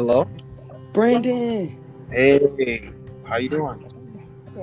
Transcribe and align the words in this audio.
Hello. 0.00 0.24
Brandon, 0.94 1.78
Hey, 2.10 2.40
how 3.22 3.36
you 3.36 3.50
doing? 3.50 3.84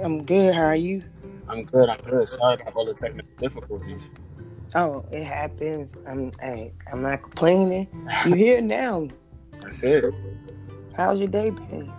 I'm 0.04 0.24
good. 0.26 0.56
How 0.56 0.64
are 0.64 0.76
you? 0.76 1.04
I'm 1.48 1.64
good. 1.64 1.90
I'm 1.90 2.02
good. 2.02 2.28
Sorry 2.28 2.56
about 2.60 2.74
all 2.74 2.88
the 2.88 2.96
technical 2.96 3.30
difficulties. 3.38 4.02
Oh, 4.74 5.06
it 5.12 5.24
happens. 5.24 5.96
I'm 6.08 6.32
hey, 6.42 6.74
I'm 6.92 7.04
not 7.04 7.22
complaining. 7.22 7.88
You 8.26 8.34
here 8.46 8.62
now? 8.62 9.10
That's 9.62 9.84
it. 9.84 10.06
How's 10.96 11.20
your 11.20 11.28
day 11.28 11.52
been? 11.52 11.94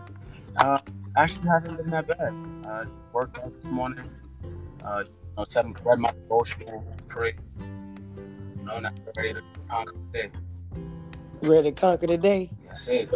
Uh, 0.56 0.80
actually, 1.16 1.46
haven't 1.46 1.76
been 1.76 1.90
that 1.90 2.08
bad. 2.08 2.34
Uh, 2.66 2.86
worked 3.12 3.38
out 3.38 3.54
this 3.54 3.70
morning. 3.70 4.10
Uh, 4.84 5.04
you 5.06 5.14
know, 5.36 5.44
set, 5.44 5.64
read 5.84 6.00
my 6.00 6.10
devotional, 6.10 6.84
pray. 7.06 7.36
You 7.60 8.64
know, 8.64 8.80
not 8.80 8.94
ready 9.16 9.34
to 9.34 9.42
conquer 9.70 9.94
the 10.12 10.18
day. 10.18 10.30
Ready 11.40 11.70
to 11.70 11.80
conquer 11.80 12.08
the 12.08 12.18
day? 12.18 12.50
That's 12.66 12.88
it. 12.88 13.14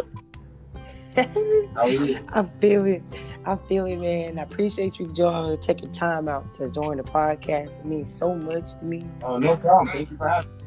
How 1.74 1.82
are 1.82 1.88
you? 1.88 2.24
I 2.28 2.42
feel 2.60 2.86
it. 2.86 3.02
I 3.44 3.56
feel 3.56 3.86
it, 3.86 3.96
man. 3.98 4.38
I 4.38 4.42
appreciate 4.42 4.98
you, 4.98 5.12
Joel, 5.12 5.56
taking 5.58 5.92
time 5.92 6.28
out 6.28 6.52
to 6.54 6.70
join 6.70 6.96
the 6.98 7.02
podcast. 7.02 7.80
It 7.80 7.84
means 7.84 8.14
so 8.14 8.34
much 8.34 8.72
to 8.78 8.84
me. 8.84 9.04
Oh, 9.24 9.38
no 9.38 9.56
problem. 9.56 9.88
Thank 9.88 10.10
you 10.10 10.16
for 10.16 10.28
having 10.28 10.56
me. 10.56 10.64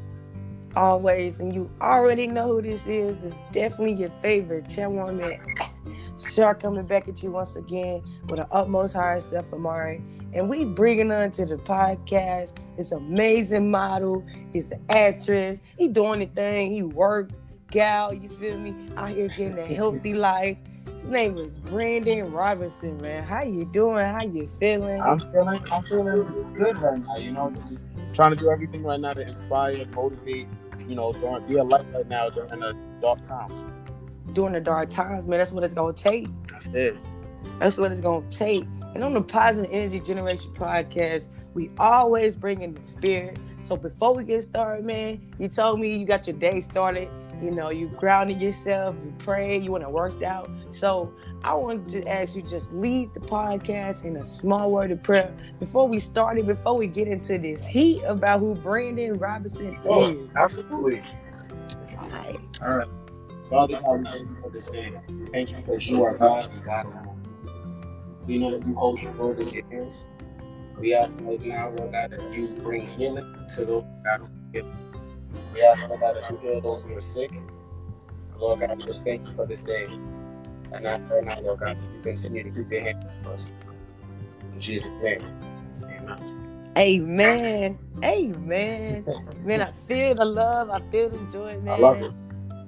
Always, 0.75 1.39
and 1.39 1.53
you 1.53 1.71
already 1.81 2.27
know 2.27 2.47
who 2.47 2.61
this 2.61 2.85
is. 2.85 3.23
It's 3.23 3.37
definitely 3.53 3.93
your 3.95 4.11
favorite 4.21 4.69
chairwoman. 4.69 5.39
Shark 6.19 6.61
coming 6.61 6.85
back 6.85 7.07
at 7.07 7.23
you 7.23 7.31
once 7.31 7.55
again 7.55 8.03
with 8.27 8.39
an 8.39 8.47
utmost 8.51 8.95
higher 8.95 9.19
self, 9.21 9.51
Amari. 9.53 10.03
And 10.33 10.49
we 10.49 10.65
bringing 10.65 11.09
her 11.09 11.29
to 11.29 11.45
the 11.45 11.55
podcast. 11.55 12.57
This 12.75 12.91
amazing 12.91 13.71
model. 13.71 14.25
He's 14.51 14.71
an 14.71 14.85
actress. 14.89 15.61
He 15.77 15.87
doing 15.87 16.19
the 16.19 16.25
thing. 16.25 16.73
He 16.73 16.83
work, 16.83 17.29
gal. 17.71 18.13
You 18.13 18.29
feel 18.29 18.57
me? 18.57 18.89
Out 18.95 19.09
here 19.09 19.27
getting 19.37 19.57
a 19.57 19.65
healthy 19.65 20.13
life. 20.13 20.57
His 20.95 21.05
name 21.05 21.37
is 21.37 21.57
Brandon 21.59 22.31
Robinson, 22.31 22.99
man. 23.01 23.23
How 23.23 23.43
you 23.43 23.65
doing? 23.65 24.05
How 24.05 24.23
you 24.23 24.49
feeling? 24.59 25.01
I'm 25.01 25.19
feeling, 25.19 25.61
I'm 25.71 25.83
feeling 25.83 26.53
good 26.53 26.77
right 26.77 26.97
now. 26.97 27.17
You 27.17 27.31
know, 27.31 27.51
just 27.51 27.89
trying 28.13 28.31
to 28.31 28.35
do 28.35 28.49
everything 28.49 28.83
right 28.83 28.99
now 28.99 29.13
to 29.13 29.21
inspire, 29.21 29.85
motivate. 29.93 30.47
You 30.87 30.95
know, 30.95 31.13
during, 31.13 31.47
be 31.47 31.57
a 31.57 31.63
light 31.63 31.85
right 31.93 32.07
now 32.07 32.29
during 32.29 32.61
a 32.61 32.73
dark 33.01 33.21
time. 33.21 33.73
During 34.33 34.53
the 34.53 34.61
dark 34.61 34.89
times, 34.89 35.27
man. 35.27 35.39
That's 35.39 35.51
what 35.51 35.63
it's 35.63 35.73
gonna 35.73 35.93
take. 35.93 36.27
That's 36.47 36.67
it. 36.69 36.95
That's 37.59 37.77
what 37.77 37.91
it's 37.91 38.01
gonna 38.01 38.29
take. 38.29 38.65
And 38.93 39.03
on 39.03 39.13
the 39.13 39.21
Positive 39.21 39.69
Energy 39.71 39.99
Generation 39.99 40.53
podcast, 40.53 41.27
we 41.53 41.69
always 41.77 42.35
bring 42.35 42.61
in 42.61 42.73
the 42.73 42.83
spirit. 42.83 43.37
So 43.61 43.75
before 43.75 44.13
we 44.13 44.23
get 44.23 44.43
started, 44.43 44.85
man, 44.85 45.21
you 45.39 45.47
told 45.47 45.79
me 45.79 45.95
you 45.97 46.05
got 46.05 46.27
your 46.27 46.35
day 46.35 46.61
started. 46.61 47.09
You 47.41 47.51
know, 47.51 47.69
you 47.69 47.87
grounded 47.87 48.41
yourself, 48.41 48.95
you 49.03 49.13
prayed, 49.19 49.63
you 49.63 49.71
want 49.71 49.83
to 49.83 49.89
work 49.89 50.23
out. 50.23 50.49
So 50.71 51.13
I 51.43 51.53
wanted 51.55 51.87
to 51.89 52.07
ask 52.07 52.35
you 52.35 52.41
just 52.41 52.73
lead 52.73 53.13
the 53.13 53.19
podcast 53.19 54.03
in 54.05 54.17
a 54.17 54.23
small 54.23 54.71
word 54.71 54.91
of 54.91 55.03
prayer 55.03 55.31
before 55.59 55.87
we 55.87 55.99
started, 55.99 56.47
before 56.47 56.75
we 56.77 56.87
get 56.87 57.07
into 57.07 57.37
this 57.37 57.65
heat 57.65 58.01
about 58.03 58.39
who 58.39 58.55
Brandon 58.55 59.17
Robinson 59.17 59.77
Oh, 59.85 60.09
is. 60.09 60.35
absolutely. 60.35 61.03
Alright. 61.97 62.37
All 62.61 62.75
right. 62.77 62.87
Father 63.49 63.79
God, 63.79 63.99
we 63.99 64.05
thank 64.05 64.29
you 64.29 64.35
for 64.41 64.49
this 64.49 64.69
day. 64.69 64.93
Thank 65.31 65.51
you 65.51 65.57
because 65.57 65.87
you 65.87 66.03
are 66.03 66.17
God 66.17 66.49
and 66.51 66.63
God 66.63 66.85
alone. 66.87 67.21
We 68.25 68.39
know 68.39 68.57
that 68.57 68.65
you 68.65 68.73
hold 68.73 68.99
the 69.03 69.11
word 69.13 69.39
in 69.39 69.49
your 69.49 69.65
hands. 69.69 70.07
We 70.79 70.93
ask 70.95 71.11
right 71.21 71.39
now, 71.41 71.69
Lord 71.69 71.91
God, 71.91 72.11
that 72.11 72.33
you 72.33 72.47
bring 72.63 72.87
healing 72.97 73.47
to 73.55 73.65
those 73.65 73.83
God 74.03 74.27
who. 74.53 74.63
We 75.53 75.61
ask, 75.63 75.87
Lord 75.87 76.01
God, 76.01 76.17
that 76.17 76.29
you 76.29 76.37
heal 76.37 76.61
those 76.61 76.83
who 76.83 76.95
are 76.97 77.01
sick. 77.01 77.31
Lord 78.37 78.61
God, 78.61 78.77
we 78.77 78.85
just 78.85 79.03
thank 79.03 79.25
you 79.25 79.33
for 79.33 79.45
this 79.45 79.61
day. 79.61 79.87
And 80.71 80.87
I 80.87 80.99
pray 81.07 81.21
now, 81.23 81.39
Lord 81.41 81.59
God, 81.59 81.77
you 81.93 82.01
continue 82.01 82.43
to 82.43 82.51
keep 82.51 82.71
your 82.71 82.81
hand 82.81 82.95
on 83.25 83.33
us. 83.33 83.51
In 84.53 84.61
Jesus' 84.61 84.91
name. 85.01 85.21
Amen. 85.83 86.17
Amen. 86.77 87.79
Amen. 88.03 89.07
Man, 89.43 89.61
I 89.61 89.71
feel 89.87 90.15
the 90.15 90.25
love. 90.25 90.69
I 90.69 90.81
feel 90.91 91.09
the 91.09 91.19
joy, 91.21 91.59
man. 91.61 91.73
I 91.73 91.77
love 91.77 92.01
it. 92.01 92.11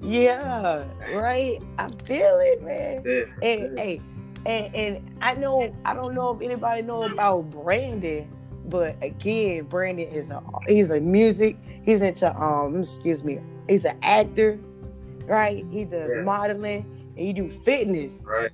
Yeah, 0.01 0.85
right. 1.05 1.59
I 1.77 1.89
feel 2.05 2.39
it, 2.41 2.61
man. 2.63 3.03
Hey, 3.41 3.71
hey, 3.77 4.05
and 4.45 4.75
and 4.75 5.01
I 5.21 5.35
know 5.35 5.75
I 5.85 5.93
don't 5.93 6.15
know 6.15 6.35
if 6.35 6.41
anybody 6.41 6.83
know 6.83 7.05
about 7.05 7.49
Brandon, 7.51 8.29
but 8.67 8.95
again, 9.01 9.63
Brandon 9.65 10.07
is 10.07 10.31
a 10.31 10.41
he's 10.67 10.89
a 10.91 10.99
music. 10.99 11.57
He's 11.83 12.01
into 12.01 12.29
um 12.41 12.81
excuse 12.81 13.23
me. 13.23 13.39
He's 13.69 13.85
an 13.85 13.97
actor, 14.01 14.59
right? 15.25 15.65
He 15.69 15.85
does 15.85 16.11
Yeah. 16.15 16.21
modeling 16.21 16.85
and 17.15 17.25
he 17.25 17.33
do 17.33 17.47
fitness. 17.49 18.25
Right? 18.27 18.51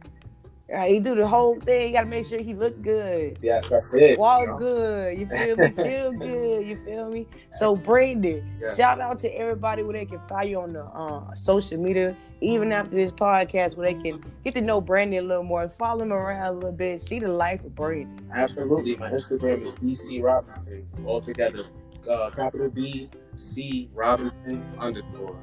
Right? 0.69 0.89
He 0.91 0.99
do 0.99 1.13
the 1.13 1.27
whole 1.27 1.59
thing. 1.59 1.87
You 1.87 1.93
gotta 1.93 2.07
make 2.07 2.25
sure 2.25 2.39
he 2.39 2.53
look 2.53 2.81
good. 2.81 3.37
Yeah, 3.41 3.61
that's 3.69 3.93
it. 3.93 4.17
Walk 4.17 4.41
you 4.41 4.47
know? 4.47 4.57
good, 4.57 5.19
you 5.19 5.27
feel 5.27 5.57
me? 5.57 5.71
Feel 5.71 6.11
good, 6.13 6.67
you 6.67 6.77
feel 6.85 7.09
me? 7.11 7.27
So 7.59 7.75
Brandon, 7.75 8.43
Yeah. 8.61 8.73
shout 8.75 9.01
out 9.01 9.19
to 9.19 9.27
everybody 9.37 9.83
where 9.83 9.93
they 9.93 10.05
can 10.05 10.19
find 10.21 10.49
you 10.49 10.61
on 10.61 10.73
the 10.73 10.85
uh, 10.85 11.33
social 11.33 11.77
media, 11.79 12.15
even 12.41 12.71
after 12.71 12.95
this 12.95 13.11
podcast, 13.11 13.75
where 13.75 13.93
they 13.93 14.01
can 14.09 14.23
get 14.43 14.55
to 14.55 14.61
know 14.61 14.79
Brandon 14.79 15.25
a 15.25 15.27
little 15.27 15.43
more, 15.43 15.67
follow 15.69 16.03
him 16.03 16.13
around 16.13 16.45
a 16.47 16.51
little 16.53 16.71
bit, 16.71 17.01
see 17.01 17.19
the 17.19 17.31
life 17.31 17.63
of 17.63 17.75
Brandon. 17.75 18.25
Absolutely. 18.33 18.95
My 18.95 19.11
Instagram 19.11 19.61
is 19.61 19.73
BC 19.73 20.23
Robinson. 20.23 20.87
All 21.05 21.19
together. 21.21 21.63
Uh, 22.09 22.29
capital 22.31 22.69
B 22.69 23.09
C 23.35 23.89
Robinson 23.93 24.63
underscore. 24.79 25.37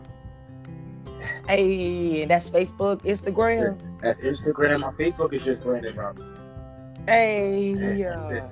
Hey, 1.47 2.23
and 2.23 2.31
that's 2.31 2.49
Facebook, 2.49 3.03
Instagram. 3.03 3.79
That's 4.01 4.21
Instagram. 4.21 4.81
My 4.81 4.91
Facebook 4.91 5.33
is 5.33 5.45
just 5.45 5.63
Brandon 5.63 5.95
Robinson. 5.97 6.37
Hey, 7.07 8.05
uh, 8.05 8.49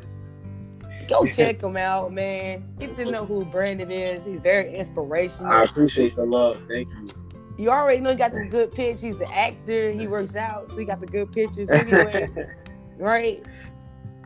go 1.06 1.24
check 1.30 1.62
him 1.62 1.76
out, 1.76 2.12
man. 2.12 2.64
Get 2.78 2.96
to 2.96 3.10
know 3.10 3.24
who 3.24 3.44
Brandon 3.44 3.90
is. 3.90 4.26
He's 4.26 4.40
very 4.40 4.74
inspirational. 4.74 5.52
I 5.52 5.64
appreciate 5.64 6.16
the 6.16 6.24
love. 6.24 6.64
Thank 6.68 6.88
you. 6.88 7.08
You 7.58 7.70
already 7.70 8.00
know 8.00 8.10
he 8.10 8.16
got 8.16 8.32
the 8.32 8.46
good 8.46 8.72
pitch. 8.72 9.00
He's 9.00 9.20
an 9.20 9.28
actor. 9.32 9.90
He 9.90 10.06
works 10.06 10.36
out, 10.36 10.70
so 10.70 10.78
he 10.78 10.84
got 10.84 11.00
the 11.00 11.06
good 11.06 11.32
pictures 11.32 11.68
anyway, 11.70 12.28
right? 12.98 13.42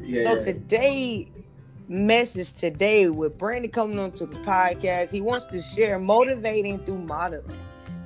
yeah. 0.03 0.23
So 0.23 0.45
today, 0.45 1.31
message 1.89 2.53
today 2.53 3.09
with 3.09 3.39
Brandon 3.39 3.71
coming 3.71 3.99
onto 3.99 4.27
the 4.27 4.37
podcast, 4.41 5.11
he 5.11 5.21
wants 5.21 5.47
to 5.47 5.61
share 5.63 5.99
motivating 5.99 6.79
through 6.85 6.99
modeling 6.99 7.57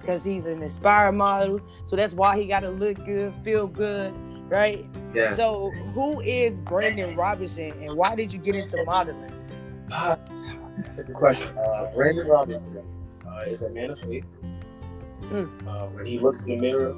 because 0.06 0.22
he's 0.22 0.46
an 0.46 0.62
inspired 0.62 1.12
model. 1.12 1.60
So 1.84 1.96
that's 1.96 2.14
why 2.14 2.38
he 2.38 2.46
got 2.46 2.60
to 2.60 2.70
look 2.70 3.04
good, 3.04 3.34
feel 3.42 3.66
good, 3.66 4.14
right? 4.48 4.86
yeah. 5.12 5.34
So 5.34 5.70
who 5.94 6.20
is 6.20 6.60
Brandon 6.60 7.16
Robinson 7.16 7.72
and 7.82 7.96
why 7.96 8.14
did 8.14 8.32
you 8.32 8.38
get 8.38 8.54
into 8.54 8.82
modeling? 8.84 9.32
Uh, 9.90 10.16
that's 10.78 10.98
a 10.98 11.04
good 11.04 11.16
question. 11.16 11.56
Uh, 11.58 11.90
Brandon 11.92 12.28
Robinson 12.28 12.86
uh, 13.26 13.40
is 13.48 13.62
a 13.62 13.70
man 13.70 13.90
of 13.90 13.98
faith. 13.98 14.24
Mm. 15.22 15.66
Uh, 15.66 15.86
when 15.88 16.06
he 16.06 16.20
looks 16.20 16.44
in 16.44 16.50
the 16.50 16.56
mirror, 16.56 16.96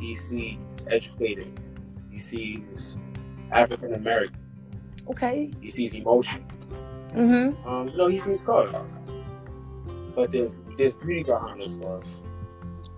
he 0.00 0.14
sees 0.14 0.86
educated. 0.88 1.60
He 2.10 2.16
sees 2.16 2.96
African 3.50 3.92
American. 3.94 4.38
Okay. 5.10 5.52
He 5.60 5.68
sees 5.68 5.94
emotion. 5.94 6.46
Mm-hmm. 7.14 7.68
Um, 7.68 7.92
no, 7.96 8.06
he 8.06 8.18
sees 8.18 8.40
scars, 8.40 9.00
but 10.14 10.30
there's 10.30 10.56
there's 10.78 10.96
beauty 10.96 11.24
behind 11.24 11.62
scars. 11.68 12.22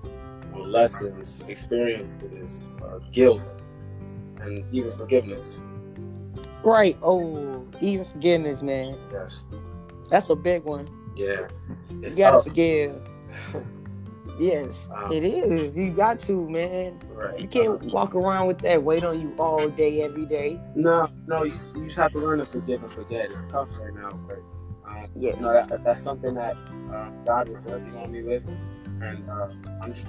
You 0.05 0.11
know, 0.53 0.62
lessons, 0.62 1.44
experiences, 1.49 2.69
uh, 2.85 2.99
guilt, 3.11 3.61
and 4.41 4.65
even 4.73 4.93
forgiveness. 4.93 5.61
Right. 6.65 6.97
Oh, 7.03 7.67
even 7.81 8.05
forgiveness, 8.05 8.62
man. 8.62 8.99
Yes. 9.12 9.47
That's 10.11 10.29
a 10.31 10.37
big 10.37 10.65
one. 10.65 10.88
Yeah. 11.17 11.49
It's 12.03 12.17
you 12.17 12.25
gotta 12.25 12.37
tough. 12.37 12.44
forgive. 12.44 13.00
Yes, 14.38 14.88
Wow. 14.91 15.11
it 15.12 15.23
is. 15.23 15.76
You 15.76 15.91
got 15.91 16.19
to, 16.21 16.49
man. 16.49 16.99
Right. 17.12 17.38
You 17.38 17.47
can't 17.47 17.83
walk 17.93 18.15
around 18.15 18.47
with 18.47 18.59
that 18.61 18.83
weight 18.83 19.05
on 19.05 19.21
you 19.21 19.35
all 19.38 19.69
day, 19.69 20.00
every 20.03 20.25
day. 20.25 20.59
No, 20.75 21.09
no, 21.26 21.43
you, 21.44 21.53
you 21.76 21.85
just 21.87 21.99
have 21.99 22.12
to 22.12 22.19
learn 22.19 22.38
to 22.38 22.47
forgive 22.47 22.83
and 22.83 22.91
forget. 22.91 23.29
It's 23.31 23.50
tough 23.50 23.69
right 23.79 23.93
now, 23.93 24.12
but 24.26 24.38
Yes. 25.17 25.37
you 25.37 25.43
know, 25.43 25.53
that, 25.53 25.85
that's 25.85 26.03
something 26.03 26.35
that 26.35 26.57
uh, 26.93 27.11
God 27.25 27.49
was 27.49 27.65
working 27.67 27.97
on 27.97 28.11
me 28.12 28.23
with, 28.23 28.47
and 29.03 29.29
uh, 29.29 29.49
I'm 29.83 29.93
just, 29.93 30.07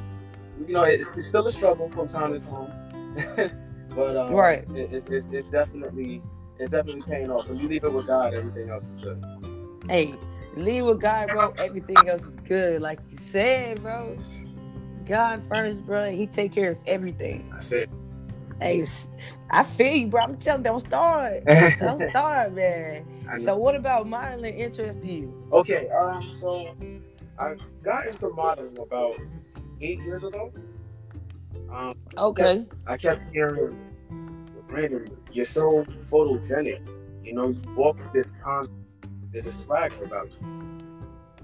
you 0.67 0.73
know, 0.73 0.83
it's, 0.83 1.15
it's 1.15 1.27
still 1.27 1.47
a 1.47 1.51
struggle 1.51 1.89
from 1.89 2.07
time 2.07 2.33
to 2.33 2.45
time, 2.45 3.51
but 3.95 4.15
uh, 4.15 4.33
Right. 4.33 4.63
it, 4.75 4.89
it's, 4.93 5.07
it's 5.07 5.27
it's 5.31 5.49
definitely 5.49 6.21
it's 6.59 6.71
definitely 6.71 7.01
paying 7.03 7.29
off. 7.31 7.47
When 7.49 7.59
you 7.59 7.67
leave 7.67 7.83
it 7.83 7.91
with 7.91 8.07
God, 8.07 8.33
everything 8.33 8.69
else 8.69 8.87
is 8.87 8.97
good. 8.99 9.23
Hey, 9.89 10.13
leave 10.55 10.85
with 10.85 11.01
God, 11.01 11.31
bro. 11.31 11.53
Everything 11.57 12.07
else 12.07 12.23
is 12.23 12.37
good, 12.47 12.81
like 12.81 12.99
you 13.09 13.17
said, 13.17 13.81
bro. 13.81 14.15
God 15.05 15.43
first, 15.49 15.85
bro. 15.85 16.11
He 16.11 16.27
take 16.27 16.53
care 16.53 16.69
of 16.69 16.81
everything. 16.85 17.49
That's 17.51 17.71
it. 17.71 17.89
Hey, 18.61 18.85
I 19.49 19.63
feel 19.63 19.95
you, 19.95 20.07
bro. 20.07 20.21
I'm 20.21 20.37
telling, 20.37 20.61
you, 20.61 20.65
don't 20.65 20.79
start, 20.81 21.43
don't 21.79 21.99
start, 21.99 22.53
man. 22.53 23.05
So, 23.39 23.57
what 23.57 23.75
about 23.75 24.07
modeling 24.07 24.53
interests 24.53 25.03
you? 25.03 25.33
Okay, 25.51 25.89
um, 25.89 26.21
so 26.21 26.75
I 27.39 27.55
got 27.81 28.05
into 28.05 28.29
modeling 28.29 28.77
about 28.77 29.15
eight 29.81 29.99
years 30.01 30.23
ago. 30.23 30.51
Um, 31.71 31.95
Okay. 32.17 32.65
I 32.85 32.97
kept 32.97 33.23
hearing, 33.33 33.77
Brandon, 34.67 35.09
you're 35.31 35.45
so 35.45 35.83
photogenic. 35.85 36.81
You 37.23 37.33
know, 37.33 37.49
you 37.49 37.61
walk 37.75 37.97
with 37.97 38.13
this 38.13 38.31
con, 38.43 38.67
there's 39.31 39.47
a 39.47 39.51
swagger 39.51 40.03
about 40.03 40.29
you. 40.29 40.47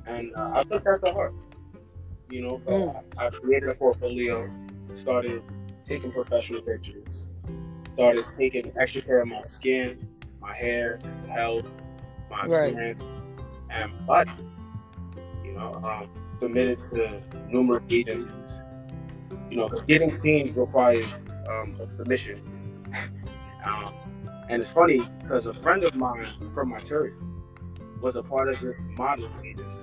And 0.06 0.36
uh, 0.36 0.52
I 0.56 0.64
took 0.64 0.84
that 0.84 1.02
to 1.04 1.14
heart. 1.14 1.34
You 2.30 2.42
know, 2.42 2.62
so 2.66 2.72
Mm. 2.72 3.04
I, 3.18 3.28
I 3.28 3.30
created 3.30 3.70
a 3.70 3.76
portfolio, 3.76 4.50
started 4.94 5.42
taking 5.84 6.12
professional 6.12 6.62
pictures, 6.62 7.26
started 7.94 8.26
taking 8.38 8.72
extra 8.80 9.02
care 9.02 9.22
of 9.22 9.28
my 9.28 9.40
skin, 9.40 10.08
my 10.42 10.54
hair, 10.54 11.00
health, 11.30 11.70
my 12.30 12.46
Right. 12.46 12.72
appearance, 12.74 13.04
and 13.70 14.06
body. 14.06 14.32
You 15.44 15.54
know, 15.54 15.74
um, 15.84 16.10
submitted 16.40 16.80
to 16.92 17.22
numerous 17.50 17.84
agencies. 17.90 18.58
You 19.50 19.58
know, 19.58 19.70
because 19.70 19.86
getting 19.86 20.16
seen 20.16 20.54
requires 20.54 21.30
um, 21.50 21.76
a 21.80 21.88
submission. 21.98 22.42
um, 23.66 23.94
and 24.50 24.62
it's 24.62 24.72
funny 24.72 25.02
because 25.22 25.46
a 25.48 25.54
friend 25.54 25.84
of 25.84 25.96
mine 25.96 26.28
from 26.54 26.70
my 26.70 26.80
church 26.80 27.14
was 28.02 28.16
a 28.16 28.24
part 28.24 28.50
of 28.50 28.60
this 28.60 28.86
modeling 28.98 29.32
agency. 29.46 29.82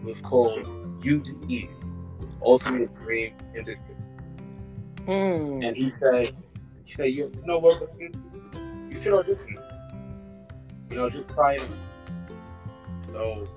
It 0.00 0.04
was 0.04 0.20
called 0.20 0.64
UDE, 1.04 1.70
Ultimate 2.44 2.94
Dream 2.96 3.34
Industry. 3.54 3.95
Mm. 5.06 5.66
And 5.66 5.76
he 5.76 5.88
said, 5.88 6.34
he 6.84 6.92
said, 6.92 7.12
you 7.12 7.32
know 7.44 7.58
what, 7.58 7.88
you, 7.98 8.12
you 8.90 9.00
should 9.00 9.14
audition. 9.14 9.58
You 10.90 10.96
know, 10.96 11.10
just 11.10 11.28
try 11.30 11.54
it. 11.54 11.68
So 13.02 13.48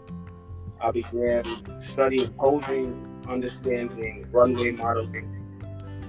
I 0.82 0.92
began 0.92 1.44
studying 1.80 2.32
posing, 2.34 3.24
understanding 3.28 4.28
runway 4.32 4.72
modeling, 4.72 5.36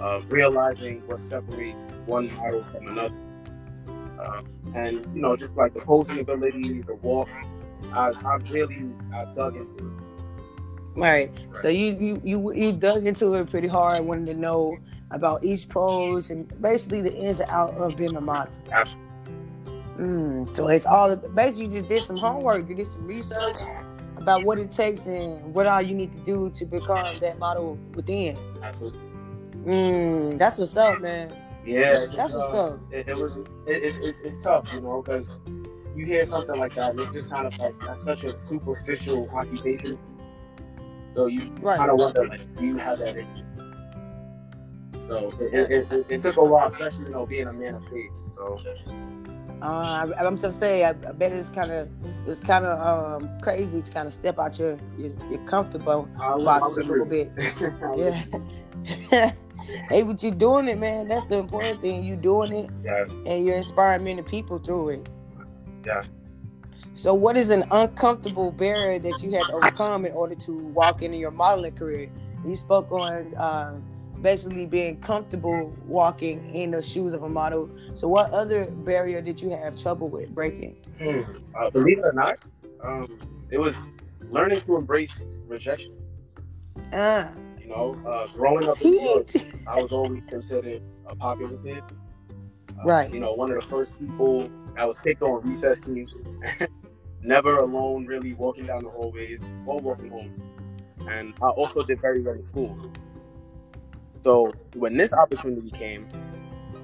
uh, 0.01 0.21
realizing 0.29 1.01
what 1.07 1.19
separates 1.19 1.99
one 2.07 2.35
model 2.37 2.65
from 2.65 2.89
another. 2.89 3.15
Um, 4.21 4.47
and, 4.75 4.97
you 5.15 5.23
know, 5.23 5.37
just 5.37 5.57
like 5.57 5.73
the 5.73 5.81
posing 5.81 6.19
ability, 6.19 6.83
the 6.83 6.95
walk, 6.97 7.29
I, 7.93 8.13
I 8.25 8.35
really 8.51 8.91
I 9.15 9.25
dug 9.35 9.57
into 9.57 9.79
it. 9.79 9.93
Right. 10.95 11.31
So 11.55 11.69
you 11.69 11.97
you 11.99 12.21
you 12.25 12.53
you 12.53 12.73
dug 12.73 13.07
into 13.07 13.35
it 13.35 13.49
pretty 13.51 13.69
hard, 13.69 14.05
Wanted 14.05 14.27
to 14.27 14.35
know 14.35 14.77
about 15.11 15.43
each 15.45 15.69
pose 15.69 16.31
and 16.31 16.49
basically 16.63 17.01
the 17.01 17.13
ins 17.15 17.41
and 17.41 17.51
out 17.51 17.75
of 17.75 17.97
being 17.97 18.17
a 18.17 18.21
model. 18.21 18.53
Absolutely. 18.71 19.11
Mm. 19.99 20.55
So 20.55 20.69
it's 20.69 20.87
all 20.87 21.15
basically 21.17 21.67
you 21.67 21.71
just 21.73 21.89
did 21.89 22.03
some 22.03 22.17
homework, 22.17 22.69
you 22.69 22.75
did 22.75 22.87
some 22.87 23.07
research 23.07 23.57
about 24.17 24.45
what 24.45 24.59
it 24.59 24.71
takes 24.71 25.07
and 25.07 25.55
what 25.55 25.67
all 25.67 25.83
you 25.83 25.95
need 25.95 26.13
to 26.13 26.19
do 26.21 26.51
to 26.51 26.65
become 26.65 27.19
that 27.21 27.39
model 27.39 27.79
within. 27.95 28.39
Absolutely. 28.63 29.01
Mm. 29.65 30.39
That's 30.39 30.59
what's 30.59 30.77
up, 30.77 31.01
man. 31.01 31.33
Yeah. 31.65 32.07
That's 32.15 32.33
what's 32.33 32.55
uh, 32.55 32.75
up. 32.75 32.81
it, 32.91 33.09
it 33.09 33.17
was 33.17 33.41
it, 33.67 33.83
it's, 33.83 33.99
it's, 33.99 34.21
it's 34.23 34.43
tough, 34.43 34.67
you 34.73 34.81
know, 34.81 35.03
because 35.03 35.41
you 35.95 36.07
hear 36.07 36.25
something 36.27 36.59
like 36.59 36.75
that, 36.77 36.93
and 36.93 37.01
it's 37.01 37.13
just 37.13 37.31
kind 37.31 37.47
of 37.47 37.59
like 37.59 37.75
that's 37.85 38.03
such 38.03 38.25
a 38.25 38.33
superficial 38.33 39.29
occupation. 39.31 39.99
So 41.13 41.27
you 41.27 41.51
Right. 41.61 41.77
kind 41.77 41.91
of 41.91 41.99
wonder, 41.99 42.27
like, 42.29 42.57
do 42.57 42.65
you 42.65 42.77
have 42.79 43.01
that 43.01 43.17
in 43.17 43.27
you? 43.37 43.45
So 45.11 45.33
it, 45.41 45.71
it, 45.73 45.93
it, 45.93 46.07
it 46.09 46.19
took 46.21 46.37
a 46.37 46.45
while, 46.45 46.69
especially 46.69 47.07
you 47.07 47.11
know 47.11 47.27
being 47.27 47.49
a 47.49 47.53
man 47.53 47.75
of 47.75 47.89
faith. 47.89 48.17
So 48.17 48.61
Uh, 49.61 50.07
I, 50.17 50.25
I'm 50.25 50.37
just 50.37 50.47
to 50.47 50.53
say, 50.53 50.85
I, 50.85 50.91
I 50.91 51.13
bet 51.13 51.33
it's 51.33 51.51
kind 51.51 51.73
of 51.73 51.89
it's 52.29 52.41
kind 52.41 52.65
of 52.65 52.79
um, 52.81 53.29
crazy 53.41 53.83
to 53.83 53.93
kind 53.93 54.07
of 54.07 54.15
step 54.15 54.39
out 54.39 54.57
your 54.57 54.79
your, 54.97 55.11
your 55.29 55.41
comfortable 55.47 56.09
box 56.17 56.77
a 56.77 56.83
little 56.85 57.07
bit. 57.07 57.33
Yeah. 57.97 58.23
hey, 59.91 60.03
but 60.03 60.23
you're 60.23 60.33
doing 60.33 60.69
it, 60.69 60.79
man. 60.79 61.09
That's 61.09 61.25
the 61.25 61.39
important 61.39 61.83
thing. 61.83 62.05
You 62.05 62.15
doing 62.15 62.53
it, 62.53 62.71
yeah, 62.85 63.05
and 63.27 63.45
you're 63.45 63.57
inspiring 63.57 64.05
many 64.05 64.23
people 64.23 64.61
through 64.61 64.91
it. 64.91 65.09
yeah. 65.85 66.03
So, 66.95 67.15
what 67.15 67.37
is 67.37 67.51
an 67.51 67.65
uncomfortable 67.73 68.53
barrier 68.53 69.01
that 69.01 69.23
you 69.23 69.33
had 69.33 69.43
to 69.49 69.55
overcome 69.55 70.07
in 70.07 70.13
order 70.13 70.37
to 70.37 70.53
walk 70.53 71.03
into 71.03 71.17
your 71.19 71.33
modeling 71.33 71.75
career? 71.75 72.09
You 72.45 72.57
spoke 72.57 72.91
on 72.93 73.35
uh, 73.35 73.79
basically 74.23 74.67
being 74.67 75.01
comfortable 75.01 75.75
walking 75.87 76.45
in 76.55 76.73
the 76.73 76.83
shoes 76.83 77.13
of 77.13 77.23
a 77.23 77.29
model. 77.29 77.71
So, 77.95 78.09
what 78.09 78.31
other 78.33 78.71
barrier 78.71 79.21
did 79.21 79.41
you 79.41 79.51
have 79.51 79.81
trouble 79.81 80.09
with 80.09 80.35
breaking? 80.35 80.77
Hmm. 80.99 81.21
Uh, 81.55 81.71
believe 81.71 81.99
it 81.99 82.05
or 82.05 82.13
not, 82.13 82.39
um, 82.83 83.19
it 83.51 83.59
was 83.59 83.77
learning 84.31 84.61
to 84.63 84.77
embrace 84.77 85.39
rejection. 85.47 85.93
Ah, 86.93 87.31
You 87.61 87.69
know, 87.69 88.01
uh, 88.07 88.27
growing 88.29 88.69
up 88.69 88.77
I 89.67 89.81
was 89.81 89.93
always 89.93 90.23
considered 90.29 90.83
a 91.07 91.15
popular 91.17 91.57
kid. 91.59 91.83
Uh, 91.83 92.85
Right. 92.85 93.13
You 93.13 93.21
know, 93.21 93.33
one 93.35 93.51
of 93.51 93.61
the 93.61 93.67
first 93.69 93.99
people 93.99 94.51
that 94.77 94.87
was 94.87 94.99
picked 94.99 95.23
on 95.23 95.43
recess 95.43 95.81
teams. 95.81 96.25
Never 97.23 97.59
alone, 97.59 98.07
really 98.07 98.33
walking 98.33 98.67
down 98.67 98.83
the 98.83 98.89
hallways 98.89 99.41
or 99.67 99.79
walking 99.79 100.11
home. 100.11 100.33
And 101.07 101.35
I 101.43 101.49
also 101.49 101.83
did 101.83 102.01
very 102.01 102.23
well 102.23 102.35
in 102.35 102.43
school. 102.43 102.91
So 104.23 104.53
when 104.75 104.97
this 104.97 105.13
opportunity 105.13 105.71
came, 105.71 106.09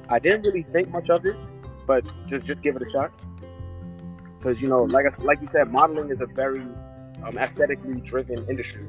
I 0.08 0.18
didn't 0.18 0.46
really 0.46 0.62
think 0.62 0.88
much 0.90 1.10
of 1.10 1.24
it, 1.26 1.36
but 1.86 2.04
just 2.26 2.44
just 2.46 2.62
give 2.62 2.76
it 2.76 2.82
a 2.82 2.90
shot. 2.90 3.12
Because 4.38 4.62
you 4.62 4.68
know, 4.68 4.84
like 4.84 5.06
I, 5.06 5.22
like 5.22 5.40
you 5.40 5.46
said, 5.46 5.70
modeling 5.70 6.10
is 6.10 6.20
a 6.20 6.26
very 6.26 6.60
um, 7.24 7.36
aesthetically 7.38 8.00
driven 8.00 8.46
industry. 8.48 8.86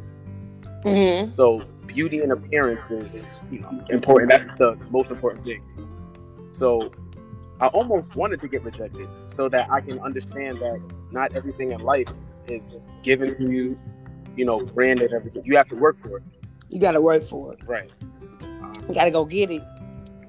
Mhm. 0.84 1.36
So 1.36 1.64
beauty 1.88 2.22
and 2.22 2.32
appearance 2.32 2.92
is 2.92 3.42
you 3.52 3.60
know 3.60 3.84
important. 3.90 4.32
That's 4.32 4.54
the 4.56 4.78
most 4.90 5.12
important 5.12 5.44
thing. 5.46 5.64
So 6.52 6.92
I 7.60 7.68
almost 7.68 8.16
wanted 8.16 8.40
to 8.42 8.48
get 8.48 8.64
rejected 8.64 9.10
so 9.28 9.50
that 9.50 9.70
I 9.72 9.82
can 9.82 10.00
understand 10.00 10.60
that 10.60 10.80
not 11.12 11.34
everything 11.36 11.72
in 11.72 11.82
life 11.82 12.10
is 12.48 12.80
given 13.02 13.36
to 13.38 13.52
you, 13.52 13.80
you 14.36 14.46
know, 14.46 14.64
branded 14.64 15.14
everything. 15.14 15.44
You 15.46 15.58
have 15.58 15.68
to 15.70 15.76
work 15.76 15.98
for 15.98 16.18
it. 16.18 16.24
You 16.70 16.80
got 16.80 16.92
to 16.92 17.02
work 17.02 17.24
for 17.24 17.54
it. 17.54 17.60
Right. 17.66 17.90
You 18.88 18.96
got 18.96 19.06
to 19.06 19.12
go 19.12 19.26
get 19.26 19.52
it. 19.52 19.64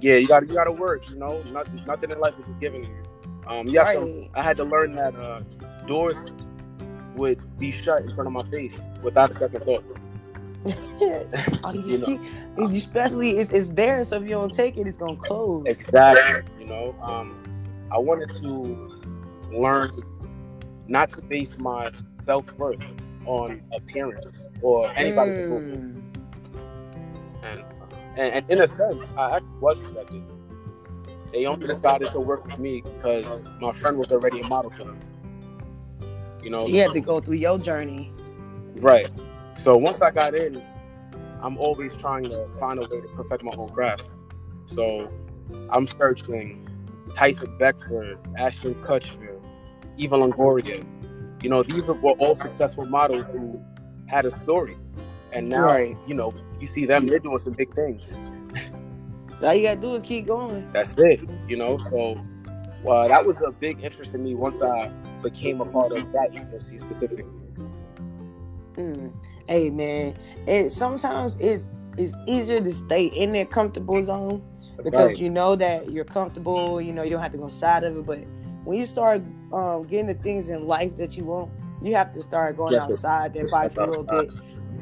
yeah, 0.00 0.16
you 0.16 0.26
got 0.26 0.40
to 0.40 0.46
you 0.46 0.54
got 0.54 0.64
to 0.64 0.72
work. 0.72 1.08
You 1.10 1.16
know, 1.16 1.42
nothing 1.52 1.82
nothing 1.86 2.10
in 2.10 2.20
life 2.20 2.34
is 2.38 2.44
just 2.46 2.60
given 2.60 2.82
to 2.82 2.88
you. 2.88 3.02
Um, 3.46 3.66
you 3.66 3.74
to, 3.74 4.28
I 4.34 4.42
had 4.42 4.56
to 4.58 4.64
learn 4.64 4.92
that 4.92 5.14
uh, 5.16 5.40
doors 5.86 6.30
would 7.16 7.58
be 7.58 7.70
shut 7.70 8.02
in 8.02 8.14
front 8.14 8.26
of 8.26 8.32
my 8.32 8.42
face 8.44 8.88
without 9.02 9.30
a 9.30 9.34
second 9.34 9.64
thought. 9.64 9.84
Oh, 11.64 11.72
you- 11.86 11.98
know. 11.98 12.68
especially 12.68 13.38
it's, 13.38 13.50
it's 13.50 13.70
there, 13.70 14.02
so 14.02 14.16
if 14.16 14.24
you 14.24 14.30
don't 14.30 14.52
take 14.52 14.76
it, 14.76 14.86
it's 14.88 14.98
gonna 14.98 15.16
close. 15.16 15.64
Exactly. 15.66 16.50
You 16.58 16.66
know, 16.66 16.96
um, 17.00 17.36
I 17.92 17.98
wanted 17.98 18.30
to 18.42 19.00
learn 19.52 20.02
not 20.88 21.10
to 21.10 21.22
base 21.22 21.56
my 21.58 21.92
self 22.26 22.52
worth 22.58 22.82
on 23.24 23.62
appearance 23.72 24.42
or 24.60 24.90
anybody's 24.96 25.44
approval. 25.44 25.60
Mm. 25.60 25.72
And, 25.84 25.97
and, 28.18 28.34
and 28.34 28.50
in 28.50 28.60
a 28.60 28.66
sense, 28.66 29.12
I 29.16 29.36
actually 29.36 29.58
was 29.60 29.80
rejected. 29.80 30.22
They 31.32 31.46
only 31.46 31.66
decided 31.66 32.10
to 32.12 32.20
work 32.20 32.46
with 32.46 32.58
me 32.58 32.80
because 32.82 33.48
my 33.60 33.72
friend 33.72 33.98
was 33.98 34.10
already 34.12 34.40
a 34.40 34.46
model 34.46 34.70
for 34.70 34.84
them. 34.84 34.98
You 36.42 36.50
know, 36.50 36.66
You 36.66 36.80
had 36.80 36.92
to 36.94 37.00
go 37.00 37.20
through 37.20 37.36
your 37.36 37.58
journey. 37.58 38.12
right. 38.80 39.10
So 39.54 39.76
once 39.76 40.00
I 40.02 40.10
got 40.12 40.34
in, 40.34 40.62
I'm 41.40 41.58
always 41.58 41.94
trying 41.96 42.24
to 42.24 42.48
find 42.60 42.78
a 42.78 42.82
way 42.82 43.00
to 43.00 43.08
perfect 43.16 43.42
my 43.42 43.52
own 43.56 43.70
craft. 43.70 44.04
So 44.66 45.10
I'm 45.70 45.86
searching 45.86 46.64
Tyson 47.14 47.56
Beckford, 47.58 48.18
Ashton 48.36 48.74
Kutcher, 48.76 49.40
Eva 49.96 50.16
Longoria. 50.16 50.84
You 51.42 51.50
know, 51.50 51.62
these 51.62 51.88
were 51.88 52.12
all 52.12 52.34
successful 52.34 52.84
models 52.86 53.32
who 53.32 53.60
had 54.06 54.24
a 54.26 54.30
story. 54.30 54.76
And 55.32 55.48
now, 55.48 55.64
Right. 55.64 55.96
you 56.06 56.14
know, 56.14 56.32
you 56.60 56.66
see 56.66 56.86
them, 56.86 57.06
they're 57.06 57.18
doing 57.18 57.38
some 57.38 57.54
big 57.54 57.74
things. 57.74 58.18
All 59.42 59.54
you 59.54 59.62
gotta 59.62 59.80
do 59.80 59.94
is 59.94 60.02
keep 60.02 60.26
going. 60.26 60.70
That's 60.72 60.94
it, 60.98 61.20
you 61.46 61.56
know. 61.56 61.76
So 61.78 62.20
uh, 62.88 63.08
that 63.08 63.24
was 63.24 63.40
a 63.42 63.50
big 63.52 63.82
interest 63.84 64.14
in 64.14 64.24
me 64.24 64.34
once 64.34 64.62
I 64.62 64.90
became 65.22 65.60
a 65.60 65.66
part 65.66 65.92
of 65.92 66.10
that 66.12 66.30
agency 66.32 66.78
specifically. 66.78 67.24
Mm. 68.74 69.12
Hey 69.48 69.70
man, 69.70 70.14
it 70.46 70.70
sometimes 70.70 71.36
it's 71.40 71.70
it's 71.96 72.14
easier 72.26 72.60
to 72.60 72.72
stay 72.72 73.06
in 73.06 73.32
their 73.32 73.46
comfortable 73.46 74.02
zone 74.04 74.42
because 74.84 75.12
Right. 75.12 75.18
you 75.18 75.30
know 75.30 75.56
that 75.56 75.90
you're 75.90 76.04
comfortable. 76.04 76.80
You 76.80 76.92
know 76.92 77.02
you 77.02 77.10
don't 77.10 77.22
have 77.22 77.32
to 77.32 77.38
go 77.38 77.46
outside 77.46 77.84
of 77.84 77.96
it. 77.96 78.06
But 78.06 78.20
when 78.64 78.78
you 78.78 78.86
start 78.86 79.22
um, 79.52 79.86
getting 79.86 80.06
the 80.06 80.14
things 80.14 80.48
in 80.48 80.66
life 80.66 80.96
that 80.96 81.16
you 81.16 81.24
want, 81.24 81.50
you 81.82 81.94
have 81.94 82.10
to 82.12 82.22
start 82.22 82.56
going 82.56 82.72
Yes, 82.74 82.82
outside 82.84 83.34
that 83.34 83.50
box 83.50 83.76
a 83.76 83.84
little 83.86 84.04
bit. 84.04 84.30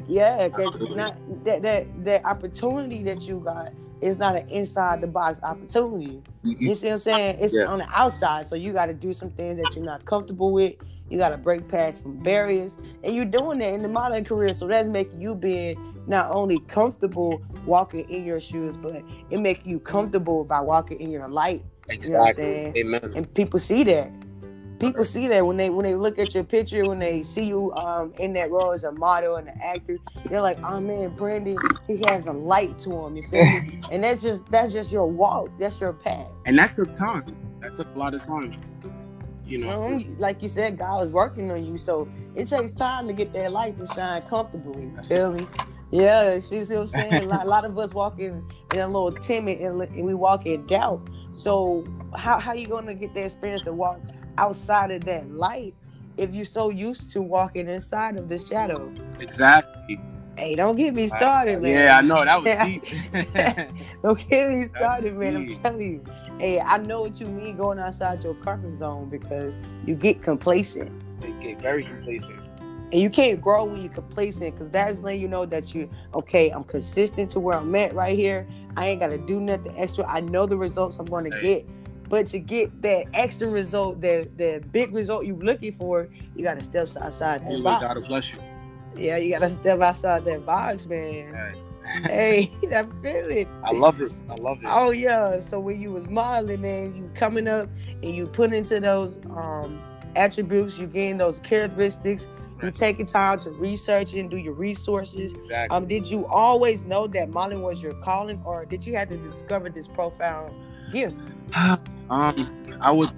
Yeah, 0.07 0.47
because 0.47 0.75
not 0.95 1.15
that 1.43 1.61
that 1.63 2.05
that 2.05 2.25
opportunity 2.25 3.03
that 3.03 3.27
you 3.27 3.39
got 3.39 3.73
is 4.01 4.17
not 4.17 4.35
an 4.35 4.47
inside 4.49 5.01
the 5.01 5.07
box 5.07 5.41
opportunity. 5.43 6.21
Mm-hmm. 6.45 6.63
You 6.63 6.75
see 6.75 6.87
what 6.87 6.93
I'm 6.93 6.99
saying? 6.99 7.37
It's 7.39 7.53
Yeah. 7.53 7.65
on 7.65 7.79
the 7.79 7.87
outside, 7.93 8.47
so 8.47 8.55
you 8.55 8.71
got 8.73 8.85
to 8.87 8.93
do 8.93 9.13
some 9.13 9.31
things 9.31 9.61
that 9.61 9.75
you're 9.75 9.85
not 9.85 10.05
comfortable 10.05 10.51
with. 10.51 10.75
You 11.09 11.17
got 11.17 11.29
to 11.29 11.37
break 11.37 11.67
past 11.67 12.03
some 12.03 12.17
barriers, 12.17 12.77
and 13.03 13.15
you're 13.15 13.25
doing 13.25 13.59
that 13.59 13.73
in 13.73 13.81
the 13.81 13.87
modeling 13.87 14.25
career. 14.25 14.53
So 14.53 14.67
that's 14.67 14.87
making 14.87 15.21
you 15.21 15.35
being 15.35 15.77
not 16.05 16.31
only 16.31 16.59
comfortable 16.67 17.41
walking 17.65 18.09
in 18.09 18.23
your 18.25 18.39
shoes, 18.39 18.75
but 18.77 19.03
it 19.29 19.39
make 19.39 19.65
you 19.65 19.79
comfortable 19.79 20.43
by 20.43 20.61
walking 20.61 20.99
in 20.99 21.09
your 21.09 21.27
light. 21.27 21.63
Exactly. 21.89 22.71
You 22.75 22.83
know 22.83 22.97
Amen. 22.97 23.13
And 23.15 23.33
people 23.33 23.59
see 23.59 23.83
that. 23.85 24.11
People 24.79 25.03
see 25.03 25.27
that 25.27 25.45
when 25.45 25.57
they 25.57 25.69
when 25.69 25.83
they 25.83 25.95
look 25.95 26.19
at 26.19 26.35
your 26.35 26.43
picture, 26.43 26.85
when 26.85 26.99
they 26.99 27.23
see 27.23 27.45
you 27.45 27.73
um, 27.73 28.13
in 28.19 28.33
that 28.33 28.51
role 28.51 28.71
as 28.71 28.83
a 28.83 28.91
model 28.91 29.37
and 29.37 29.47
an 29.47 29.59
actor, 29.61 29.97
they're 30.25 30.41
like, 30.41 30.59
"Oh 30.63 30.79
man, 30.79 31.09
Brandon, 31.15 31.57
he 31.87 31.97
has 32.05 32.27
a 32.27 32.31
light 32.33 32.77
to 32.79 32.91
him." 32.91 33.17
You 33.17 33.23
feel 33.23 33.45
me? 33.45 33.81
and 33.91 34.03
that's 34.03 34.21
just 34.21 34.45
that's 34.51 34.73
just 34.73 34.91
your 34.91 35.09
walk. 35.09 35.49
That's 35.57 35.81
your 35.81 35.93
path. 35.93 36.27
And 36.45 36.57
that 36.59 36.75
took 36.75 36.93
time. 36.93 37.25
That 37.61 37.75
took 37.75 37.87
a 37.95 37.97
lot 37.97 38.13
of 38.13 38.23
time. 38.23 38.59
You 39.45 39.59
know. 39.59 39.79
Mhm. 39.79 40.19
Like 40.19 40.43
you 40.43 40.47
said, 40.47 40.77
God 40.77 41.01
was 41.01 41.11
working 41.11 41.49
on 41.51 41.65
you, 41.65 41.77
so 41.77 42.07
it 42.35 42.47
takes 42.47 42.73
time 42.73 43.07
to 43.07 43.13
get 43.13 43.33
that 43.33 43.51
light 43.51 43.79
to 43.79 43.87
shine 43.87 44.21
comfortably. 44.23 44.91
That's 44.95 45.07
feel 45.07 45.33
me? 45.33 45.47
Yeah, 45.89 46.33
you 46.35 46.41
see 46.41 46.57
what 46.59 46.71
I'm 46.71 46.87
saying? 46.87 47.13
a, 47.13 47.25
lot, 47.25 47.45
a 47.45 47.49
lot 47.49 47.65
of 47.65 47.77
us 47.79 47.93
walk 47.93 48.19
in, 48.19 48.43
in 48.73 48.79
a 48.79 48.87
little 48.87 49.11
timid 49.13 49.59
and, 49.61 49.81
and 49.81 50.05
we 50.05 50.13
walk 50.13 50.45
in 50.45 50.65
doubt. 50.67 51.07
So 51.31 51.87
how 52.15 52.39
how 52.39 52.53
you 52.53 52.67
gonna 52.67 52.93
get 52.93 53.13
the 53.13 53.23
experience 53.23 53.61
to 53.63 53.73
walk 53.73 54.01
outside 54.37 54.91
of 54.91 55.05
that 55.05 55.29
light 55.29 55.75
if 56.17 56.33
you're 56.33 56.45
so 56.45 56.69
used 56.69 57.11
to 57.13 57.21
walking 57.21 57.67
inside 57.67 58.17
of 58.17 58.29
the 58.29 58.39
shadow? 58.39 58.91
Exactly. 59.19 59.99
Hey, 60.37 60.55
don't 60.55 60.75
get 60.75 60.93
me 60.93 61.07
started, 61.07 61.61
man. 61.63 61.71
Yeah, 61.85 61.97
I 61.97 62.01
know 62.01 62.23
that 62.23 62.41
was 62.43 62.55
deep. 62.63 62.83
Don't 64.03 64.29
get 64.29 64.51
me 64.51 64.61
started, 64.75 65.15
man. 65.15 65.35
I'm 65.35 65.49
telling 65.63 65.81
you. 65.81 66.03
Hey, 66.39 66.59
I 66.59 66.77
know 66.77 67.01
what 67.01 67.19
you 67.19 67.25
mean 67.25 67.57
going 67.57 67.79
outside 67.79 68.23
your 68.23 68.35
comfort 68.35 68.75
zone 68.75 69.09
because 69.09 69.55
you 69.87 69.95
get 69.95 70.21
complacent. 70.21 70.91
they 71.21 71.31
get 71.41 71.59
very 71.59 71.83
complacent. 71.83 72.39
And 72.91 73.01
you 73.01 73.09
can't 73.09 73.41
grow 73.41 73.65
when 73.65 73.81
you're 73.81 73.91
complacent 73.91 74.53
because 74.53 74.69
that's 74.71 74.99
letting 74.99 75.21
you 75.21 75.27
know 75.27 75.45
that 75.47 75.73
you 75.75 75.89
okay, 76.13 76.51
I'm 76.51 76.63
consistent 76.63 77.31
to 77.31 77.39
where 77.39 77.57
I'm 77.57 77.73
at 77.75 77.93
right 77.95 78.15
here. 78.17 78.47
I 78.77 78.87
ain't 78.89 78.99
gotta 79.01 79.17
do 79.17 79.39
nothing 79.39 79.73
extra. 79.75 80.05
I 80.07 80.21
know 80.21 80.45
the 80.45 80.57
results 80.57 80.99
I'm 80.99 81.07
gonna 81.07 81.29
Right. 81.31 81.41
get. 81.41 81.65
But 82.09 82.27
to 82.27 82.39
get 82.39 82.81
that 82.81 83.05
extra 83.13 83.49
result, 83.49 84.01
the 84.01 84.29
the 84.37 84.63
big 84.71 84.93
result 84.93 85.25
you're 85.25 85.35
looking 85.35 85.73
for, 85.73 86.09
you 86.35 86.43
gotta 86.43 86.63
step 86.63 86.87
outside 87.01 87.45
that 87.45 87.63
box. 87.63 87.83
God 87.83 88.07
bless 88.07 88.31
you. 88.31 88.39
Yeah, 88.95 89.17
you 89.17 89.31
gotta 89.31 89.49
step 89.49 89.79
outside 89.79 90.23
that 90.25 90.45
box, 90.45 90.85
man. 90.85 91.33
Right. 91.33 91.55
hey, 92.09 92.51
I 92.63 92.83
feel 93.03 93.29
it. 93.29 93.47
I 93.63 93.71
love 93.73 94.01
it. 94.01 94.11
I 94.29 94.35
love 94.35 94.59
it. 94.61 94.67
Oh 94.69 94.91
yeah. 94.91 95.39
So 95.39 95.59
when 95.59 95.81
you 95.81 95.91
was 95.91 96.07
modeling, 96.07 96.61
man, 96.61 96.95
you 96.95 97.11
coming 97.13 97.47
up 97.47 97.69
and 97.91 98.15
you 98.15 98.27
put 98.27 98.53
into 98.53 98.79
those 98.79 99.17
um 99.35 99.81
attributes, 100.15 100.79
you 100.79 100.87
gain 100.87 101.17
those 101.17 101.41
characteristics, 101.41 102.27
you 102.63 102.71
taking 102.71 103.05
time 103.05 103.37
to 103.39 103.51
research 103.51 104.13
and 104.13 104.31
do 104.31 104.37
your 104.37 104.53
resources. 104.53 105.33
Exactly. 105.33 105.75
Um, 105.75 105.87
did 105.87 106.09
you 106.09 106.25
always 106.27 106.85
know 106.85 107.05
that 107.07 107.29
modeling 107.29 107.63
was 107.63 107.83
your 107.83 107.95
calling, 107.95 108.41
or 108.45 108.65
did 108.65 108.87
you 108.87 108.95
have 108.95 109.09
to 109.09 109.17
discover 109.17 109.69
this 109.69 109.89
profound 109.89 110.55
gift? 110.93 111.17
Um, 112.09 112.77
I 112.81 112.91
would, 112.91 113.09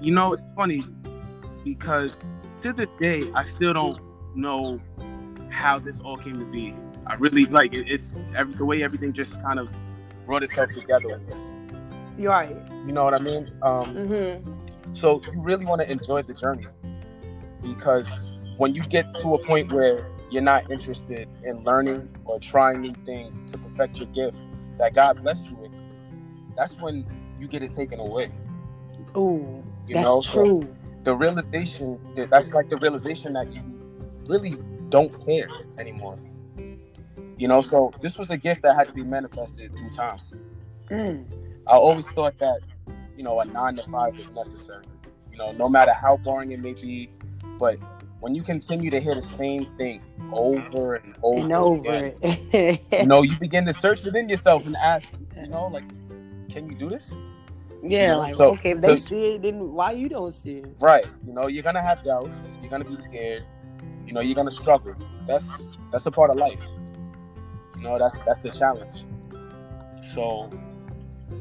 you 0.00 0.12
know, 0.12 0.32
it's 0.32 0.42
funny 0.56 0.84
because 1.64 2.16
to 2.62 2.72
this 2.72 2.88
day, 2.98 3.22
I 3.34 3.44
still 3.44 3.72
don't 3.74 3.98
know 4.34 4.80
how 5.50 5.78
this 5.78 6.00
all 6.00 6.16
came 6.16 6.38
to 6.38 6.44
be. 6.44 6.74
I 7.06 7.14
really 7.14 7.46
like 7.46 7.72
it, 7.74 7.88
it's 7.88 8.14
every, 8.36 8.54
the 8.54 8.64
way 8.64 8.82
everything 8.82 9.12
just 9.12 9.40
kind 9.42 9.58
of 9.58 9.70
brought 10.26 10.42
itself 10.42 10.70
together. 10.72 11.20
You're 12.18 12.32
right. 12.32 12.56
You 12.86 12.92
know 12.92 13.04
what 13.04 13.14
I 13.14 13.18
mean? 13.18 13.50
Um, 13.62 13.94
Mm-hmm. 13.94 14.92
so 14.94 15.22
you 15.32 15.40
really 15.40 15.64
want 15.64 15.80
to 15.82 15.90
enjoy 15.90 16.22
the 16.22 16.34
journey 16.34 16.66
because 17.62 18.32
when 18.56 18.74
you 18.74 18.82
get 18.82 19.06
to 19.18 19.34
a 19.34 19.44
point 19.46 19.72
where 19.72 20.10
you're 20.30 20.42
not 20.42 20.70
interested 20.70 21.28
in 21.44 21.62
learning 21.64 22.08
or 22.24 22.38
trying 22.40 22.80
new 22.80 22.94
things 23.06 23.40
to 23.50 23.58
perfect 23.58 23.98
your 23.98 24.08
gift 24.08 24.40
that 24.78 24.94
God 24.94 25.22
blessed 25.22 25.44
you 25.46 25.56
with, 25.56 25.72
that's 26.56 26.74
when 26.76 27.06
you 27.38 27.48
get 27.48 27.62
it 27.62 27.70
taken 27.70 28.00
away. 28.00 28.30
Ooh, 29.16 29.64
You 29.86 29.94
that's 29.94 30.06
know, 30.06 30.20
so 30.20 30.44
true. 30.44 30.74
the 31.04 31.14
realization 31.14 31.98
that's 32.30 32.52
like 32.52 32.68
the 32.68 32.76
realization 32.76 33.32
that 33.34 33.52
you 33.52 33.62
really 34.26 34.56
don't 34.88 35.24
care 35.24 35.48
anymore. 35.78 36.18
You 37.36 37.46
know, 37.48 37.62
so 37.62 37.92
this 38.02 38.18
was 38.18 38.30
a 38.30 38.36
gift 38.36 38.62
that 38.62 38.74
had 38.74 38.88
to 38.88 38.92
be 38.92 39.02
manifested 39.02 39.72
through 39.72 39.90
time. 39.90 40.18
Mm. 40.90 41.24
I 41.66 41.76
always 41.76 42.08
thought 42.08 42.36
that, 42.38 42.60
you 43.16 43.22
know, 43.22 43.38
a 43.40 43.44
nine 43.44 43.76
to 43.76 43.82
five 43.84 44.18
was 44.18 44.30
necessary. 44.32 44.84
You 45.30 45.38
know, 45.38 45.52
no 45.52 45.68
matter 45.68 45.92
how 45.92 46.16
boring 46.16 46.50
it 46.50 46.60
may 46.60 46.72
be, 46.72 47.10
but 47.58 47.78
when 48.20 48.34
you 48.34 48.42
continue 48.42 48.90
to 48.90 49.00
hear 49.00 49.14
the 49.14 49.22
same 49.22 49.66
thing 49.76 50.02
over 50.32 50.96
and 50.96 51.14
over, 51.22 51.40
and 51.40 51.52
over 51.52 51.94
again, 51.94 52.78
you 52.92 53.06
know, 53.06 53.22
you 53.22 53.38
begin 53.38 53.64
to 53.66 53.72
search 53.72 54.02
within 54.02 54.28
yourself 54.28 54.66
and 54.66 54.74
ask, 54.76 55.08
you 55.36 55.46
know, 55.46 55.68
like, 55.68 55.84
can 56.50 56.68
you 56.68 56.76
do 56.76 56.88
this? 56.88 57.14
Yeah, 57.82 58.12
know, 58.12 58.18
like 58.18 58.34
so- 58.34 58.50
okay, 58.52 58.70
if 58.70 58.80
they 58.80 58.96
see 58.96 59.34
it, 59.34 59.42
then 59.42 59.72
why 59.72 59.92
you 59.92 60.08
don't 60.08 60.32
see 60.32 60.58
it? 60.58 60.66
Right. 60.80 61.06
You 61.26 61.32
know, 61.32 61.46
you're 61.46 61.62
gonna 61.62 61.82
have 61.82 62.02
doubts. 62.04 62.36
You're 62.60 62.70
gonna 62.70 62.84
be 62.84 62.96
scared. 62.96 63.44
You 64.06 64.12
know, 64.12 64.20
you're 64.20 64.34
gonna 64.34 64.50
struggle. 64.50 64.94
That's 65.26 65.68
that's 65.92 66.06
a 66.06 66.10
part 66.10 66.30
of 66.30 66.36
life. 66.36 66.62
You 67.76 67.82
know, 67.82 67.98
that's 67.98 68.18
that's 68.20 68.38
the 68.38 68.50
challenge. 68.50 69.04
So, 70.08 70.50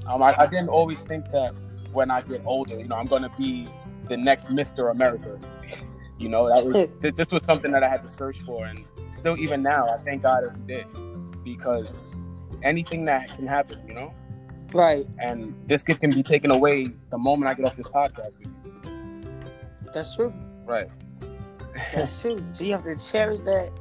um, 0.05 0.21
I, 0.21 0.35
I 0.37 0.45
didn't 0.47 0.69
always 0.69 0.99
think 0.99 1.31
that 1.31 1.53
when 1.93 2.11
I 2.11 2.21
get 2.21 2.41
older, 2.45 2.77
you 2.77 2.87
know, 2.87 2.95
I'm 2.95 3.07
gonna 3.07 3.31
be 3.37 3.67
the 4.07 4.17
next 4.17 4.47
Mr. 4.47 4.91
America. 4.91 5.39
you 6.19 6.29
know, 6.29 6.49
that 6.49 6.65
was 6.65 6.89
this 7.15 7.31
was 7.31 7.43
something 7.43 7.71
that 7.71 7.83
I 7.83 7.89
had 7.89 8.01
to 8.01 8.07
search 8.07 8.41
for, 8.41 8.65
and 8.65 8.85
still 9.11 9.37
even 9.37 9.63
now, 9.63 9.87
I 9.87 9.97
thank 9.99 10.23
God 10.23 10.43
every 10.43 10.61
day 10.61 10.85
because 11.43 12.13
anything 12.63 13.05
that 13.05 13.35
can 13.35 13.47
happen, 13.47 13.81
you 13.87 13.93
know, 13.93 14.13
Right. 14.73 15.07
and 15.19 15.55
this 15.67 15.83
gift 15.83 16.01
can 16.01 16.11
be 16.11 16.21
taken 16.23 16.51
away 16.51 16.91
the 17.09 17.17
moment 17.17 17.49
I 17.49 17.53
get 17.53 17.65
off 17.65 17.75
this 17.75 17.87
podcast 17.87 18.37
with 18.39 18.49
you. 18.65 19.31
That's 19.93 20.15
true. 20.15 20.33
Right. 20.65 20.89
That's 21.93 22.21
true. 22.21 22.43
So 22.53 22.63
you 22.63 22.71
have 22.73 22.83
to 22.83 22.95
cherish 22.97 23.39
that, 23.41 23.71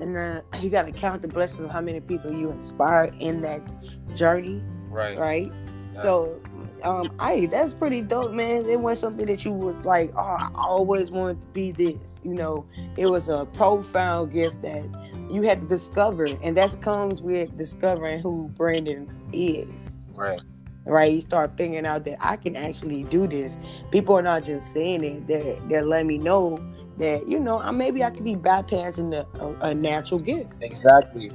and 0.00 0.14
then 0.14 0.42
you 0.60 0.68
got 0.70 0.86
to 0.86 0.92
count 0.92 1.22
the 1.22 1.28
blessings 1.28 1.60
of 1.64 1.70
how 1.70 1.80
many 1.80 2.00
people 2.00 2.32
you 2.32 2.50
inspired 2.50 3.14
in 3.20 3.40
that 3.42 3.62
journey, 4.14 4.62
Right. 4.90 5.18
right? 5.18 5.52
Yeah. 5.94 6.02
So, 6.02 6.42
um, 6.82 7.10
I 7.18 7.46
that's 7.46 7.72
pretty 7.74 8.02
dope, 8.02 8.32
man. 8.32 8.66
It 8.66 8.80
wasn't 8.80 9.12
something 9.12 9.26
that 9.26 9.44
you 9.44 9.52
was 9.52 9.76
like, 9.84 10.10
oh, 10.16 10.20
I 10.20 10.50
always 10.56 11.10
wanted 11.10 11.40
to 11.42 11.46
be 11.48 11.70
this. 11.72 12.20
You 12.24 12.34
know, 12.34 12.66
it 12.96 13.06
was 13.06 13.28
a 13.28 13.46
profound 13.46 14.32
gift 14.32 14.60
that 14.62 14.82
you 15.30 15.42
had 15.42 15.62
to 15.62 15.66
discover, 15.68 16.24
and 16.42 16.56
that 16.56 16.80
comes 16.82 17.22
with 17.22 17.56
discovering 17.56 18.20
who 18.20 18.48
Brandon 18.50 19.08
is. 19.32 20.00
Right. 20.14 20.40
right? 20.84 21.12
You 21.12 21.20
start 21.20 21.56
figuring 21.56 21.86
out 21.86 22.04
that 22.04 22.18
I 22.20 22.36
can 22.36 22.56
actually 22.56 23.04
do 23.04 23.26
this. 23.26 23.58
People 23.90 24.16
are 24.16 24.22
not 24.22 24.42
just 24.44 24.72
saying 24.72 25.04
it; 25.04 25.26
they're 25.26 25.58
they're 25.68 25.84
letting 25.84 26.08
me 26.08 26.18
know 26.18 26.64
that 26.98 27.28
you 27.28 27.40
know 27.40 27.58
I 27.60 27.70
maybe 27.72 28.02
I 28.04 28.10
could 28.10 28.24
be 28.24 28.36
bypassing 28.36 29.10
the, 29.10 29.26
a, 29.40 29.70
a 29.70 29.74
natural 29.74 30.20
gift, 30.20 30.50
Exactly. 30.60 31.32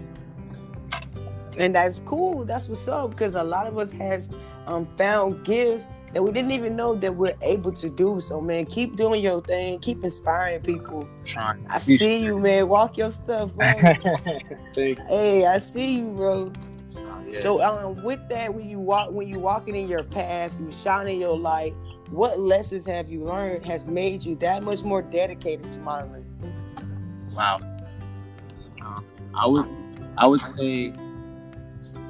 and 1.57 1.75
that's 1.75 2.01
cool. 2.01 2.45
That's 2.45 2.67
what's 2.69 2.87
up 2.87 3.11
because 3.11 3.35
a 3.35 3.43
lot 3.43 3.67
of 3.67 3.77
us 3.77 3.91
has 3.93 4.29
um, 4.67 4.85
found 4.85 5.43
gifts 5.45 5.87
that 6.13 6.23
we 6.23 6.31
didn't 6.31 6.51
even 6.51 6.75
know 6.75 6.95
that 6.95 7.15
we're 7.15 7.35
able 7.41 7.71
to 7.73 7.89
do. 7.89 8.19
So 8.19 8.41
man, 8.41 8.65
keep 8.65 8.95
doing 8.95 9.21
your 9.21 9.41
thing, 9.41 9.79
keep 9.79 10.03
inspiring 10.03 10.61
people. 10.61 11.07
Trying. 11.25 11.65
I 11.69 11.77
see 11.77 12.25
you, 12.25 12.39
man. 12.39 12.67
Walk 12.67 12.97
your 12.97 13.11
stuff, 13.11 13.53
bro. 13.55 13.67
Hey, 15.07 15.45
I 15.45 15.57
see 15.57 15.97
you, 15.97 16.07
bro. 16.09 16.51
So 17.35 17.61
um, 17.61 18.03
with 18.03 18.27
that, 18.29 18.53
when 18.53 18.69
you 18.69 18.79
walk, 18.79 19.11
when 19.11 19.27
you 19.27 19.39
walking 19.39 19.75
in 19.75 19.87
your 19.87 20.03
path, 20.03 20.57
you 20.59 20.71
shining 20.71 21.19
your 21.21 21.37
light. 21.37 21.73
What 22.09 22.39
lessons 22.39 22.87
have 22.87 23.09
you 23.09 23.23
learned 23.23 23.65
has 23.65 23.87
made 23.87 24.23
you 24.23 24.35
that 24.37 24.63
much 24.63 24.83
more 24.83 25.01
dedicated 25.01 25.71
to 25.71 25.79
modeling? 25.79 26.25
wow. 27.33 27.59
Um, 28.83 29.05
I 29.35 29.47
would, 29.47 29.67
I 30.17 30.27
would 30.27 30.41
say, 30.41 30.93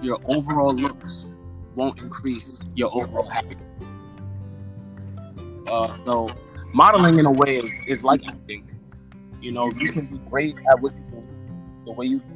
your 0.01 0.19
overall 0.25 0.71
looks 0.71 1.27
won't 1.75 1.99
increase 1.99 2.63
your 2.75 2.89
overall 2.93 3.27
happiness. 3.29 3.57
Uh, 5.67 5.93
so, 6.05 6.31
modeling 6.73 7.19
in 7.19 7.25
a 7.25 7.31
way 7.31 7.57
is, 7.57 7.83
is 7.87 8.03
like 8.03 8.25
acting. 8.27 8.67
You 9.41 9.51
know, 9.51 9.71
you 9.71 9.91
can 9.91 10.05
be 10.05 10.17
great 10.29 10.57
at 10.69 10.79
what 10.79 10.93
you 10.93 11.03
do, 11.11 11.27
the 11.85 11.91
way 11.91 12.07
you 12.07 12.19
do, 12.19 12.35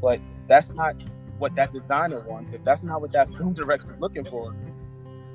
but 0.00 0.20
that's 0.46 0.72
not 0.72 0.96
what 1.42 1.54
that 1.56 1.72
designer 1.72 2.20
wants, 2.26 2.52
if 2.52 2.62
that's 2.64 2.82
not 2.84 3.00
what 3.02 3.12
that 3.12 3.28
film 3.36 3.52
director 3.52 3.90
is 3.92 4.00
looking 4.00 4.24
for, 4.24 4.54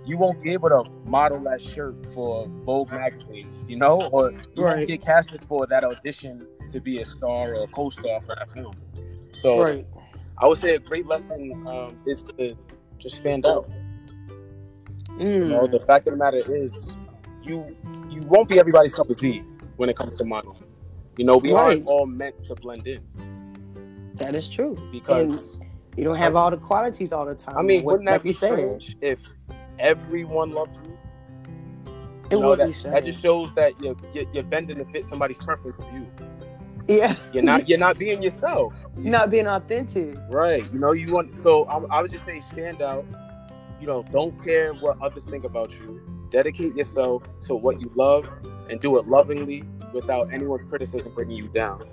you 0.05 0.17
won't 0.17 0.41
be 0.41 0.53
able 0.53 0.69
to 0.69 0.83
model 1.05 1.37
that 1.41 1.61
shirt 1.61 1.93
for 2.13 2.47
Vogue 2.65 2.89
magazine, 2.91 3.65
you 3.67 3.75
know, 3.75 4.07
or 4.13 4.31
you 4.55 4.63
Right. 4.63 4.77
won't 4.77 4.87
get 4.87 5.01
casted 5.01 5.41
for 5.43 5.67
that 5.67 5.83
audition 5.83 6.47
to 6.69 6.79
be 6.79 7.01
a 7.01 7.05
star 7.05 7.53
or 7.55 7.63
a 7.63 7.67
co-star 7.67 8.21
for 8.21 8.33
that 8.35 8.49
film. 8.53 8.73
So 9.33 9.61
Right. 9.61 9.85
I 10.37 10.47
would 10.47 10.57
say 10.57 10.75
a 10.75 10.79
great 10.79 11.07
lesson 11.07 11.61
um, 11.67 11.97
is 12.05 12.23
to 12.23 12.55
just 12.99 13.17
stand 13.17 13.45
out. 13.45 13.69
You 15.19 15.25
know, 15.49 15.67
Mm. 15.67 15.71
the 15.71 15.79
fact 15.79 16.07
of 16.07 16.13
the 16.13 16.17
matter 16.17 16.41
is, 16.55 16.95
you 17.43 17.75
you 18.09 18.21
won't 18.23 18.47
be 18.47 18.59
everybody's 18.59 18.95
cup 18.95 19.09
of 19.09 19.19
tea 19.19 19.43
when 19.75 19.89
it 19.89 19.95
comes 19.97 20.15
to 20.17 20.23
modeling. 20.23 20.63
You 21.17 21.25
know, 21.25 21.37
we 21.37 21.51
Right. 21.53 21.65
aren't 21.77 21.85
all 21.87 22.05
meant 22.05 22.45
to 22.45 22.55
blend 22.55 22.87
in. 22.87 23.01
That 24.15 24.35
is 24.35 24.47
true. 24.47 24.77
because 24.91 25.59
You 25.97 26.03
don't 26.03 26.15
have 26.15 26.35
all 26.35 26.51
the 26.51 26.57
qualities 26.57 27.11
all 27.11 27.25
the 27.25 27.35
time. 27.35 27.57
I 27.57 27.61
mean, 27.63 27.83
What- 27.83 27.93
wouldn't 27.93 28.05
that 28.05 28.11
like 28.13 28.23
be 28.23 28.29
you 28.29 28.33
said, 28.33 28.53
strange 28.53 28.97
if 29.01 29.27
everyone 29.79 30.51
loved 30.51 30.77
you? 30.77 30.97
It 32.29 32.33
You 32.33 32.39
know, 32.41 32.49
would 32.49 32.59
that, 32.59 32.65
be 32.67 32.71
that 32.71 32.77
strange. 32.77 33.05
just 33.05 33.21
shows 33.23 33.53
that 33.55 33.73
you're, 33.81 33.95
you're, 34.13 34.25
you're 34.31 34.43
bending 34.43 34.77
to 34.77 34.85
fit 34.85 35.05
somebody's 35.05 35.37
preference 35.37 35.79
of 35.79 35.85
you. 35.93 36.05
Yeah, 36.87 37.15
You're 37.33 37.43
not 37.43 37.67
you're 37.69 37.79
not 37.79 37.97
being 37.97 38.21
yourself. 38.23 38.73
You're 38.97 39.11
not 39.11 39.29
being 39.31 39.47
authentic. 39.47 40.15
Right. 40.29 40.71
You 40.71 40.79
know, 40.79 40.91
you 40.93 41.11
want 41.11 41.37
so 41.37 41.65
I, 41.65 41.97
I 41.97 42.01
would 42.01 42.11
just 42.11 42.25
say 42.25 42.39
stand 42.41 42.81
out. 42.81 43.05
You 43.81 43.87
know, 43.87 44.03
don't 44.11 44.41
care 44.43 44.73
what 44.73 45.01
others 45.01 45.23
think 45.25 45.43
about 45.45 45.71
you. 45.73 46.01
Dedicate 46.29 46.75
yourself 46.75 47.23
to 47.41 47.55
what 47.55 47.79
you 47.81 47.91
love 47.95 48.27
and 48.69 48.79
do 48.79 48.97
it 48.99 49.07
lovingly 49.07 49.63
without 49.93 50.31
anyone's 50.33 50.63
criticism 50.63 51.13
bringing 51.13 51.37
you 51.37 51.47
down. 51.49 51.87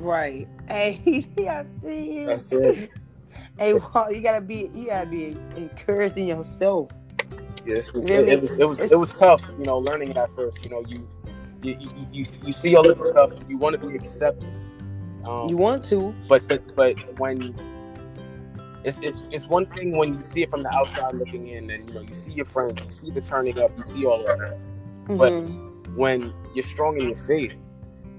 Right. 0.00 0.48
Hey, 0.68 1.26
I 1.48 1.64
see 1.82 2.20
you. 2.20 2.26
That's 2.26 2.52
it. 2.52 2.90
Hey, 3.58 3.74
well, 3.74 4.12
you 4.12 4.22
gotta 4.22 4.40
be 4.40 4.70
you 4.74 4.86
gotta 4.86 5.06
be 5.08 5.36
encouraged 5.56 6.16
in 6.16 6.26
yourself. 6.28 6.90
Yes, 7.66 7.90
it 7.94 8.04
it 8.28 8.40
was 8.40 8.56
it 8.56 8.64
was 8.64 8.92
it 8.92 8.98
was 8.98 9.12
tough, 9.14 9.42
you 9.58 9.64
know, 9.64 9.78
learning 9.78 10.16
at 10.16 10.30
first. 10.30 10.64
You 10.64 10.70
know, 10.70 10.84
you 10.88 11.06
you 11.62 11.76
you, 11.78 11.90
you, 12.12 12.24
you 12.46 12.52
see 12.52 12.74
all 12.74 12.88
of 12.90 12.98
this 12.98 13.08
stuff, 13.08 13.30
you 13.48 13.56
want 13.58 13.78
to 13.78 13.86
be 13.86 13.94
accepted. 13.94 14.48
Um, 15.24 15.48
You 15.48 15.56
want 15.58 15.84
to, 15.86 16.14
but 16.28 16.48
but, 16.48 16.74
but 16.74 16.96
when 17.20 17.54
it's, 18.84 18.98
it's 19.02 19.22
it's 19.30 19.46
one 19.46 19.66
thing 19.66 19.96
when 19.96 20.14
you 20.14 20.24
see 20.24 20.42
it 20.42 20.48
from 20.50 20.62
the 20.62 20.70
outside 20.74 21.14
looking 21.14 21.48
in, 21.48 21.68
and 21.70 21.86
you 21.88 21.94
know 21.94 22.00
you 22.00 22.14
see 22.14 22.32
your 22.32 22.46
friends, 22.46 22.80
you 22.84 22.90
see 22.90 23.10
the 23.10 23.20
turning 23.20 23.58
up, 23.60 23.76
you 23.76 23.84
see 23.84 24.06
all 24.06 24.26
of 24.26 24.38
that. 24.38 24.58
But- 25.06 25.32
Mhm. 25.32 25.96
When 25.96 26.32
you're 26.54 26.64
strong 26.64 26.98
in 27.00 27.08
your 27.08 27.16
faith, 27.16 27.52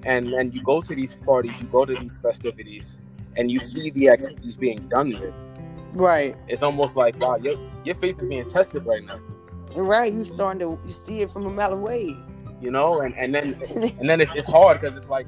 and 0.05 0.31
then 0.33 0.51
you 0.51 0.61
go 0.63 0.81
to 0.81 0.95
these 0.95 1.13
parties, 1.13 1.61
you 1.61 1.67
go 1.67 1.85
to 1.85 1.95
these 1.95 2.17
festivities, 2.17 2.95
and 3.37 3.51
you 3.51 3.59
see 3.59 3.89
the 3.91 4.09
activities 4.09 4.57
being 4.57 4.87
done 4.89 5.09
there, 5.09 5.33
right, 5.93 6.35
it's 6.47 6.63
almost 6.63 6.95
like 6.95 7.19
wow, 7.19 7.35
your 7.37 7.55
your 7.83 7.95
faith 7.95 8.21
is 8.21 8.27
being 8.27 8.45
tested 8.45 8.85
right 8.85 9.03
now. 9.03 9.19
right. 9.75 10.11
You 10.11 10.25
starting 10.25 10.59
to 10.59 10.79
you 10.87 10.93
see 10.93 11.21
it 11.21 11.31
from 11.31 11.45
a 11.45 11.49
mile 11.49 11.73
away. 11.73 12.15
You 12.59 12.71
know, 12.71 13.01
and 13.01 13.15
and 13.15 13.33
then 13.33 13.55
and 13.99 14.09
then 14.09 14.21
it's, 14.21 14.33
it's 14.35 14.47
hard 14.47 14.79
because 14.79 14.97
it's 14.97 15.09
like 15.09 15.27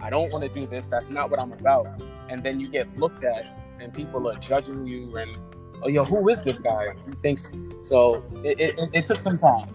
I 0.00 0.10
don't 0.10 0.32
want 0.32 0.44
to 0.44 0.48
do 0.48 0.66
this. 0.66 0.86
That's 0.86 1.10
not 1.10 1.30
what 1.30 1.38
I'm 1.38 1.52
about. 1.52 1.86
And 2.28 2.42
then 2.42 2.60
you 2.60 2.68
get 2.68 2.98
looked 2.98 3.24
at, 3.24 3.44
and 3.80 3.92
people 3.92 4.28
are 4.28 4.36
judging 4.36 4.86
you, 4.86 5.16
and 5.16 5.36
oh 5.82 5.88
yo, 5.88 6.04
who 6.04 6.28
is 6.28 6.42
this 6.42 6.58
guy? 6.58 6.94
He 7.06 7.12
thinks 7.16 7.52
so. 7.82 8.24
It, 8.44 8.60
it, 8.60 8.90
it 8.92 9.04
took 9.04 9.20
some 9.20 9.36
time. 9.36 9.74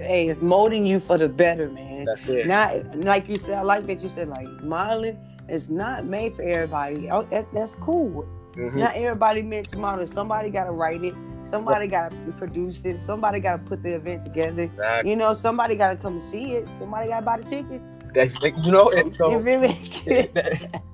Hey, 0.00 0.28
it's 0.28 0.40
molding 0.40 0.86
you 0.86 1.00
for 1.00 1.18
the 1.18 1.28
better, 1.28 1.68
man. 1.70 2.04
That's 2.04 2.28
it. 2.28 2.46
Not 2.46 2.96
like 2.96 3.28
you 3.28 3.36
said. 3.36 3.58
I 3.58 3.62
like 3.62 3.86
that 3.86 4.02
you 4.02 4.08
said 4.08 4.28
like 4.28 4.48
modeling 4.62 5.18
is 5.48 5.70
not 5.70 6.04
made 6.04 6.36
for 6.36 6.42
everybody. 6.42 7.10
Oh, 7.10 7.22
that, 7.24 7.52
that's 7.52 7.74
cool. 7.76 8.26
Mhm. 8.56 8.74
Not 8.74 8.94
everybody 8.96 9.42
meant 9.42 9.68
to 9.68 9.78
model. 9.78 10.06
Somebody 10.06 10.50
got 10.50 10.64
to 10.64 10.72
write 10.72 11.04
it. 11.04 11.14
Somebody 11.42 11.86
got 11.86 12.10
to 12.10 12.32
produce 12.36 12.84
it. 12.84 12.98
Somebody 12.98 13.40
got 13.40 13.52
to 13.52 13.58
put 13.58 13.82
the 13.82 13.94
event 13.94 14.22
together. 14.22 14.64
Exactly. 14.64 15.10
You 15.10 15.16
know, 15.16 15.32
somebody 15.32 15.74
got 15.74 15.90
to 15.90 15.96
come 15.96 16.20
see 16.20 16.52
it. 16.52 16.68
Somebody 16.68 17.08
got 17.08 17.20
to 17.20 17.26
buy 17.26 17.38
the 17.38 17.44
tickets. 17.44 18.00
That's 18.12 18.40
like, 18.42 18.54
you 18.64 18.72
know, 18.72 18.90
and 18.90 19.12
so, 19.14 19.30
you 19.30 19.42
feel 19.42 19.60
me? 19.60 20.30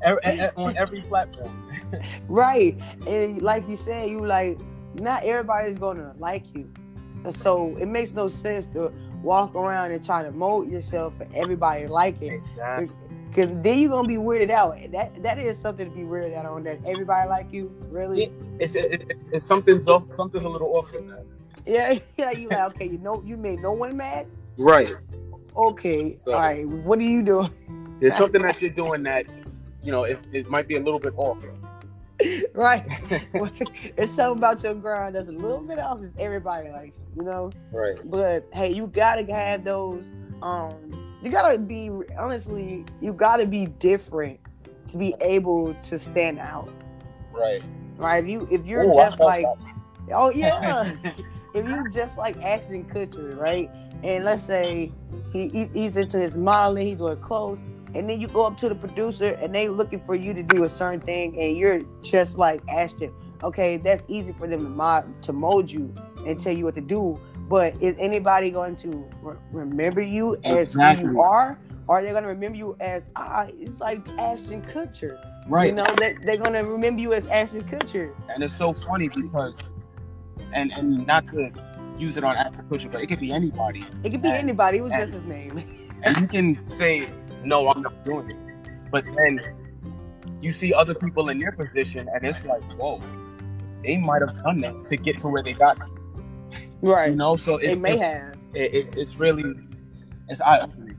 on 0.56 0.76
every 0.76 1.00
platform. 1.02 1.68
right. 2.28 2.76
And 3.06 3.42
like 3.42 3.68
you 3.68 3.76
said, 3.76 4.08
you 4.08 4.24
like 4.24 4.58
not 4.94 5.24
everybody's 5.24 5.78
gonna 5.78 6.14
like 6.18 6.54
you. 6.54 6.70
So 7.30 7.76
it 7.76 7.86
makes 7.86 8.14
no 8.14 8.28
sense 8.28 8.66
to 8.68 8.92
walk 9.22 9.54
around 9.54 9.90
and 9.90 10.04
try 10.04 10.22
to 10.22 10.30
mold 10.30 10.70
yourself 10.70 11.16
for 11.18 11.26
everybody 11.34 11.86
like 11.86 12.20
it. 12.22 12.32
Exactly. 12.32 12.90
Cause 13.34 13.48
then 13.52 13.78
you're 13.78 13.90
gonna 13.90 14.08
be 14.08 14.16
weirded 14.16 14.50
out. 14.50 14.76
That 14.92 15.22
that 15.22 15.38
is 15.38 15.58
something 15.58 15.90
to 15.90 15.94
be 15.94 16.02
weirded 16.04 16.34
out 16.36 16.46
on. 16.46 16.62
That 16.64 16.78
everybody 16.86 17.28
like 17.28 17.52
you, 17.52 17.74
really? 17.90 18.32
It's 18.58 18.74
it, 18.74 18.92
it, 18.92 19.18
it's 19.30 19.44
something's 19.44 19.88
off, 19.88 20.04
something's 20.12 20.44
a 20.44 20.48
little 20.48 20.74
off 20.76 20.92
with 20.92 21.08
that. 21.08 21.24
Yeah, 21.66 21.98
yeah. 22.16 22.30
You 22.30 22.48
like 22.48 22.76
okay? 22.76 22.86
You 22.86 22.98
know, 22.98 23.22
you 23.26 23.36
made 23.36 23.58
no 23.60 23.72
one 23.72 23.96
mad. 23.96 24.26
Right. 24.56 24.90
Okay, 25.56 26.16
So- 26.16 26.32
all 26.32 26.38
right. 26.40 26.66
What 26.66 26.98
are 26.98 27.02
you 27.02 27.22
doing? 27.22 27.50
There's 28.00 28.14
something 28.14 28.42
that 28.42 28.60
you're 28.60 28.70
doing 28.70 29.02
that, 29.04 29.24
you 29.82 29.90
know, 29.90 30.04
it, 30.04 30.18
it 30.32 30.48
might 30.50 30.68
be 30.68 30.76
a 30.76 30.80
little 30.80 31.00
bit 31.00 31.14
off. 31.16 31.42
right? 32.54 32.84
it's 33.96 34.12
something 34.12 34.38
about 34.38 34.62
your 34.62 34.74
grind 34.74 35.14
that's 35.14 35.28
a 35.28 35.32
little 35.32 35.62
bit 35.62 35.78
off 35.78 36.02
if 36.02 36.16
everybody 36.18 36.70
likes 36.70 36.96
you, 36.96 37.22
you 37.22 37.22
know. 37.22 37.52
Right. 37.72 37.98
But 38.04 38.46
hey, 38.52 38.72
you 38.72 38.86
gotta 38.86 39.30
have 39.32 39.64
those. 39.64 40.10
Um, 40.42 41.16
you 41.22 41.30
gotta 41.30 41.58
be 41.58 41.90
honestly, 42.18 42.84
you 43.00 43.12
gotta 43.12 43.46
be 43.46 43.66
different 43.66 44.38
to 44.88 44.98
be 44.98 45.14
able 45.20 45.74
to 45.74 45.98
stand 45.98 46.38
out, 46.38 46.70
Right. 47.32 47.62
right? 47.96 48.22
If 48.22 48.30
you 48.30 48.48
if 48.50 48.64
you're 48.64 48.84
Ooh, 48.84 48.94
just 48.94 49.20
like, 49.20 49.42
that. 49.42 50.14
oh 50.14 50.30
yeah, 50.30 50.94
if 51.54 51.68
you 51.68 51.90
just 51.90 52.16
like 52.18 52.36
Ashton 52.42 52.84
Kutcher, 52.84 53.36
right? 53.38 53.70
And 54.02 54.24
let's 54.24 54.42
say 54.42 54.92
he, 55.32 55.48
he 55.48 55.64
he's 55.72 55.96
into 55.96 56.18
his 56.18 56.36
modeling, 56.36 56.86
he's 56.86 56.96
doing 56.96 57.16
clothes, 57.18 57.64
and 57.96 58.08
then 58.08 58.20
you 58.20 58.28
go 58.28 58.46
up 58.46 58.56
to 58.58 58.68
the 58.68 58.74
producer 58.74 59.38
and 59.42 59.54
they 59.54 59.68
looking 59.68 59.98
for 59.98 60.14
you 60.14 60.34
to 60.34 60.42
do 60.42 60.64
a 60.64 60.68
certain 60.68 61.00
thing, 61.00 61.38
and 61.40 61.56
you're 61.56 61.80
just 62.02 62.38
like 62.38 62.62
Ashton. 62.68 63.12
Okay, 63.42 63.76
that's 63.76 64.04
easy 64.08 64.32
for 64.32 64.46
them 64.46 64.64
to 64.64 64.70
mod 64.70 65.22
to 65.22 65.32
mold 65.32 65.70
you 65.70 65.92
and 66.26 66.38
tell 66.38 66.52
you 66.56 66.64
what 66.64 66.74
to 66.74 66.80
do. 66.80 67.18
But 67.48 67.80
is 67.80 67.94
anybody 67.98 68.50
going 68.50 68.74
to 68.76 69.08
re- 69.22 69.36
remember 69.52 70.00
you 70.00 70.36
as 70.44 70.72
who 70.72 70.82
you 70.98 71.20
are, 71.20 71.58
or 71.86 71.98
are 71.98 72.02
they 72.02 72.10
going 72.10 72.22
to 72.24 72.28
remember 72.28 72.56
you 72.58 72.76
as 72.80 73.04
ah? 73.14 73.46
It's 73.48 73.80
like 73.80 74.06
Ashton 74.18 74.62
Kutcher. 74.62 75.18
Right. 75.48 75.68
You 75.68 75.74
know 75.74 75.84
that 75.98 76.16
they're 76.24 76.38
going 76.38 76.54
to 76.54 76.60
remember 76.68 77.00
you 77.00 77.12
as 77.12 77.26
Ashton 77.26 77.62
Kutcher. 77.64 78.12
and 78.34 78.42
it's 78.42 78.54
so 78.56 78.72
funny 78.72 79.08
because 79.08 79.62
and 80.52 80.72
and 80.72 81.06
not 81.06 81.24
to 81.26 81.50
use 81.98 82.16
it 82.16 82.24
on 82.24 82.36
Ashton 82.36 82.64
Kutcher 82.68 82.90
but 82.90 83.00
it 83.00 83.06
could 83.06 83.20
be 83.20 83.32
anybody 83.32 83.84
It 84.02 84.10
could 84.10 84.22
be 84.22 84.28
And- 84.28 84.38
anybody. 84.38 84.78
It 84.78 84.82
was 84.82 84.90
and- 84.92 85.00
just 85.02 85.12
his 85.14 85.24
name. 85.24 85.62
and 86.02 86.16
you 86.18 86.26
can 86.26 86.64
say 86.66 87.08
no 87.46 87.68
i'm 87.68 87.82
not 87.82 88.04
doing 88.04 88.30
it 88.30 88.36
but 88.90 89.04
then 89.16 89.40
you 90.40 90.50
see 90.50 90.72
other 90.74 90.94
people 90.94 91.28
in 91.28 91.38
your 91.40 91.52
position 91.52 92.08
and 92.14 92.24
it's 92.24 92.44
like 92.44 92.62
whoa 92.74 93.00
they 93.82 93.96
might 93.98 94.20
have 94.20 94.34
done 94.42 94.58
that 94.60 94.84
to 94.84 94.96
get 94.96 95.18
to 95.18 95.28
where 95.28 95.42
they 95.42 95.52
got 95.52 95.76
to 95.76 95.86
right. 96.82 97.10
you 97.10 97.16
know 97.16 97.36
so 97.36 97.56
it, 97.56 97.68
They 97.68 97.74
may 97.76 97.92
it's, 97.92 98.02
have. 98.02 98.34
it- 98.54 98.74
it's 98.74 98.92
it's 98.94 99.16
really 99.16 99.54
it's 100.28 100.40
eye-opening 100.40 100.96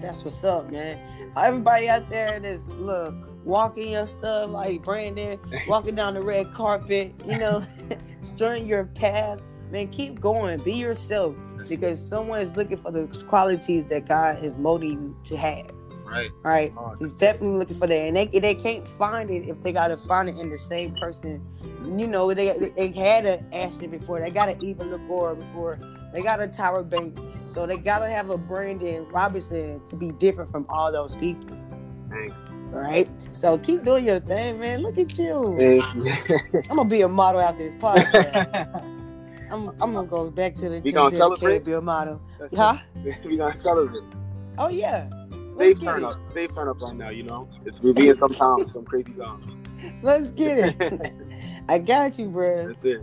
That's 0.00 0.24
what's 0.24 0.42
up, 0.44 0.70
man. 0.72 0.98
Everybody 1.36 1.88
out 1.88 2.08
there 2.08 2.40
that's 2.40 2.66
look 2.68 3.14
walking 3.44 3.92
your 3.92 4.06
stuff 4.06 4.50
like 4.50 4.82
Brandon, 4.82 5.38
walking 5.68 5.94
down 5.94 6.14
the 6.14 6.22
red 6.22 6.52
carpet, 6.52 7.12
you 7.26 7.38
know, 7.38 7.62
stirring 8.22 8.66
your 8.66 8.86
path. 8.86 9.40
Man, 9.70 9.88
keep 9.88 10.18
going. 10.18 10.58
Be 10.62 10.72
yourself 10.72 11.36
because 11.68 12.06
someone 12.06 12.40
is 12.40 12.56
looking 12.56 12.76
for 12.76 12.90
the 12.90 13.06
qualities 13.28 13.86
that 13.86 14.06
God 14.06 14.42
is 14.42 14.58
molding 14.58 14.90
you 14.90 15.16
to 15.24 15.36
have. 15.36 15.70
right 16.04 16.30
Right? 16.42 16.72
Oh, 16.76 16.96
He's 16.98 17.12
definitely 17.14 17.58
looking 17.58 17.76
for 17.76 17.86
that, 17.86 17.94
and 17.94 18.16
they 18.16 18.26
they 18.26 18.54
can't 18.54 18.86
find 18.86 19.30
it 19.30 19.48
if 19.48 19.62
they 19.62 19.72
gotta 19.72 19.96
find 19.96 20.28
it 20.28 20.38
in 20.38 20.50
the 20.50 20.58
same 20.58 20.94
person. 20.96 21.44
You 21.96 22.06
know, 22.06 22.32
they 22.32 22.56
they 22.76 22.88
had 22.88 23.26
an 23.26 23.46
Ashton 23.52 23.90
before, 23.90 24.20
they 24.20 24.30
got 24.30 24.48
an 24.48 24.62
Eva 24.62 24.84
Lagora 24.84 25.38
before, 25.38 25.78
they 26.12 26.22
got 26.22 26.42
a 26.42 26.46
Tyra 26.46 26.88
Banks, 26.88 27.20
so 27.44 27.66
they 27.66 27.76
gotta 27.76 28.08
have 28.08 28.30
a 28.30 28.38
Brandon 28.38 29.06
Robinson 29.10 29.84
to 29.84 29.96
be 29.96 30.12
different 30.12 30.50
from 30.50 30.66
all 30.68 30.92
those 30.92 31.16
people. 31.16 31.56
Thank 32.10 32.34
Right? 32.70 33.08
So 33.32 33.58
keep 33.58 33.82
doing 33.82 34.06
your 34.06 34.20
thing, 34.20 34.60
man. 34.60 34.82
Look 34.82 34.96
at 34.96 35.18
you. 35.18 35.56
Thank 35.58 35.94
you. 35.94 36.62
I'm 36.70 36.76
gonna 36.76 36.88
be 36.88 37.02
a 37.02 37.08
model 37.08 37.40
after 37.40 37.68
this 37.68 37.74
podcast. 37.82 38.96
I'm, 39.50 39.70
I'm 39.80 39.92
gonna 39.94 40.06
go 40.06 40.30
back 40.30 40.54
to 40.56 40.68
the 40.68 40.80
We 40.80 40.92
gonna 40.92 41.10
celebrate? 41.10 41.64
Be 41.64 41.72
a 41.72 41.80
model. 41.80 42.20
That's 42.38 42.54
Huh? 42.56 42.78
it. 43.04 43.16
we 43.24 43.36
gonna 43.36 43.56
celebrate 43.58 44.02
Oh 44.58 44.68
yeah. 44.68 45.08
safe 45.56 45.80
turn 45.80 45.98
it. 45.98 46.04
up 46.04 46.16
safe 46.30 46.54
turn 46.54 46.68
up 46.68 46.80
right 46.80 46.96
now 46.96 47.10
you 47.10 47.22
know 47.22 47.48
it's 47.64 47.80
we'll 47.80 47.94
be 47.94 48.08
in 48.08 48.14
some 48.14 48.32
time 48.32 48.68
some 48.72 48.84
crazy 48.84 49.12
times 49.12 49.46
Let's 50.02 50.30
get 50.30 50.58
it. 50.58 51.12
I 51.68 51.78
got 51.78 52.18
you, 52.18 52.28
bruh. 52.30 52.66
that's 52.66 52.84
it 52.84 53.00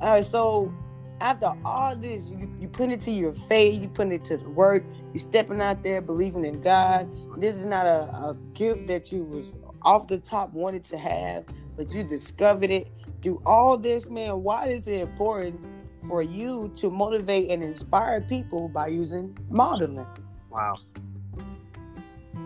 All 0.00 0.10
right, 0.10 0.24
so 0.24 0.72
after 1.20 1.52
all 1.64 1.96
this, 1.96 2.30
you, 2.30 2.50
you 2.58 2.68
put 2.68 2.90
it 2.90 3.00
to 3.02 3.10
your 3.10 3.34
faith, 3.34 3.80
you 3.80 3.88
put 3.88 4.08
it 4.08 4.24
to 4.24 4.36
the 4.36 4.48
work, 4.50 4.84
you 5.12 5.20
stepping 5.20 5.60
out 5.60 5.82
there 5.82 6.00
believing 6.02 6.44
in 6.44 6.60
God. 6.60 7.08
This 7.36 7.54
is 7.54 7.66
not 7.66 7.86
a, 7.86 8.10
a 8.12 8.36
gift 8.54 8.86
that 8.88 9.12
you 9.12 9.24
was 9.24 9.56
off 9.82 10.08
the 10.08 10.18
top 10.18 10.52
wanted 10.52 10.84
to 10.84 10.98
have, 10.98 11.44
but 11.76 11.92
you 11.94 12.02
discovered 12.04 12.70
it. 12.70 12.88
Through 13.24 13.40
all 13.46 13.78
this, 13.78 14.10
man, 14.10 14.42
why 14.42 14.66
is 14.66 14.86
it 14.86 15.00
important 15.00 15.58
for 16.06 16.22
you 16.22 16.70
to 16.76 16.90
motivate 16.90 17.50
and 17.50 17.64
inspire 17.64 18.20
people 18.20 18.68
by 18.68 18.88
using 18.88 19.34
modeling? 19.48 20.04
Wow. 20.50 20.76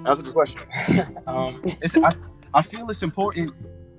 That's 0.05 0.21
a 0.21 0.23
good 0.23 0.35
question. 0.35 0.61
um, 1.27 1.61
I, 2.05 2.15
I 2.55 2.63
feel 2.63 2.89
it's 2.91 3.03
important 3.03 3.53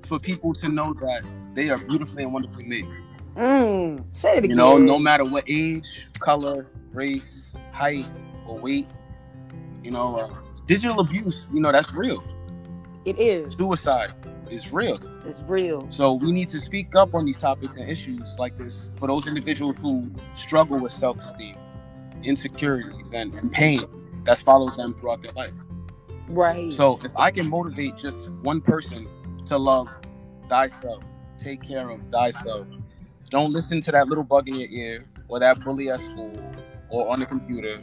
for 0.04 0.20
people 0.20 0.54
to 0.54 0.70
know 0.70 0.94
that 0.94 1.26
they 1.54 1.70
are 1.70 1.80
beautifully 1.80 2.24
and 2.24 2.32
wonderfully 2.32 2.63
made. 2.63 2.88
Mm, 3.36 4.06
say 4.15 4.38
it 4.38 4.46
again. 4.46 4.52
You 4.52 4.56
know, 4.56 4.78
no 4.78 4.98
matter 4.98 5.26
what 5.26 5.44
age, 5.50 6.08
color, 6.20 6.65
race, 6.94 7.52
height, 7.74 8.06
or 8.48 8.58
weight, 8.58 8.88
you 9.84 9.92
know, 9.92 10.15
uh, 10.15 10.34
digital 10.65 11.02
abuse, 11.02 11.50
you 11.54 11.60
know, 11.60 11.74
that's 11.74 11.94
real. 11.94 12.24
It 13.06 13.18
is. 13.20 13.54
Suicide 13.56 14.14
is 14.50 14.72
real. 14.74 15.00
It's 15.26 15.44
real. 15.44 15.88
So 15.92 16.14
we 16.14 16.32
need 16.32 16.50
to 16.50 16.60
speak 16.60 16.96
up 16.96 17.14
on 17.14 17.26
these 17.26 17.38
topics 17.38 17.78
and 17.78 17.90
issues 17.90 18.38
like 18.38 18.58
this 18.58 18.90
for 18.98 19.08
those 19.08 19.28
individuals 19.28 19.78
who 19.80 20.12
struggle 20.36 20.80
with 20.80 20.92
self-esteem, 20.92 21.56
insecurities, 22.24 23.14
and, 23.14 23.34
and 23.36 23.52
pain 23.52 23.86
that's 24.24 24.42
followed 24.42 24.76
them 24.76 24.94
throughout 24.96 25.22
their 25.22 25.32
life. 25.32 25.54
Right. 26.28 26.72
So 26.72 27.00
if 27.04 27.12
I 27.16 27.32
can 27.32 27.50
motivate 27.50 27.98
just 27.98 28.30
one 28.44 28.62
person 28.62 29.08
to 29.48 29.58
love 29.58 29.90
thyself, 30.50 31.04
take 31.38 31.64
care 31.64 31.90
of 31.90 32.02
thyself, 32.12 32.68
don't 33.30 33.52
listen 33.52 33.82
to 33.82 33.92
that 33.92 34.08
little 34.08 34.24
bug 34.24 34.48
in 34.48 34.56
your 34.56 34.70
ear 34.70 35.06
or 35.28 35.40
that 35.40 35.64
bully 35.64 35.90
at 35.90 36.00
school 36.00 36.40
or 36.90 37.08
on 37.10 37.20
the 37.20 37.26
computer 37.26 37.80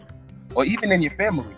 or 0.55 0.65
even 0.65 0.93
in 0.93 1.03
your 1.03 1.13
family. 1.13 1.55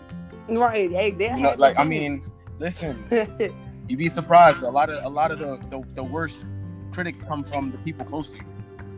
right. 0.49 0.91
Hey, 0.91 1.11
they 1.11 1.29
You 1.35 1.41
know, 1.41 1.55
like 1.57 1.77
I 1.77 1.83
mean, 1.83 2.23
listen, 2.59 3.03
you'd 3.87 3.97
be 3.97 4.09
surprised. 4.09 4.61
A 4.63 4.69
lot 4.69 4.89
of 4.89 5.03
a 5.05 5.09
lot 5.09 5.31
of 5.31 5.39
the, 5.39 5.57
the, 5.69 5.83
the 5.95 6.03
worst 6.03 6.45
critics 6.91 7.21
come 7.21 7.43
from 7.43 7.71
the 7.71 7.77
people 7.79 8.05
close 8.05 8.29
to 8.31 8.37
you. 8.37 8.43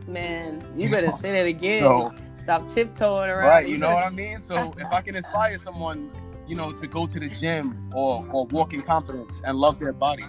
man, 0.06 0.64
you 0.76 0.90
better 0.90 1.12
say 1.12 1.32
that 1.32 1.46
again. 1.46 1.82
So 1.82 2.14
Stop 2.38 2.66
tiptoeing 2.68 3.30
around. 3.30 3.46
right, 3.46 3.68
you 3.68 3.78
know 3.78 3.88
better 3.88 3.94
what 3.94 4.06
I 4.06 4.10
mean? 4.24 4.38
So 4.40 4.74
if 4.78 4.88
I 4.92 5.00
can 5.00 5.14
inspire 5.14 5.58
someone, 5.58 6.10
you 6.48 6.56
know, 6.56 6.72
to 6.72 6.86
go 6.88 7.06
to 7.06 7.20
the 7.20 7.28
gym 7.28 7.90
or 7.94 8.26
or 8.32 8.46
walk 8.46 8.74
in 8.74 8.82
confidence 8.82 9.40
and 9.44 9.56
love 9.58 9.78
their 9.78 9.92
body, 9.92 10.24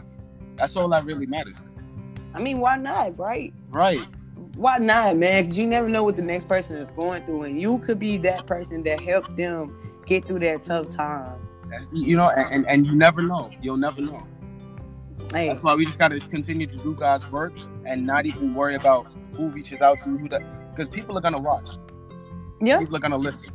that's 0.56 0.76
all 0.76 0.88
that 0.90 1.06
really 1.06 1.26
matters. 1.26 1.72
I 2.36 2.40
mean, 2.40 2.60
why 2.60 2.78
not, 2.78 3.18
right? 3.18 3.54
Right. 3.70 4.06
Why 4.56 4.78
not, 4.78 5.18
man? 5.18 5.44
Because 5.44 5.58
you 5.58 5.66
never 5.66 5.90
know 5.90 6.04
what 6.04 6.16
the 6.16 6.22
next 6.22 6.48
person 6.48 6.76
is 6.76 6.92
going 6.92 7.26
through, 7.26 7.44
and 7.44 7.60
you 7.60 7.80
could 7.80 7.98
be 7.98 8.18
that 8.18 8.46
person 8.46 8.84
that 8.84 9.00
helped 9.02 9.36
them 9.36 9.76
get 10.06 10.26
through 10.28 10.40
that 10.40 10.62
tough 10.62 10.90
time. 10.90 11.43
You 11.92 12.18
know, 12.18 12.30
and, 12.30 12.52
and, 12.54 12.68
and 12.68 12.86
you 12.88 12.96
never 12.96 13.22
know. 13.22 13.50
You'll 13.62 13.78
never 13.78 14.02
know. 14.02 14.26
Hey, 15.34 15.48
That's 15.48 15.64
why 15.64 15.74
we 15.76 15.86
just 15.86 15.98
gotta 16.00 16.20
continue 16.20 16.68
to 16.68 16.78
do 16.78 16.94
God's 16.94 17.30
work 17.32 17.54
and 17.86 18.06
not 18.06 18.26
even 18.26 18.54
worry 18.54 18.76
about 18.76 19.08
who 19.36 19.48
reaches 19.50 19.82
out 19.82 20.00
to 20.00 20.10
you, 20.12 20.18
who 20.18 20.30
that 20.30 20.70
because 20.76 20.90
people 20.90 21.18
are 21.18 21.22
gonna 21.22 21.40
watch. 21.40 21.68
yeah, 22.62 22.80
People 22.80 22.96
are 22.96 23.00
gonna 23.00 23.18
listen. 23.18 23.52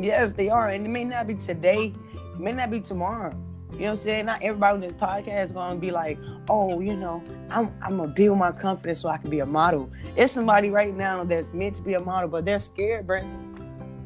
yes, 0.00 0.32
they 0.32 0.48
are, 0.48 0.68
and 0.68 0.84
it 0.86 0.88
may 0.88 1.04
not 1.04 1.26
be 1.26 1.34
today, 1.34 1.94
it 2.34 2.40
may 2.40 2.52
not 2.52 2.70
be 2.70 2.80
tomorrow. 2.80 3.34
You 3.72 3.78
know 3.78 3.84
what 3.84 3.90
I'm 3.90 3.96
saying? 3.96 4.26
Not 4.26 4.42
everybody 4.42 4.74
on 4.74 4.80
this 4.80 4.94
podcast 4.94 5.46
is 5.46 5.52
gonna 5.52 5.78
be 5.78 5.90
like, 5.90 6.18
oh, 6.48 6.80
you 6.80 6.96
know, 6.96 7.22
I'm 7.50 7.72
I'm 7.82 7.96
gonna 7.98 8.08
build 8.08 8.38
my 8.38 8.50
confidence 8.52 9.00
so 9.00 9.08
I 9.08 9.16
can 9.18 9.30
be 9.30 9.40
a 9.40 9.46
model. 9.46 9.90
It's 10.16 10.32
somebody 10.32 10.70
right 10.70 10.94
now 10.94 11.22
that's 11.24 11.52
meant 11.52 11.76
to 11.76 11.82
be 11.82 11.94
a 11.94 12.00
model, 12.00 12.28
but 12.28 12.44
they're 12.44 12.58
scared, 12.58 13.06
Brandon. 13.06 13.51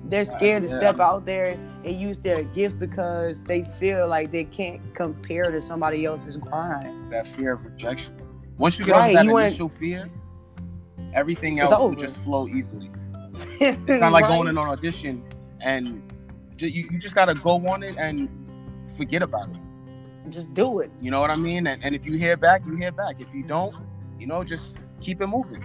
They're 0.09 0.25
scared 0.25 0.63
to 0.63 0.69
step 0.69 1.01
out 1.01 1.25
there 1.27 1.59
and 1.85 2.01
use 2.01 2.19
their 2.19 2.45
gift 2.45 2.79
because 2.79 3.43
they 3.43 3.65
feel 3.65 4.07
like 4.09 4.31
they 4.31 4.45
can't 4.45 4.81
compare 4.95 5.51
to 5.51 5.61
somebody 5.61 6.05
else's 6.05 6.37
grind. 6.37 7.13
That 7.13 7.27
fear 7.27 7.53
of 7.53 7.65
rejection. 7.65 8.15
Once 8.59 8.79
you 8.79 8.87
get 8.87 8.93
Right, 8.93 9.17
over 9.17 9.25
that 9.33 9.43
initial 9.47 9.69
fear, 9.69 10.09
everything 11.13 11.61
else 11.61 11.71
will 11.71 11.95
just 11.95 12.17
flow 12.19 12.49
easily. 12.49 12.91
It's 13.61 13.77
kind 13.87 14.05
of 14.05 14.13
like 14.13 14.27
going 14.27 14.49
in 14.49 14.57
an 14.57 14.65
audition 14.65 15.23
and 15.61 16.03
ju- 16.57 16.69
you, 16.69 16.89
you 16.91 16.99
just 16.99 17.15
gotta 17.15 17.35
go 17.35 17.67
on 17.69 17.83
it 17.83 17.97
and 17.99 18.29
forget 18.97 19.23
about 19.23 19.51
it. 19.51 20.31
Just 20.31 20.55
do 20.55 20.81
it. 20.81 20.91
You 21.01 21.11
know 21.11 21.21
what 21.21 21.31
I 21.31 21.37
mean? 21.37 21.67
And, 21.67 21.85
and 21.85 21.95
if 21.95 22.07
you 22.07 22.17
hear 22.17 22.37
back, 22.37 22.63
you 22.67 22.77
hear 22.77 22.93
back. 22.93 23.21
If 23.21 23.33
you 23.35 23.43
don't, 23.43 23.75
you 24.19 24.27
know, 24.27 24.43
just 24.43 24.77
keep 25.01 25.21
it 25.21 25.27
moving. 25.27 25.65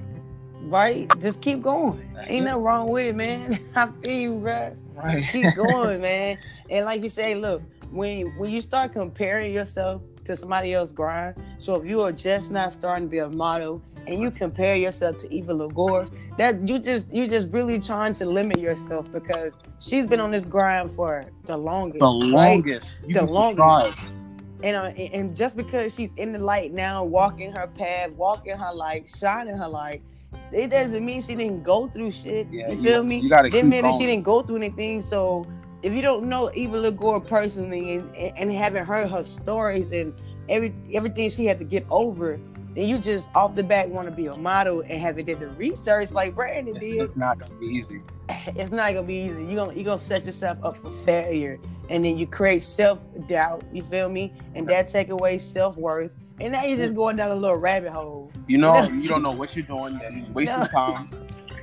Right? 0.63 1.11
Just 1.19 1.41
keep 1.41 1.61
going. 1.61 2.11
That's 2.13 2.29
Ain't 2.29 2.43
it. 2.43 2.45
nothing 2.49 2.63
wrong 2.63 2.89
with 2.89 3.07
it, 3.07 3.15
man. 3.15 3.59
I 3.75 3.87
feel 4.03 4.21
you, 4.21 4.31
bruh. 4.35 4.77
Right. 4.95 5.25
Keep 5.31 5.55
going, 5.55 6.01
man. 6.09 6.37
And 6.69 6.85
like 6.85 7.03
you 7.03 7.09
say, 7.09 7.35
look, 7.35 7.61
when 7.91 8.27
when 8.37 8.49
you 8.49 8.61
start 8.61 8.93
comparing 8.93 9.53
yourself 9.53 10.01
to 10.25 10.35
somebody 10.35 10.73
else's 10.73 10.93
grind, 10.93 11.35
so 11.57 11.75
if 11.75 11.85
you 11.85 12.01
are 12.01 12.11
just 12.11 12.51
not 12.51 12.71
starting 12.71 13.07
to 13.07 13.11
be 13.11 13.17
a 13.19 13.29
model 13.29 13.81
and 14.07 14.19
you 14.21 14.31
compare 14.31 14.75
yourself 14.75 15.17
to 15.17 15.33
Eva 15.33 15.53
Lagore, 15.53 16.07
that 16.37 16.61
you 16.61 16.79
just 16.79 17.11
you 17.13 17.27
just 17.27 17.49
really 17.49 17.79
trying 17.79 18.13
to 18.13 18.25
limit 18.25 18.59
yourself 18.59 19.11
because 19.11 19.57
she's 19.79 20.05
been 20.07 20.19
on 20.19 20.31
this 20.31 20.45
grind 20.45 20.91
for 20.91 21.23
the 21.45 21.57
longest. 21.57 21.99
the 21.99 22.07
longest. 22.09 22.99
You 23.07 23.13
The 23.15 23.25
longest. 23.25 23.97
surprised. 23.97 24.15
And 24.63 24.75
uh, 24.77 24.83
and 25.15 25.35
just 25.35 25.57
because 25.57 25.95
she's 25.95 26.11
in 26.17 26.31
the 26.33 26.39
light 26.39 26.71
now, 26.71 27.03
walking 27.03 27.51
her 27.51 27.67
path, 27.67 28.11
walking 28.11 28.55
her 28.55 28.73
light, 28.73 29.09
shining 29.09 29.57
her 29.57 29.67
light, 29.67 30.03
it 30.51 30.69
doesn't 30.69 31.05
mean 31.05 31.21
she 31.21 31.35
didn't 31.35 31.63
go 31.63 31.87
through 31.87 32.11
shit. 32.11 32.47
Yeah, 32.51 32.69
you 32.71 32.77
you- 32.77 32.83
feel 32.83 33.03
me? 33.03 33.19
you 33.19 33.29
gotta 33.29 33.49
Didn't 33.49 33.69
mean 33.69 33.83
that 33.83 33.93
she 33.93 34.05
didn't 34.05 34.23
go 34.23 34.41
through 34.41 34.57
anything. 34.57 35.01
So 35.01 35.45
if 35.83 35.93
you 35.93 36.01
don't 36.01 36.25
know 36.27 36.51
Eva 36.53 36.77
Lagore 36.77 37.19
personally 37.21 37.95
and, 37.95 38.15
and, 38.15 38.37
and 38.37 38.51
haven't 38.51 38.85
heard 38.85 39.09
her 39.09 39.23
stories 39.23 39.91
and 39.91 40.13
every 40.49 40.73
everything 40.93 41.29
she 41.29 41.45
had 41.45 41.57
to 41.59 41.65
get 41.65 41.85
over, 41.89 42.39
then 42.75 42.87
you 42.87 42.97
just 42.97 43.29
off 43.35 43.55
the 43.55 43.63
bat 43.63 43.89
want 43.89 44.07
to 44.07 44.13
be 44.13 44.27
a 44.27 44.35
model 44.35 44.81
and 44.81 45.01
haven't 45.01 45.25
did 45.25 45.39
the 45.39 45.47
research 45.49 46.11
like 46.11 46.35
Brandon 46.35 46.75
It's, 46.75 46.85
did. 46.85 47.01
it's 47.01 47.17
not 47.17 47.39
gonna 47.39 47.55
be 47.55 47.67
easy. 47.67 48.01
It's 48.55 48.71
not 48.71 48.93
gonna 48.93 49.05
be 49.07 49.15
easy. 49.15 49.43
You're 49.43 49.55
gonna 49.65 49.73
you 49.73 49.83
gonna 49.83 49.97
set 49.99 50.25
yourself 50.25 50.57
up 50.63 50.77
for 50.77 50.89
failure, 50.91 51.59
and 51.89 52.05
then 52.05 52.17
you 52.17 52.25
create 52.25 52.61
self 52.61 53.03
doubt. 53.27 53.63
You 53.73 53.83
feel 53.83 54.07
me? 54.07 54.33
And 54.55 54.65
that 54.69 54.87
take 54.89 55.09
away 55.09 55.37
self 55.37 55.75
worth. 55.75 56.11
And 56.41 56.53
now 56.53 56.63
you're 56.63 56.77
just 56.77 56.95
going 56.95 57.15
down 57.15 57.31
a 57.31 57.35
little 57.35 57.57
rabbit 57.57 57.91
hole, 57.91 58.31
You 58.47 58.57
know, 58.57 58.83
you 58.89 59.07
don't 59.07 59.21
know 59.21 59.31
what 59.31 59.55
you're 59.55 59.65
doing, 59.65 59.99
you 60.13 60.25
wasting 60.33 60.57
No. 60.59 60.65
time. 60.65 61.09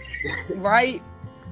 right? 0.56 1.02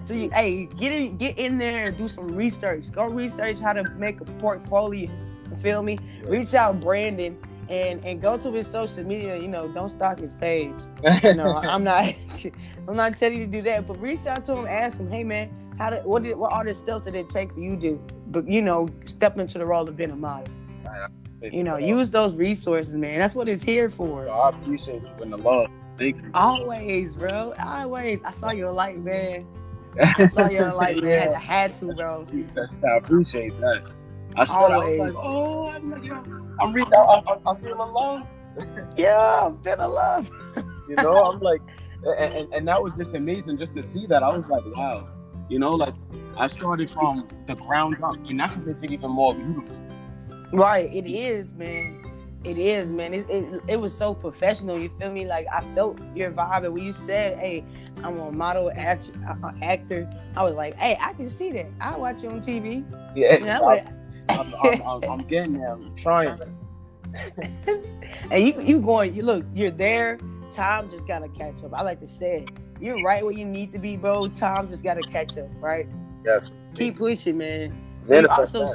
So 0.05 0.15
you, 0.15 0.31
hey, 0.33 0.67
get 0.77 0.93
in, 0.93 1.17
get 1.17 1.37
in 1.37 1.59
there 1.59 1.87
and 1.89 1.99
do 1.99 2.09
some 2.09 2.29
research. 2.29 2.93
Go 2.93 3.09
research 3.09 3.59
how 3.61 3.73
to 3.73 3.83
make 3.97 4.21
a 4.21 4.25
portfolio. 4.25 5.11
You 5.51 5.57
feel 5.57 5.83
me? 5.83 5.99
Reach 6.25 6.55
out 6.55 6.81
Brandon 6.81 7.37
and 7.69 8.05
and 8.05 8.23
go 8.23 8.37
to 8.37 8.53
his 8.53 8.69
social 8.69 9.03
media. 9.03 9.37
You 9.37 9.49
know, 9.49 9.67
don't 9.69 9.89
stalk 9.89 10.21
his 10.21 10.35
page. 10.35 10.75
You 11.25 11.35
know, 11.35 11.55
I'm 11.57 11.83
not 11.83 12.15
I'm 12.87 12.95
not 12.97 13.17
telling 13.17 13.39
you 13.41 13.47
to 13.47 13.51
do 13.51 13.63
that, 13.63 13.87
but 13.89 14.01
reach 14.01 14.27
out 14.27 14.45
to 14.47 14.57
him, 14.57 14.67
ask 14.69 14.99
him, 15.01 15.11
hey 15.11 15.25
man, 15.25 15.51
how 15.79 15.91
did 15.91 16.05
what 16.05 16.23
did 16.23 16.37
what 16.37 16.53
are 16.53 16.65
the 16.65 16.75
steps 16.75 17.05
that 17.05 17.17
it 17.17 17.29
take 17.29 17.53
for 17.53 17.61
you 17.61 17.77
to, 17.81 18.01
but 18.29 18.47
you 18.49 18.63
know, 18.63 18.89
step 19.05 19.39
into 19.39 19.59
the 19.59 19.67
role 19.67 19.89
of 19.89 19.97
being 19.97 20.13
a 20.13 20.17
model. 20.17 20.53
You 21.43 21.65
know, 21.65 21.77
use 21.77 22.11
those 22.11 22.35
resources, 22.35 22.97
man. 22.97 23.19
That's 23.19 23.35
what 23.35 23.49
it's 23.49 23.63
here 23.63 23.91
for. 23.91 24.29
I 24.29 24.51
appreciate 24.51 25.03
you 25.03 25.23
and 25.23 25.33
the 25.33 25.37
love. 25.37 25.71
Thank 25.99 26.23
you. 26.23 26.31
Always, 26.35 27.15
bro. 27.15 27.55
Always. 27.63 28.23
I 28.23 28.31
saw 28.31 28.51
your 28.51 28.73
light, 28.73 28.99
man. 28.99 29.47
I 30.01 30.27
saw 30.27 30.49
your 30.51 30.73
light, 30.73 31.03
man. 31.03 31.21
I 31.21 31.25
had, 31.25 31.33
I 31.33 31.39
had 31.39 31.75
to, 31.77 31.95
bro. 31.95 32.27
That's, 32.55 32.79
I 32.83 32.97
appreciate 32.97 33.59
that. 33.61 33.93
I 34.37 34.45
saw 34.45 34.69
that, 34.69 34.75
I 34.75 34.99
was 34.99 35.15
Always. 35.15 35.15
like, 35.15 35.25
oh, 35.25 35.67
I'm, 35.69 35.91
like, 35.91 36.13
I'm 36.61 36.73
reaching 36.73 36.95
out. 36.95 37.25
I, 37.27 37.33
I, 37.33 37.53
I 37.53 37.55
feel 37.57 37.83
alone. 37.83 38.27
Yeah, 38.97 39.51
feel 39.63 39.77
the 39.77 39.87
love. 39.87 40.31
You 40.89 40.97
know, 40.97 41.31
I'm 41.31 41.41
like, 41.41 41.61
and, 42.19 42.35
and, 42.35 42.55
and 42.55 42.69
that 42.69 42.83
was 42.83 42.95
just 42.95 43.15
amazing 43.15 43.59
just 43.59 43.75
to 43.75 43.83
see 43.83 44.07
that. 44.07 44.23
I 44.23 44.31
was 44.31 44.49
like, 44.49 44.63
wow. 44.75 45.05
You 45.51 45.59
know, 45.59 45.75
like 45.75 45.93
I 46.37 46.47
started 46.47 46.91
from 46.91 47.27
the 47.47 47.55
ground 47.55 48.03
up, 48.03 48.17
and 48.17 48.41
that's 48.41 48.57
what 48.57 48.67
makes 48.67 48.83
it 48.83 48.93
even 48.93 49.11
more 49.11 49.35
beautiful. 49.35 49.77
Right, 50.53 50.93
it 50.93 51.07
is, 51.07 51.57
man. 51.57 52.03
It 52.45 52.59
is, 52.59 52.89
man. 52.89 53.13
It, 53.13 53.29
it, 53.29 53.63
it 53.67 53.81
was 53.81 53.93
so 53.93 54.15
professional. 54.15 54.79
You 54.79 54.89
feel 54.89 55.11
me? 55.11 55.27
Like 55.27 55.47
I 55.53 55.63
felt 55.75 55.99
your 56.15 56.31
vibe, 56.31 56.65
and 56.65 56.75
when 56.75 56.85
you 56.85 56.93
said, 56.93 57.39
"Hey, 57.39 57.65
I'm 58.05 58.19
a 58.19 58.31
model 58.31 58.71
act, 58.75 59.11
uh, 59.29 59.51
actor," 59.63 60.09
I 60.37 60.45
was 60.45 60.55
like, 60.55 60.77
"Hey, 60.77 60.97
I 61.01 61.13
can 61.15 61.29
see 61.29 61.51
that. 61.53 61.67
I 61.81 61.97
watch 61.97 62.23
you 62.23 62.31
on 62.31 62.41
TV." 62.41 62.85
Yeah, 63.17 63.39
You 63.39 63.47
know, 63.47 63.67
I 63.67 63.85
I'm, 64.29 64.55
I'm, 64.63 64.83
I'm, 64.83 65.05
I'm 65.11 65.19
getting 65.27 65.55
there. 65.55 65.73
I'm 65.73 65.95
trying. 65.97 66.39
and 68.31 68.47
you 68.47 68.61
you 68.61 68.81
going? 68.81 69.15
You 69.15 69.23
look, 69.23 69.45
you're 69.55 69.71
there. 69.71 70.19
Time 70.53 70.89
just 70.89 71.09
gotta 71.09 71.29
catch 71.29 71.65
up. 71.65 71.75
I 71.75 71.83
like 71.83 72.01
to 72.01 72.09
say 72.09 72.43
it. 72.43 72.49
You're 72.81 73.03
right 73.03 73.23
where 73.25 73.33
you 73.33 73.45
need 73.45 73.73
to 73.73 73.79
be, 73.79 73.97
bro. 73.97 74.29
Time 74.29 74.69
just 74.69 74.85
gotta 74.85 75.03
catch 75.03 75.37
up, 75.39 75.49
right? 75.61 75.89
Yes. 76.25 76.51
Keep 76.75 76.99
pushing, 76.99 77.39
man. 77.39 77.77
So 78.05 78.21
you 78.21 78.29
also. 78.29 78.69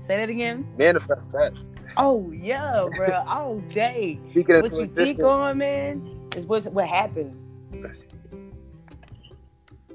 Say, 0.00 0.16
that 0.16 0.28
again. 0.28 0.66
Manifest 0.76 1.32
that. 1.32 1.52
Oh 1.96 2.30
yeah, 2.32 2.86
bro. 2.96 3.22
All 3.26 3.60
day. 3.60 4.20
Speaking 4.30 4.60
what 4.60 4.76
you 4.76 4.86
think 4.86 5.22
on, 5.22 5.58
man, 5.58 6.28
is 6.36 6.46
what 6.46 6.64
what 6.72 6.88
happens. 6.88 7.52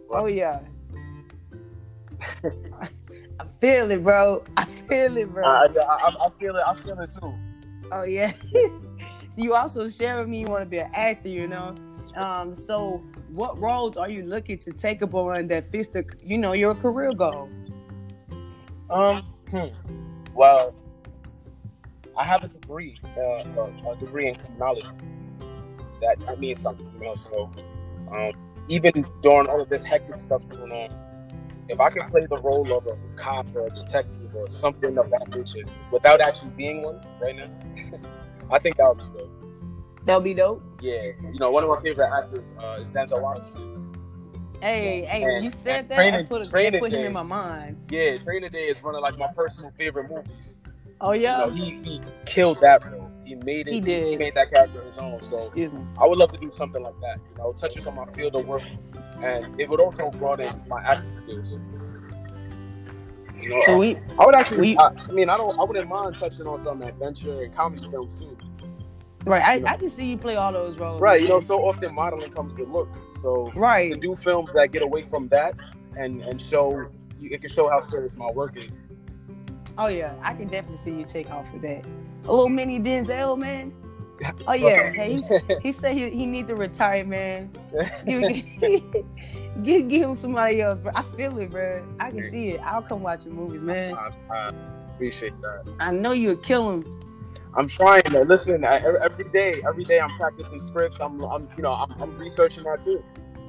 Oh 0.10 0.28
yeah. 0.28 0.62
I 3.40 3.46
feel 3.60 3.92
it, 3.92 4.04
bro. 4.04 4.44
I 4.58 4.66
feel 4.66 5.18
it, 5.18 5.34
bro. 5.34 5.44
I, 5.44 5.66
I, 5.66 5.84
I, 5.84 6.26
I 6.26 6.30
feel 6.40 6.56
it. 6.56 6.64
I 6.66 6.74
feel 6.74 7.00
it 7.00 7.10
too. 7.20 7.34
oh 7.92 8.04
yeah. 8.04 8.32
you 9.38 9.54
also 9.56 9.90
share 9.90 10.20
with 10.20 10.28
me 10.28 10.40
you 10.42 10.48
want 10.48 10.62
to 10.62 10.70
be 10.70 10.80
an 10.80 10.92
actor, 10.94 11.30
you 11.30 11.48
know. 11.48 11.76
Um, 12.16 12.56
so 12.56 13.04
what 13.34 13.60
roles 13.60 13.98
are 13.98 14.10
you 14.10 14.24
looking 14.24 14.58
to 14.60 14.72
take 14.72 15.02
up 15.02 15.14
on 15.14 15.48
that 15.48 15.70
fits 15.70 15.90
the 15.90 16.06
you 16.24 16.38
know 16.38 16.54
your 16.54 16.76
career 16.76 17.14
goal? 17.14 17.50
Um. 18.90 19.35
Hmm. 19.50 19.68
Well, 20.34 20.74
I 22.18 22.26
have 22.26 22.44
a 22.44 22.48
degree, 22.48 22.98
uh, 23.18 23.22
a, 23.22 23.92
a 23.92 23.96
degree 23.98 24.30
in 24.30 24.36
criminology. 24.36 24.88
That 26.02 26.20
that 26.26 26.40
means 26.40 26.60
something, 26.62 26.90
you 26.94 27.06
know. 27.06 27.16
So, 27.16 27.52
um, 28.12 28.32
even 28.68 29.06
during 29.22 29.48
all 29.48 29.62
of 29.62 29.70
this 29.70 29.84
hectic 29.84 30.20
stuff 30.20 30.48
going 30.50 30.72
on, 30.72 30.90
if 31.70 31.80
I 31.80 31.90
can 31.90 32.10
play 32.10 32.26
the 32.26 32.38
role 32.38 32.72
of 32.78 32.88
a 32.88 32.98
cop 33.16 33.48
or 33.56 33.68
a 33.68 33.70
detective 33.70 34.36
or 34.36 34.50
something 34.52 34.98
of 34.98 35.10
that 35.10 35.36
nature 35.36 35.68
without 35.92 36.22
actually 36.22 36.52
being 36.52 36.84
one 36.84 37.02
right 37.22 37.36
now. 37.36 37.50
I 38.52 38.60
think 38.60 38.78
that 38.78 38.88
would 38.88 38.98
be 39.00 39.20
dope. 39.20 39.32
That'll 40.06 40.22
be 40.22 40.34
dope. 40.36 40.64
Yeah, 40.82 41.02
you 41.22 41.40
know, 41.40 41.50
one 41.50 41.64
of 41.64 41.70
my 41.70 41.82
favorite 41.82 42.12
actors 42.12 42.56
uh, 42.62 42.78
is 42.80 42.92
Denzel 42.92 43.22
Washington. 43.22 43.85
Hey, 44.66 45.06
hey, 45.06 45.24
when 45.24 45.44
you 45.44 45.52
said 45.52 45.90
that, 45.90 46.00
I 46.00 46.10
Training- 46.10 46.26
put, 46.28 46.42
a, 46.42 46.50
Training 46.50 46.80
put 46.80 46.92
him 46.92 47.02
Day. 47.02 47.06
in 47.06 47.14
my 47.14 47.22
mind. 47.22 47.78
Yeah, 47.92 48.18
Training 48.18 48.50
Day 48.50 48.66
is 48.70 48.82
one 48.82 48.96
of 48.96 49.02
like 49.04 49.16
my 49.16 49.28
personal 49.36 49.72
favorite 49.78 50.10
movies. 50.10 50.56
Oh 51.00 51.12
yeah, 51.12 51.46
You 51.46 51.52
know, 51.52 51.56
he, 51.56 51.72
he 51.84 52.02
killed 52.26 52.60
that 52.62 52.84
role. 52.86 53.12
He 53.26 53.36
made 53.36 53.68
it. 53.68 53.74
He 53.76 53.80
did. 53.82 54.18
made 54.18 54.34
that 54.34 54.52
character 54.52 54.82
his 54.84 54.98
own. 54.98 55.22
So. 55.22 55.52
I 56.02 56.08
would 56.08 56.18
love 56.18 56.32
to 56.32 56.40
do 56.40 56.50
something 56.50 56.82
like 56.82 57.00
that. 57.02 57.18
You 57.30 57.38
know, 57.38 57.54
touches 57.54 57.86
on 57.86 57.94
my 57.96 58.06
field 58.08 58.36
of 58.36 58.48
work, 58.48 58.64
and 59.22 59.60
it 59.62 59.70
would 59.70 59.80
also 59.80 60.10
broaden 60.10 60.60
my 60.68 60.82
acting 60.82 61.16
skills. 61.18 61.58
You 63.40 63.50
know, 63.50 63.60
So 63.68 63.78
we, 63.78 63.98
I 64.18 64.26
would 64.26 64.34
actually. 64.34 64.62
we- 64.62 64.78
I, 64.80 64.88
I 64.88 65.12
mean, 65.12 65.30
I 65.30 65.38
don't. 65.38 65.60
I 65.60 65.64
wouldn't 65.64 65.88
mind 65.88 66.18
touching 66.18 66.48
on 66.48 66.60
some 66.60 66.82
adventure 66.82 67.44
and 67.44 67.56
comedy 67.56 67.88
films 67.92 68.20
too. 68.20 68.36
Right? 69.26 69.64
I, 69.66 69.74
I 69.74 69.78
can 69.78 69.90
see 69.90 70.06
you 70.06 70.18
play 70.18 70.36
all 70.36 70.52
those 70.54 70.78
roles. 70.78 71.02
Right. 71.02 71.22
You 71.22 71.28
know, 71.28 71.40
so 71.40 71.60
often 71.66 71.94
modeling 71.94 72.32
comes 72.32 72.54
with 72.54 72.70
looks. 72.70 73.06
So 73.22 73.52
to 73.52 73.60
Right. 73.60 74.00
do 74.00 74.16
films 74.16 74.52
that 74.54 74.72
get 74.72 74.82
away 74.82 75.04
from 75.04 75.28
that 75.30 75.56
and 75.98 76.22
and 76.22 76.40
show 76.40 76.88
it 77.22 77.42
can 77.42 77.50
show 77.50 77.68
how 77.70 77.80
serious 77.80 78.16
my 78.16 78.30
work 78.32 78.56
is. 78.58 78.84
Oh 79.78 79.88
yeah, 79.88 80.14
I 80.22 80.34
can 80.34 80.48
definitely 80.48 80.78
see 80.78 80.98
you 80.98 81.06
take 81.06 81.30
off 81.32 81.52
with 81.52 81.62
that. 81.64 81.84
A 82.26 82.32
little 82.32 82.50
mini 82.50 82.80
Denzel, 82.80 83.38
man. 83.38 83.74
Oh 84.48 84.54
yeah, 84.54 84.94
hey, 84.94 85.16
he's, 85.16 85.30
he 85.62 85.72
said 85.74 85.92
he, 85.94 86.10
he 86.10 86.26
need 86.26 86.48
to 86.48 86.56
retire, 86.56 87.04
man. 87.04 87.52
Give, 88.08 88.22
give, 89.62 89.90
give 89.90 90.04
him 90.10 90.16
somebody 90.16 90.62
else, 90.62 90.80
bro. 90.80 90.94
I 90.96 91.02
feel 91.02 91.38
it, 91.38 91.52
bro. 91.52 91.86
I 92.00 92.12
can 92.12 92.24
see 92.24 92.52
it. 92.52 92.62
I'll 92.64 92.82
come 92.82 93.02
watch 93.02 93.26
your 93.26 93.34
movies, 93.34 93.64
man. 93.64 93.94
I, 93.94 94.12
I 94.32 94.54
appreciate 94.94 95.34
that. 95.42 95.66
I 95.82 95.92
know 95.92 96.14
you'll 96.14 96.38
kill 96.38 96.72
him. 96.72 97.02
I'm 97.58 97.68
trying 97.68 98.04
to 98.04 98.22
listen 98.22 98.64
I, 98.66 98.78
every- 99.04 99.30
day. 99.32 99.62
Every 99.68 99.84
day 99.86 100.00
I'm 100.00 100.10
practicing 100.18 100.60
scripts. 100.60 101.00
I'm, 101.00 101.22
I'm 101.24 101.48
you 101.56 101.64
know, 101.64 101.74
I'm, 101.74 101.92
I'm 102.02 102.18
researching 102.18 102.64
that 102.64 102.84
too. 102.84 103.04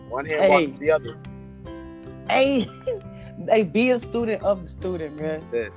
One 0.09 0.25
hand 0.25 0.41
Hey. 0.41 0.67
the 0.67 0.91
other. 0.91 1.19
Hey, 2.29 2.69
hey, 3.49 3.63
be 3.65 3.91
a 3.91 3.99
student 3.99 4.43
of 4.43 4.63
the 4.63 4.69
student, 4.69 5.21
man. 5.21 5.45
Yeah. 5.53 5.69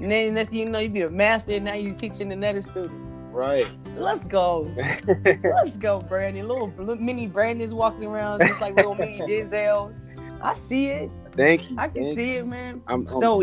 And 0.00 0.10
then 0.10 0.34
next 0.34 0.50
thing 0.50 0.58
you 0.60 0.66
know, 0.66 0.78
you 0.78 0.88
be 0.88 1.02
a 1.02 1.10
master, 1.10 1.52
and 1.52 1.64
now 1.64 1.74
you 1.74 1.94
teaching 1.94 2.30
another 2.32 2.62
student. 2.62 2.92
Right. 3.32 3.66
Let's 3.96 4.24
go. 4.24 4.70
Let's 5.44 5.76
go, 5.76 6.00
Brandon. 6.00 6.46
Little, 6.48 6.72
little 6.78 6.96
mini 6.96 7.26
Brandon's 7.26 7.72
walking 7.74 8.04
around 8.04 8.40
just 8.40 8.60
like 8.60 8.74
little 8.76 8.94
mini 8.94 9.20
Denzels. 9.20 10.00
I 10.42 10.54
see 10.54 10.88
it. 10.88 11.10
Thank 11.36 11.70
you. 11.70 11.76
I 11.78 11.88
can 11.88 12.02
thank 12.02 12.16
see 12.16 12.32
it, 12.36 12.46
man. 12.46 12.82
I'm, 12.86 13.06
I'm- 13.06 13.08
So, 13.08 13.42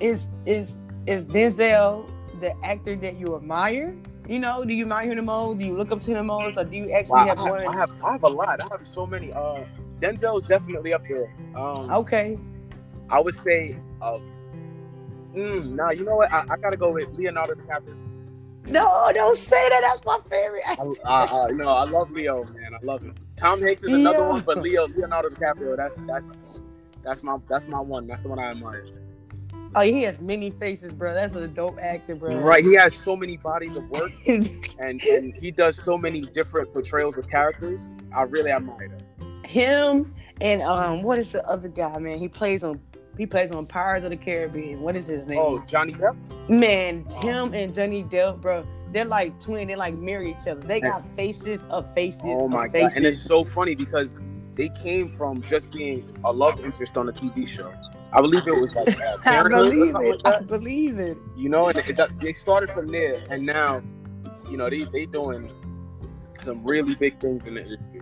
is 0.00 0.28
is 0.46 0.78
is 1.06 1.26
Denzel 1.26 2.10
the 2.40 2.54
actor 2.64 2.96
that 2.96 3.16
you 3.16 3.36
admire? 3.36 3.94
You 4.28 4.38
know, 4.38 4.64
do 4.64 4.74
you 4.74 4.84
admire 4.84 5.10
him 5.10 5.16
the 5.16 5.22
most? 5.22 5.58
Do 5.58 5.64
you 5.64 5.76
look 5.76 5.90
up 5.92 6.00
to 6.02 6.10
him 6.10 6.16
the 6.18 6.22
most, 6.22 6.58
or 6.58 6.64
do 6.64 6.76
you 6.76 6.90
actually 6.90 7.14
wow, 7.14 7.26
have 7.26 7.38
I, 7.38 7.50
one? 7.50 7.66
I 7.66 7.76
have 7.76 7.90
I 8.04 8.12
have 8.12 8.22
a 8.22 8.28
lot. 8.28 8.60
I 8.60 8.66
have 8.70 8.86
so 8.86 9.06
many. 9.06 9.32
Uh, 9.32 9.64
Denzel 10.00 10.40
is 10.42 10.46
definitely 10.46 10.92
up 10.92 11.02
there. 11.08 11.32
Um, 11.54 11.90
Okay, 11.90 12.38
I 13.10 13.20
would 13.20 13.34
say. 13.36 13.76
Uh, 14.00 14.18
mm, 15.34 15.74
nah, 15.74 15.90
you 15.90 16.04
know 16.04 16.16
what? 16.16 16.32
I, 16.32 16.44
I 16.50 16.56
gotta 16.56 16.76
go 16.76 16.92
with 16.92 17.08
Leonardo 17.14 17.54
DiCaprio. 17.54 17.96
no, 18.66 19.10
don't 19.14 19.36
say 19.36 19.68
that. 19.70 19.80
That's 19.82 20.04
my 20.04 20.18
favorite. 20.28 20.62
I, 20.66 20.72
actor. 20.72 20.84
I, 21.06 21.24
I, 21.24 21.50
no, 21.52 21.68
I 21.68 21.84
love 21.84 22.10
Leo, 22.10 22.44
man. 22.44 22.74
I 22.74 22.78
love 22.84 23.02
him. 23.02 23.14
Tom 23.36 23.62
Hanks 23.62 23.82
is 23.84 23.92
another 23.94 24.18
Yeah. 24.18 24.28
one, 24.28 24.42
but 24.44 24.58
Leo, 24.58 24.86
Leonardo 24.88 25.30
DiCaprio, 25.30 25.76
that's 25.76 25.96
that's 26.06 26.62
that's 27.02 27.22
my 27.22 27.38
that's 27.48 27.66
my 27.66 27.80
one. 27.80 28.06
That's 28.06 28.22
the 28.22 28.28
one 28.28 28.38
I 28.38 28.50
admire. 28.50 28.84
Oh, 29.74 29.80
he 29.82 30.02
has 30.02 30.20
many 30.20 30.50
faces, 30.50 30.92
bro. 30.92 31.14
That's 31.14 31.34
a 31.36 31.46
dope 31.46 31.78
actor, 31.80 32.14
bro. 32.14 32.38
Right, 32.38 32.64
he 32.64 32.74
has 32.74 32.94
so 32.94 33.16
many 33.16 33.36
bodies 33.36 33.76
of 33.76 33.88
work, 33.90 34.12
and 34.26 35.02
and 35.02 35.34
he 35.36 35.50
does 35.50 35.76
so 35.76 35.98
many 35.98 36.22
different 36.22 36.72
portrayals 36.72 37.18
of 37.18 37.28
characters. 37.28 37.92
I 38.14 38.22
really 38.22 38.50
admire 38.50 38.88
that. 38.88 39.46
him 39.46 40.14
and 40.40 40.62
um, 40.62 41.02
what 41.02 41.18
is 41.18 41.32
the 41.32 41.46
other 41.48 41.68
guy, 41.68 41.98
man? 41.98 42.18
He 42.18 42.28
plays 42.28 42.62
on. 42.62 42.80
He 43.16 43.26
plays 43.26 43.50
on 43.50 43.66
Pirates 43.66 44.04
of 44.04 44.12
the 44.12 44.16
Caribbean. 44.16 44.80
What 44.80 44.94
is 44.94 45.08
his 45.08 45.26
name? 45.26 45.38
Oh, 45.38 45.58
Johnny 45.66 45.92
Depp. 45.92 46.16
Man, 46.48 47.04
him 47.20 47.52
and 47.52 47.74
Johnny 47.74 48.04
Depp, 48.04 48.40
bro, 48.40 48.64
they're 48.92 49.04
like 49.04 49.40
twin. 49.40 49.66
They 49.66 49.74
like 49.74 49.94
mirror 49.94 50.22
each 50.22 50.46
other. 50.46 50.60
They 50.60 50.80
got 50.80 51.04
faces 51.16 51.64
of 51.68 51.92
faces. 51.94 52.22
Oh 52.24 52.46
my 52.46 52.68
god! 52.68 52.72
faces. 52.72 52.96
And 52.96 53.06
it's 53.06 53.20
so 53.20 53.44
funny 53.44 53.74
because 53.74 54.14
they 54.54 54.68
came 54.68 55.12
from 55.14 55.42
just 55.42 55.72
being 55.72 56.16
a 56.24 56.32
love 56.32 56.64
interest 56.64 56.96
on 56.96 57.08
a 57.08 57.12
TV 57.12 57.46
show. 57.46 57.72
I 58.12 58.20
believe 58.20 58.46
it 58.46 58.58
was 58.60 58.74
like 58.74 58.88
uh, 59.02 59.16
I 59.26 59.42
believe 59.48 59.94
it. 59.96 60.24
like 60.24 60.34
I 60.34 60.40
believe 60.40 60.98
it. 60.98 61.18
You 61.36 61.48
know, 61.48 61.68
and 61.68 61.78
it, 61.78 61.98
it- 61.98 62.20
they 62.20 62.32
started 62.32 62.70
from 62.70 62.88
there, 62.88 63.20
and 63.30 63.44
now, 63.44 63.82
you 64.50 64.56
know, 64.56 64.70
they 64.70 64.84
they 64.84 65.06
doing 65.06 65.52
some 66.42 66.64
really 66.64 66.94
big 66.94 67.20
things 67.20 67.46
in 67.46 67.54
the 67.54 67.62
industry. 67.62 68.00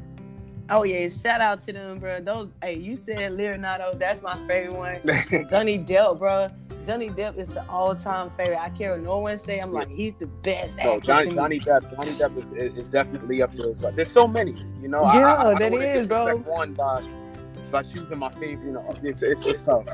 Oh 0.68 0.82
yeah, 0.82 1.08
shout 1.08 1.40
out 1.40 1.62
to 1.62 1.72
them, 1.72 1.98
bro. 2.00 2.20
Those, 2.20 2.48
hey, 2.62 2.74
you 2.76 2.96
said 2.96 3.32
Leonardo. 3.32 3.94
That's 3.94 4.20
my 4.20 4.36
favorite 4.48 4.72
one. 4.72 5.46
Johnny 5.48 5.78
Depp, 5.78 6.18
bro. 6.18 6.50
Johnny 6.84 7.08
Depp 7.10 7.36
is 7.36 7.48
the 7.48 7.64
all-time 7.68 8.30
favorite. 8.30 8.60
I 8.60 8.70
care 8.70 8.92
what 8.92 9.00
no 9.02 9.18
one 9.18 9.38
say. 9.38 9.58
I'm 9.58 9.72
like, 9.72 9.88
he's 9.88 10.14
the 10.14 10.26
best 10.26 10.78
No, 10.78 10.96
actor 10.96 11.06
Johnny. 11.06 11.34
Johnny 11.34 11.60
Depp, 11.60 11.90
Johnny 11.96 12.12
Depp 12.12 12.36
is, 12.36 12.52
is 12.76 12.88
definitely 12.88 13.42
up 13.42 13.52
there. 13.54 13.72
There's 13.92 14.10
so 14.10 14.26
many, 14.28 14.52
you 14.80 14.88
know. 14.88 15.02
Yeah, 15.02 15.34
I, 15.34 15.42
I, 15.42 15.52
that 15.54 15.58
don't 15.60 15.72
wanna 15.72 15.84
is, 15.84 16.06
bro. 16.06 16.36
One 16.38 16.74
by 17.70 17.82
by 17.82 17.88
choosing 17.88 18.18
my 18.18 18.30
favorite, 18.32 18.64
you 18.66 18.72
know, 18.72 18.94
it's 19.02 19.22
it's, 19.22 19.42
it's 19.42 19.62
tough. 19.62 19.86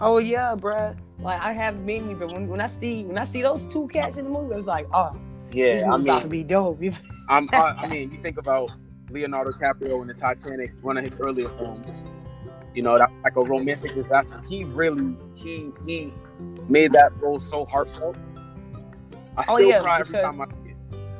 Oh 0.00 0.18
yeah, 0.18 0.54
bro. 0.54 0.94
Like 1.18 1.40
I 1.40 1.52
have 1.52 1.78
many, 1.80 2.14
but 2.14 2.32
when, 2.32 2.48
when 2.48 2.60
I 2.60 2.66
see 2.66 3.04
when 3.04 3.18
I 3.18 3.24
see 3.24 3.42
those 3.42 3.64
two 3.64 3.88
cats 3.88 4.16
in 4.18 4.24
the 4.24 4.30
movie, 4.30 4.54
I 4.54 4.56
was 4.58 4.66
like, 4.66 4.86
oh, 4.92 5.16
Yeah, 5.50 5.88
I 5.90 5.96
movie 5.96 6.10
about 6.10 6.22
to 6.22 6.28
be 6.28 6.44
dope. 6.44 6.80
I'm, 7.30 7.48
I, 7.52 7.74
I 7.78 7.88
mean, 7.88 8.12
you 8.12 8.18
think 8.18 8.38
about 8.38 8.70
Leonardo 9.10 9.50
DiCaprio 9.52 10.02
in 10.02 10.08
the 10.08 10.14
Titanic, 10.14 10.72
one 10.82 10.98
of 10.98 11.04
his 11.04 11.18
earlier 11.20 11.48
films. 11.48 12.04
You 12.74 12.82
know, 12.82 12.98
that 12.98 13.10
like 13.24 13.36
a 13.36 13.40
romantic 13.42 13.94
disaster. 13.94 14.38
He 14.48 14.64
really, 14.64 15.16
he 15.34 15.70
he 15.86 16.12
made 16.68 16.92
that 16.92 17.16
role 17.20 17.38
so 17.38 17.64
heartfelt. 17.64 18.16
I 19.38 19.44
Oh, 19.48 19.56
yeah, 19.58 19.80
cry 19.80 20.00
every 20.00 20.12
because- 20.12 20.22
time 20.36 20.40
I 20.42 20.46
see 20.46 20.70
it. 20.70 20.76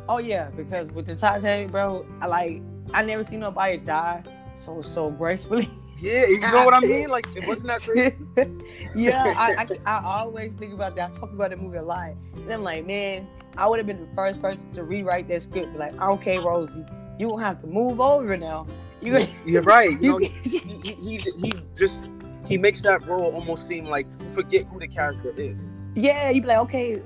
Oh 0.09 0.19
yeah, 0.19 0.51
because 0.51 0.89
with 0.93 1.07
the 1.07 1.17
Titanic, 1.17 1.71
bro, 1.73 2.07
I 2.21 2.27
like 2.27 2.63
I 2.93 3.03
never 3.03 3.25
seen 3.25 3.41
nobody 3.41 3.79
die 3.79 4.23
so 4.57 4.83
so 4.83 5.11
gracefully. 5.11 5.71
Yeah, 5.99 6.27
you 6.27 6.41
know 6.41 6.65
what 6.65 6.75
I 6.75 6.81
mean? 6.81 7.09
Like, 7.17 7.27
it 7.35 7.47
wasn't 7.47 7.69
that 7.69 7.81
crazy. 7.81 8.17
yeah, 8.95 9.33
I, 9.35 9.67
I 9.87 9.99
I 9.99 10.21
always 10.21 10.53
think 10.55 10.75
about 10.75 10.95
that. 10.97 11.11
I 11.15 11.19
talk 11.19 11.33
about 11.33 11.51
the 11.51 11.57
movie 11.57 11.79
a 11.79 11.83
lot, 11.83 12.11
and 12.35 12.53
I'm 12.53 12.63
like, 12.63 12.85
man, 12.85 13.27
I 13.57 13.67
would 13.67 13.79
have 13.79 13.87
been 13.87 14.01
the 14.01 14.15
first 14.15 14.43
person 14.43 14.71
to 14.73 14.85
rewrite 14.85 15.29
that 15.29 15.43
script. 15.43 15.75
Like, 15.75 15.99
okay, 15.99 16.39
Rosie, 16.39 16.85
you 17.19 17.29
gonna 17.29 17.43
have 17.43 17.63
to 17.63 17.67
move 17.67 17.99
over 18.01 18.37
now. 18.37 18.67
You 19.01 19.27
You're 19.47 19.63
right. 19.63 19.99
You 20.01 20.13
know, 20.13 20.19
he, 20.19 20.29
he, 20.59 20.93
he, 20.93 21.17
he 21.19 21.53
just 21.75 22.11
he 22.47 22.59
makes 22.59 22.83
that 22.83 23.07
role 23.07 23.33
almost 23.35 23.67
seem 23.67 23.87
like 23.87 24.07
you 24.21 24.29
forget 24.29 24.67
who 24.67 24.79
the 24.79 24.89
character 24.89 25.33
is. 25.39 25.71
yeah, 25.95 26.29
you'd 26.29 26.43
be 26.43 26.49
like, 26.49 26.59
okay, 26.59 27.03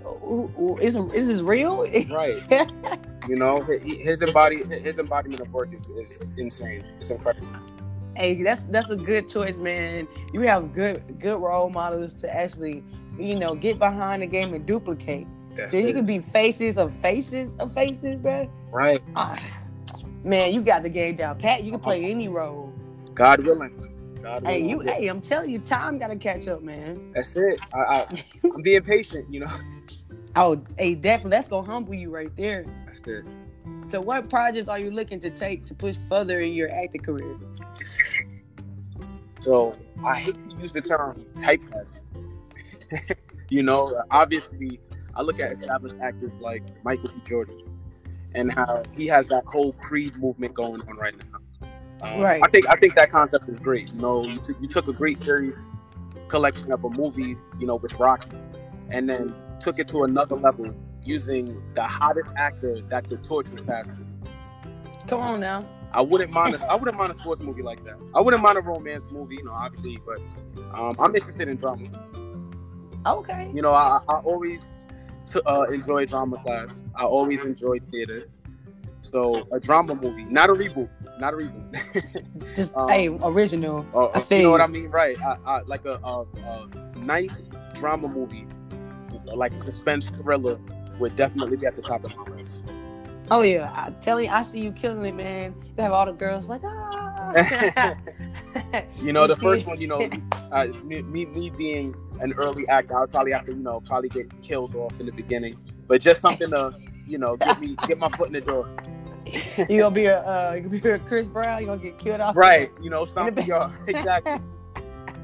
is 0.81 0.97
is 0.97 1.27
this 1.29 1.41
real? 1.43 1.87
Right. 2.11 2.43
You 3.31 3.37
know, 3.37 3.62
his 3.62 4.23
embody 4.23 4.64
his 4.83 4.99
embodiment 4.99 5.40
of 5.40 5.53
work 5.53 5.71
is, 5.73 5.88
is 5.90 6.33
insane. 6.37 6.83
It's 7.01 7.11
incredible. 7.11 7.49
hey, 8.16 8.43
that's 8.43 8.64
that's 8.66 8.90
a 8.90 8.97
good 8.97 9.29
choice, 9.29 9.57
man. 9.57 10.09
You 10.33 10.40
have 10.43 10.73
good 10.73 11.19
good 11.21 11.38
role 11.40 11.71
models 11.71 12.14
to 12.16 12.35
actually, 12.35 12.85
you 13.19 13.37
know, 13.37 13.55
get 13.55 13.79
behind 13.79 14.23
the 14.23 14.27
game 14.27 14.55
and 14.55 14.66
duplicate. 14.66 15.27
That's 15.55 15.73
Then 15.73 15.85
you 15.85 15.90
it. 15.90 15.95
can 15.95 16.07
be 16.07 16.19
faces 16.21 16.77
of 16.79 16.95
faces 16.95 17.57
of 17.57 17.73
faces, 17.73 18.21
bro. 18.21 18.51
right. 18.73 19.03
Ah, 19.16 19.40
man, 20.25 20.53
you 20.55 20.62
got 20.62 20.83
the 20.83 20.90
game 20.90 21.16
down 21.16 21.38
pat. 21.38 21.62
You 21.64 21.71
can 21.73 21.81
play 21.81 22.05
any 22.05 22.29
role. 22.29 22.73
God 23.14 23.45
willing. 23.45 24.16
God 24.23 24.47
Hey, 24.47 24.62
willing. 24.62 24.69
you, 24.71 24.81
hey, 24.81 25.09
I'm 25.09 25.21
telling 25.21 25.51
you, 25.51 25.59
time 25.61 25.99
gotta 25.99 26.16
catch 26.16 26.49
up, 26.49 26.62
man. 26.62 27.12
That's 27.14 27.37
it. 27.37 27.59
I, 27.75 27.79
I, 27.79 28.07
I'm 28.45 28.62
being 28.62 28.83
patient. 28.83 29.33
You 29.33 29.40
know. 29.40 29.53
Oh, 30.37 30.62
hey, 30.79 30.95
definitely, 30.95 31.31
that's 31.31 31.49
gonna 31.49 31.66
humble 31.66 31.95
you 31.95 32.11
right 32.11 32.35
there. 32.37 32.64
That's 32.87 33.01
it. 33.01 33.25
So, 33.88 34.01
what 34.01 34.31
projects 34.31 34.69
are 34.69 34.79
you 34.79 34.90
looking 34.90 35.21
to 35.21 35.31
take 35.31 35.64
to 35.66 35.75
push 35.75 35.97
further 35.97 36.40
in 36.40 36.53
your 36.53 36.71
acting 36.71 37.03
career? 37.03 37.37
So 39.40 39.75
I 40.05 40.19
hate 40.21 40.51
to 40.51 40.57
use 40.57 40.73
the 40.73 40.83
term 40.83 41.25
typecast. 41.37 42.05
you 43.49 43.62
know, 43.62 44.03
obviously, 44.11 44.79
I 45.14 45.23
look 45.23 45.40
at 45.40 45.51
established 45.51 45.97
actors 46.01 46.40
like 46.40 46.62
Michael 46.85 47.09
B. 47.09 47.23
Jordan 47.27 47.62
and 48.35 48.53
how 48.53 48.83
he 48.95 49.07
has 49.07 49.27
that 49.29 49.45
whole 49.47 49.73
Creed 49.73 50.16
movement 50.16 50.55
going 50.55 50.83
on 50.83 50.97
right 50.97 51.14
now. 51.16 51.38
Um, 52.03 52.21
Right. 52.21 52.40
I 52.43 52.49
think 52.49 52.69
I 52.69 52.77
think 52.77 52.95
that 52.95 53.11
concept 53.11 53.49
is 53.49 53.59
great. 53.59 53.88
You 53.88 54.01
know, 54.01 54.25
you, 54.25 54.38
took 54.40 54.61
you 54.61 54.69
took 54.69 54.88
a 54.88 54.93
great 54.93 55.19
series 55.19 55.71
collection 56.29 56.71
of 56.71 56.85
a 56.85 56.90
movie, 56.90 57.37
you 57.59 57.66
know, 57.66 57.77
with 57.77 57.99
Rocky, 57.99 58.31
and 58.90 59.09
then 59.09 59.35
took 59.61 59.79
it 59.79 59.88
to 59.88 60.05
another 60.05 60.37
level 60.37 60.75
using 61.05 61.62
the 61.75 61.83
hottest 61.83 62.33
actor 62.37 62.81
that 62.88 63.09
the 63.09 63.16
torch 63.18 63.49
was 63.49 63.62
passed 63.62 63.96
to. 63.96 64.07
Come 65.07 65.20
on 65.20 65.40
now. 65.40 65.66
I 65.92 66.03
wouldn't 66.03 66.31
mind. 66.31 66.55
A, 66.55 66.64
I 66.66 66.77
wouldn't 66.77 66.96
mind 66.96 67.11
a 67.11 67.14
sports 67.14 67.40
movie 67.40 67.62
like 67.62 67.85
that. 67.85 67.96
I 68.14 68.20
wouldn't 68.20 68.42
mind 68.42 68.59
a 68.59 68.61
romance 68.61 69.11
movie, 69.11 69.37
you 69.37 69.44
know, 69.44 69.53
obviously, 69.53 69.99
but 70.07 70.20
um, 70.73 70.96
I'm 70.99 71.14
interested 71.14 71.49
in 71.49 71.57
drama. 71.57 71.88
Okay. 73.07 73.51
You 73.53 73.62
know, 73.62 73.73
I, 73.73 74.01
I 74.09 74.18
always 74.20 74.87
t- 75.27 75.40
uh, 75.46 75.62
enjoy 75.62 76.07
drama 76.07 76.40
class. 76.42 76.83
I 76.94 77.05
always 77.05 77.44
enjoy 77.44 77.79
theater. 77.90 78.29
So 79.03 79.49
a 79.51 79.59
drama 79.59 79.94
movie, 79.94 80.25
not 80.25 80.51
a 80.51 80.53
reboot, 80.53 80.88
not 81.18 81.33
a 81.33 81.38
reboot. 81.38 82.55
Just 82.55 82.77
Um, 82.77 82.88
hey, 82.88 83.09
original. 83.09 83.87
Uh, 83.94 84.07
I 84.09 84.23
you 84.31 84.42
know 84.42 84.51
what. 84.51 84.61
I 84.61 84.66
mean, 84.66 84.88
right? 84.90 85.20
I, 85.20 85.37
I, 85.46 85.61
like 85.62 85.87
a, 85.87 85.99
a, 86.05 86.23
a 86.44 86.68
nice 86.99 87.49
drama 87.75 88.09
movie, 88.09 88.46
like 89.37 89.53
a 89.53 89.59
suspense 89.59 90.07
thriller, 90.07 90.59
would 90.99 91.16
definitely 91.16 91.57
be 91.57 91.66
at 91.66 91.77
the 91.77 91.83
top 91.83 92.05
of 92.05 92.14
my 92.16 92.25
list. 92.37 92.66
Oh 93.31 93.43
yeah, 93.43 93.71
I 93.75 93.90
tell 94.01 94.21
you, 94.21 94.29
I 94.29 94.43
see 94.43 94.61
you 94.61 94.73
killing 94.73 95.05
it, 95.07 95.14
man. 95.14 95.55
You 95.77 95.83
have 95.85 95.93
all 95.93 96.07
the 96.07 96.12
girls 96.12 96.49
like 96.49 96.62
ah. 96.64 97.31
You 99.01 99.12
know, 99.12 99.27
the 99.27 99.37
first 99.40 99.66
one, 99.66 99.81
you 99.81 99.87
know, 99.87 100.09
uh, 100.53 100.66
me, 100.85 101.03
me 101.03 101.27
me 101.27 101.51
being 101.51 101.95
an 102.21 102.33
early 102.35 102.66
actor, 102.69 102.97
I 102.97 103.01
would 103.01 103.11
probably 103.11 103.33
have 103.33 103.47
to, 103.47 103.53
you 103.53 103.59
know, 103.62 103.81
probably 103.81 104.09
get 104.09 104.29
killed 104.43 104.75
off 104.75 104.99
in 104.99 105.07
the 105.07 105.12
beginning, 105.12 105.57
but 105.87 106.01
just 106.01 106.21
something 106.21 106.51
to, 106.51 106.75
you 107.07 107.19
know, 107.19 107.37
get 107.37 107.61
me 107.61 107.77
get 107.87 107.99
my 107.99 108.09
foot 108.11 108.27
in 108.29 108.33
the 108.33 108.40
door. 108.40 108.69
you 109.69 109.81
gonna 109.81 109.95
be 109.95 110.07
a 110.07 110.21
uh, 110.23 110.55
you 110.55 110.62
gonna 110.62 110.81
be 110.81 110.88
a 110.90 110.99
Chris 110.99 111.29
Brown. 111.29 111.61
You 111.61 111.66
gonna 111.66 111.83
get 111.83 111.99
killed 111.99 112.21
off. 112.21 112.35
Right, 112.37 112.71
you 112.83 112.90
know, 112.90 113.05
In 113.05 113.09
Stomp 113.09 113.37
the 113.37 113.43
the 113.43 113.49
yard. 113.49 113.73
exactly. 113.87 114.38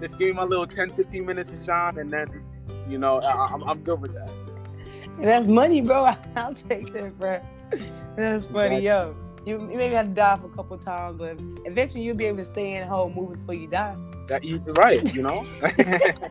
Just 0.00 0.18
give 0.18 0.28
me 0.28 0.32
my 0.34 0.44
little 0.44 0.66
10, 0.66 0.90
15 0.90 1.24
minutes 1.24 1.50
to 1.50 1.64
shine, 1.64 1.96
and 1.98 2.12
then, 2.12 2.44
you 2.88 2.98
know, 2.98 3.20
I, 3.20 3.46
I'm, 3.46 3.62
I'm 3.62 3.82
good 3.82 4.00
with 4.00 4.14
that. 4.14 4.30
That's 5.18 5.46
money, 5.46 5.80
bro. 5.82 6.04
I'll 6.36 6.54
take 6.54 6.92
that, 6.92 7.18
bro. 7.18 7.40
That's 8.16 8.46
funny, 8.46 8.80
yo. 8.80 9.16
You, 9.44 9.60
you 9.60 9.76
maybe 9.76 9.94
have 9.94 10.08
to 10.08 10.12
die 10.12 10.36
for 10.36 10.46
a 10.46 10.50
couple 10.50 10.76
times, 10.78 11.18
but 11.18 11.38
eventually 11.64 12.02
you'll 12.02 12.16
be 12.16 12.26
able 12.26 12.38
to 12.38 12.44
stay 12.44 12.74
in 12.74 12.80
the 12.80 12.86
whole 12.86 13.10
movie 13.10 13.36
before 13.36 13.54
you 13.54 13.68
die. 13.68 13.96
That 14.26 14.42
you're 14.44 14.58
right, 14.74 15.14
you 15.14 15.22
know. 15.22 15.46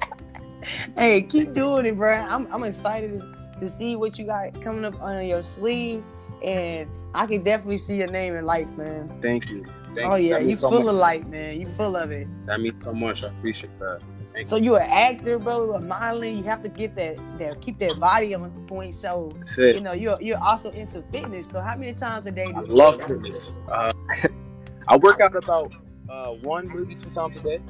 Hey, 0.98 1.22
keep 1.22 1.54
doing 1.54 1.86
it, 1.86 1.96
bro. 1.96 2.14
I'm, 2.14 2.48
I'm 2.52 2.64
excited 2.64 3.20
to, 3.20 3.60
to 3.60 3.70
see 3.70 3.96
what 3.96 4.18
you 4.18 4.26
got 4.26 4.60
coming 4.62 4.86
up 4.86 5.00
under 5.02 5.22
your 5.22 5.44
sleeves, 5.44 6.08
and 6.44 6.90
I 7.14 7.26
can 7.28 7.44
definitely 7.44 7.78
see 7.78 7.96
your 7.96 8.08
name 8.08 8.36
in 8.36 8.46
lights, 8.46 8.74
man. 8.74 9.16
Thank 9.22 9.50
you. 9.50 9.66
Thank 9.96 10.12
oh 10.12 10.16
yeah, 10.16 10.38
you 10.40 10.56
so 10.56 10.70
full 10.70 10.80
much. 10.84 10.90
of 10.90 10.96
light, 10.96 11.28
man. 11.30 11.60
You 11.60 11.68
full 11.68 11.96
of 11.96 12.12
it. 12.12 12.28
That 12.46 12.60
means 12.60 12.84
so 12.84 12.94
much. 12.94 13.24
I 13.24 13.28
appreciate 13.28 13.78
that. 13.80 14.02
Thank 14.22 14.46
So 14.48 14.58
you 14.58 14.76
are 14.76 14.82
an 14.82 14.90
actor, 14.92 15.40
bro, 15.40 15.74
a 15.74 15.80
modeling. 15.80 16.38
You 16.38 16.44
have 16.44 16.62
to 16.64 16.70
get 16.70 16.96
that, 16.98 17.18
that 17.40 17.62
keep 17.62 17.80
that 17.80 18.00
body 18.00 18.36
on 18.36 18.52
point. 18.68 18.94
So 18.96 19.34
you. 19.58 19.80
Know 19.80 19.94
you're 19.94 20.22
you're 20.22 20.44
also 20.44 20.70
into 20.72 21.02
fitness. 21.12 21.50
So 21.50 21.62
how 21.62 21.76
many 21.78 21.94
times 21.94 22.26
a 22.26 22.32
day? 22.32 22.52
Do 22.52 22.58
I 22.58 22.62
you 22.62 22.68
love 22.68 23.02
fitness. 23.02 23.58
Uh, 23.72 23.94
I 24.88 24.98
work 24.98 25.22
out 25.22 25.36
about 25.36 25.72
uh, 26.10 26.32
one, 26.34 26.68
maybe 26.68 26.94
two 26.96 27.10
times 27.10 27.38
a 27.38 27.40
day. 27.42 27.62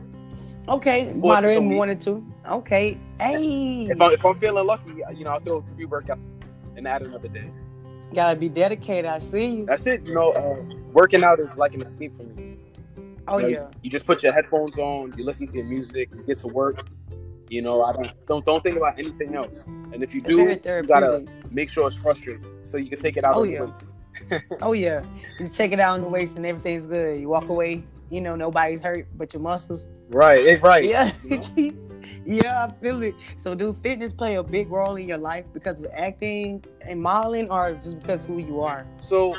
Okay, 0.68 1.12
Four 1.22 1.34
moderate 1.34 1.58
times 1.58 1.66
a 1.66 1.70
week. 1.70 1.78
one 1.78 1.90
or 1.92 1.96
two. 1.96 2.26
Okay, 2.50 2.98
hey, 3.20 3.84
If, 3.90 4.02
I, 4.02 4.14
if 4.14 4.26
I'm 4.26 4.36
feeling 4.36 4.66
lucky, 4.66 4.92
you 5.16 5.24
know, 5.24 5.30
I'll 5.32 5.40
throw 5.40 5.62
three 5.62 5.86
workouts 5.86 6.20
and 6.76 6.88
add 6.88 7.04
another 7.04 7.28
day. 7.28 7.50
gotta 8.14 8.36
be 8.38 8.50
dedicated. 8.50 9.06
I 9.06 9.20
see 9.20 9.46
you. 9.58 9.66
That's 9.68 9.86
it. 9.86 10.06
You 10.08 10.16
know, 10.16 10.32
uh, 10.32 10.56
working 10.96 11.24
out 11.24 11.40
is 11.40 11.58
like 11.58 11.74
an 11.74 11.82
escape 11.82 12.16
for 12.18 12.24
me. 12.24 12.58
Oh 13.28 13.38
You 13.38 13.44
know, 13.44 13.50
yeah, 13.50 13.66
You 13.84 13.90
just 13.92 14.08
put 14.08 14.24
your 14.24 14.32
headphones 14.32 14.80
on, 14.80 15.14
you 15.18 15.26
listen 15.26 15.46
to 15.48 15.58
your 15.58 15.66
music, 15.66 16.10
you 16.16 16.24
get 16.24 16.38
to 16.38 16.48
work. 16.48 16.88
You 17.50 17.62
know, 17.62 17.84
I 17.84 17.94
don't 17.94 18.26
don't 18.26 18.46
don't 18.46 18.64
think 18.64 18.78
about 18.78 18.98
anything 18.98 19.36
else. 19.36 19.66
And 19.66 20.02
if 20.02 20.16
you 20.16 20.22
it's 20.22 20.30
do, 20.30 20.72
you 20.72 20.84
gotta 20.84 21.26
make 21.52 21.70
sure 21.70 21.86
it's 21.86 21.96
frustrating 21.96 22.44
so 22.64 22.78
you 22.78 22.90
can 22.90 22.98
take 22.98 23.18
it 23.18 23.24
out 23.24 23.36
Oh, 23.36 23.44
yeah. 23.44 23.68
Oh 24.62 24.72
yeah, 24.72 25.04
you 25.40 25.50
take 25.50 25.74
it 25.74 25.80
out 25.80 25.96
in 25.96 26.02
the 26.02 26.08
waist 26.08 26.38
and 26.38 26.46
everything's 26.46 26.88
good. 26.88 27.20
You 27.20 27.28
walk 27.28 27.50
away, 27.50 27.84
you 28.10 28.22
know 28.22 28.36
nobody's 28.36 28.82
hurt 28.82 29.08
but 29.16 29.34
your 29.34 29.42
muscles. 29.42 29.90
Right, 30.10 30.40
it, 30.40 30.62
right. 30.62 30.86
Yeah, 30.86 31.12
you 31.24 31.78
yeah, 32.26 32.66
I 32.66 32.72
feel 32.82 33.04
it. 33.04 33.16
So 33.38 33.54
do 33.54 33.74
fitness 33.74 34.14
play 34.14 34.36
a 34.36 34.44
big 34.44 34.72
role 34.72 34.96
in 34.96 35.08
your 35.08 35.18
life 35.18 35.52
because 35.54 35.80
of 35.80 35.88
acting 35.94 36.64
and 36.82 37.02
modeling, 37.02 37.50
or 37.52 37.74
just 37.74 38.00
because 38.00 38.26
who 38.26 38.38
you 38.38 38.62
are? 38.62 38.88
So 38.98 39.36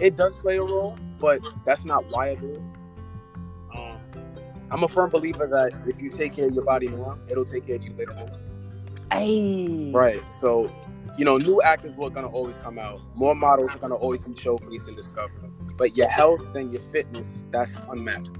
it 0.00 0.16
does 0.16 0.36
play 0.36 0.56
a 0.56 0.62
role, 0.62 0.98
but 1.20 1.40
that's 1.64 1.84
not 1.84 2.04
why 2.10 2.30
I 2.30 2.34
do 2.36 2.54
it. 2.54 3.76
Um, 3.76 3.98
I'm 4.70 4.82
a 4.82 4.88
firm 4.88 5.10
believer 5.10 5.46
that 5.46 5.86
if 5.88 6.00
you 6.02 6.10
take 6.10 6.34
care 6.34 6.48
of 6.48 6.54
your 6.54 6.64
body 6.64 6.88
now, 6.88 7.18
it'll 7.28 7.44
take 7.44 7.66
care 7.66 7.76
of 7.76 7.82
you 7.82 7.94
later 7.96 8.12
on. 8.12 8.30
Hey, 9.12 9.92
Right. 9.92 10.20
So, 10.32 10.68
you 11.16 11.24
know, 11.24 11.38
new 11.38 11.62
actors 11.62 11.92
are 12.00 12.10
gonna 12.10 12.28
always 12.28 12.56
come 12.58 12.78
out. 12.78 13.00
More 13.14 13.34
models 13.34 13.74
are 13.74 13.78
gonna 13.78 13.94
always 13.94 14.22
be 14.22 14.32
showcased 14.32 14.88
and 14.88 14.96
discovered. 14.96 15.50
But 15.76 15.96
your 15.96 16.08
health 16.08 16.42
and 16.54 16.72
your 16.72 16.80
fitness, 16.80 17.44
that's 17.50 17.80
unmatched. 17.88 18.32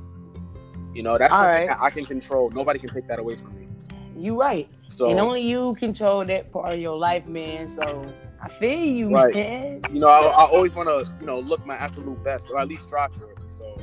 You 0.95 1.03
know, 1.03 1.19
that's 1.19 1.33
All 1.33 1.41
something 1.41 1.69
right. 1.69 1.69
that 1.69 1.79
I 1.81 1.91
can 1.91 2.07
control. 2.07 2.51
Nobody 2.51 2.79
can 2.79 2.89
take 2.89 3.07
that 3.09 3.19
away 3.19 3.37
from 3.37 3.55
me. 3.59 3.69
You 4.17 4.41
right. 4.41 4.69
So 4.89 5.09
and 5.11 5.21
only 5.21 5.43
you 5.43 5.75
control 5.75 6.25
that 6.25 6.51
part 6.51 6.73
of 6.73 6.81
your 6.81 6.97
life, 6.97 7.27
man. 7.27 7.69
So 7.69 8.03
I 8.43 8.49
feel 8.49 8.85
you, 8.85 9.11
Right. 9.11 9.35
man. 9.35 9.83
you 9.93 9.99
know, 10.01 10.09
I, 10.09 10.21
I 10.27 10.45
always 10.47 10.75
want 10.75 10.89
to, 10.89 11.11
you 11.21 11.27
know, 11.27 11.41
look 11.41 11.65
my 11.67 11.77
absolute 11.77 12.23
best, 12.23 12.51
or 12.51 12.59
at 12.59 12.69
least 12.69 12.89
try 12.89 13.09
for 13.09 13.31
it. 13.31 13.39
So, 13.49 13.77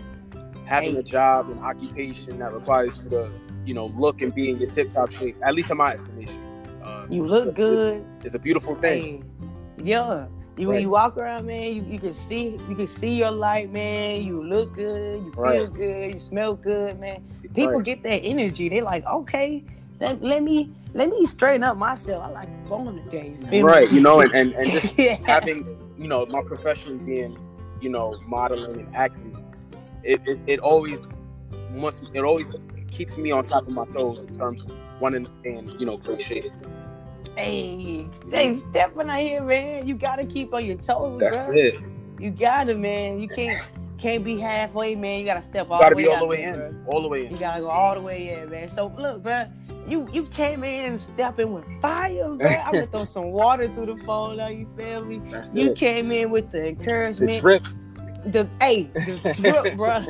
having 0.65 0.95
a 0.95 1.03
job 1.03 1.49
and 1.49 1.59
occupation 1.61 2.39
that 2.39 2.53
requires 2.53 2.97
you 3.03 3.09
to, 3.11 3.31
you 3.65 3.73
know, 3.73 3.87
look 3.97 4.21
and 4.21 4.33
be 4.33 4.49
in 4.49 4.59
your 4.59 4.69
tip-top 4.69 5.11
shape, 5.11 5.35
at 5.43 5.53
least 5.53 5.71
in 5.71 5.77
my 5.77 5.93
estimation, 5.93 6.39
uh, 6.83 7.05
You 7.09 7.25
look 7.25 7.55
good. 7.55 8.05
It's 8.23 8.35
a 8.35 8.39
beautiful 8.39 8.75
thing. 8.75 9.23
Hey, 9.23 9.83
yeah. 9.83 10.27
You 10.55 10.67
when 10.67 10.81
you 10.81 10.89
walk 10.91 11.17
around, 11.17 11.47
man, 11.47 11.73
you, 11.73 11.81
you 11.83 11.99
can 11.99 12.13
see 12.13 12.59
you 12.69 12.75
can 12.75 12.87
see 12.87 13.15
your 13.15 13.31
light, 13.31 13.71
man. 13.71 14.21
You 14.21 14.43
look 14.43 14.75
good, 14.75 15.23
you 15.23 15.31
feel 15.33 15.41
Right. 15.43 15.73
good, 15.73 16.09
you 16.11 16.19
smell 16.19 16.55
good, 16.55 16.99
man. 16.99 17.23
People 17.55 17.69
Right. 17.77 17.83
get 17.83 18.03
that 18.03 18.19
energy. 18.19 18.69
They're 18.69 18.83
like, 18.83 19.03
okay, 19.07 19.63
let, 19.99 20.21
let 20.21 20.43
me 20.43 20.71
let 20.93 21.09
me 21.09 21.25
straighten 21.25 21.63
up 21.63 21.77
myself. 21.77 22.23
I 22.23 22.29
like 22.29 22.67
bone 22.67 23.03
today. 23.05 23.35
you 23.37 23.45
feel 23.45 23.49
me? 23.49 23.61
right? 23.61 23.91
You 23.91 23.99
know, 23.99 24.21
and, 24.21 24.33
and, 24.33 24.53
and 24.53 24.69
just 24.69 24.97
yeah. 24.97 25.17
having, 25.25 25.65
you 25.97 26.07
know, 26.07 26.25
my 26.27 26.41
profession 26.43 27.03
being, 27.03 27.37
you 27.81 27.89
know, 27.89 28.19
modeling 28.27 28.79
and 28.79 28.95
acting, 28.95 29.35
it, 30.03 30.21
it, 30.27 30.39
it 30.45 30.59
always 30.59 31.19
must, 31.71 32.03
it 32.13 32.21
always 32.21 32.53
keeps 32.91 33.17
me 33.17 33.31
on 33.31 33.43
top 33.43 33.67
of 33.67 33.73
my 33.73 33.85
toes 33.85 34.23
in 34.23 34.33
terms 34.33 34.61
of 34.61 34.71
wanting 34.99 35.25
to 35.25 35.31
stay 35.39 35.55
in, 35.55 35.79
you 35.79 35.85
know, 35.85 35.97
great 35.97 36.21
shape. 36.21 36.51
Hey, 37.35 38.07
they 38.27 38.55
stepping 38.55 39.09
out 39.09 39.19
here, 39.19 39.41
man. 39.41 39.87
You 39.87 39.95
gotta 39.95 40.25
keep 40.25 40.53
on 40.53 40.63
your 40.63 40.77
toes, 40.77 41.19
That's 41.19 41.35
bro. 41.35 41.51
it. 41.51 41.79
You 42.19 42.29
gotta, 42.29 42.75
man. 42.75 43.19
You 43.19 43.27
can't 43.27 43.59
can't 43.97 44.23
be 44.23 44.37
halfway, 44.37 44.93
man. 44.93 45.19
You 45.21 45.25
gotta 45.25 45.41
step 45.41 45.71
all 45.71 45.77
You 45.77 45.83
gotta 45.83 45.95
the 45.95 45.97
way 45.97 46.03
be 46.03 46.09
all 46.09 46.19
the 46.19 46.25
way 46.25 46.43
in, 46.43 46.53
bro. 46.53 46.73
all 46.87 47.01
the 47.01 47.07
way 47.07 47.25
in. 47.25 47.31
You 47.31 47.39
gotta 47.39 47.61
go 47.61 47.69
all 47.69 47.95
the 47.95 48.01
way 48.01 48.35
in, 48.35 48.51
man. 48.51 48.69
So 48.69 48.93
look, 48.97 49.23
bro, 49.23 49.45
you 49.87 50.07
you 50.11 50.23
came 50.23 50.63
in 50.63 50.97
stepping 50.99 51.51
with 51.53 51.65
fire, 51.81 52.29
bro. 52.35 52.47
I'm 52.47 52.71
gonna 52.73 52.87
throw 52.87 53.05
some 53.05 53.31
water 53.31 53.67
through 53.67 53.87
the 53.87 53.97
phone 54.03 54.37
now. 54.37 54.47
You 54.47 54.67
feel 54.77 55.03
me? 55.05 55.21
That's 55.29 55.55
You 55.55 55.71
it. 55.71 55.77
came 55.77 56.11
in 56.11 56.31
with 56.31 56.51
the 56.51 56.69
encouragement. 56.69 57.33
The 57.33 57.39
drip. 57.39 57.63
the 58.25 58.47
hey, 58.61 58.83
the 58.93 59.33
drip, 59.63 59.75
bro. 59.75 60.03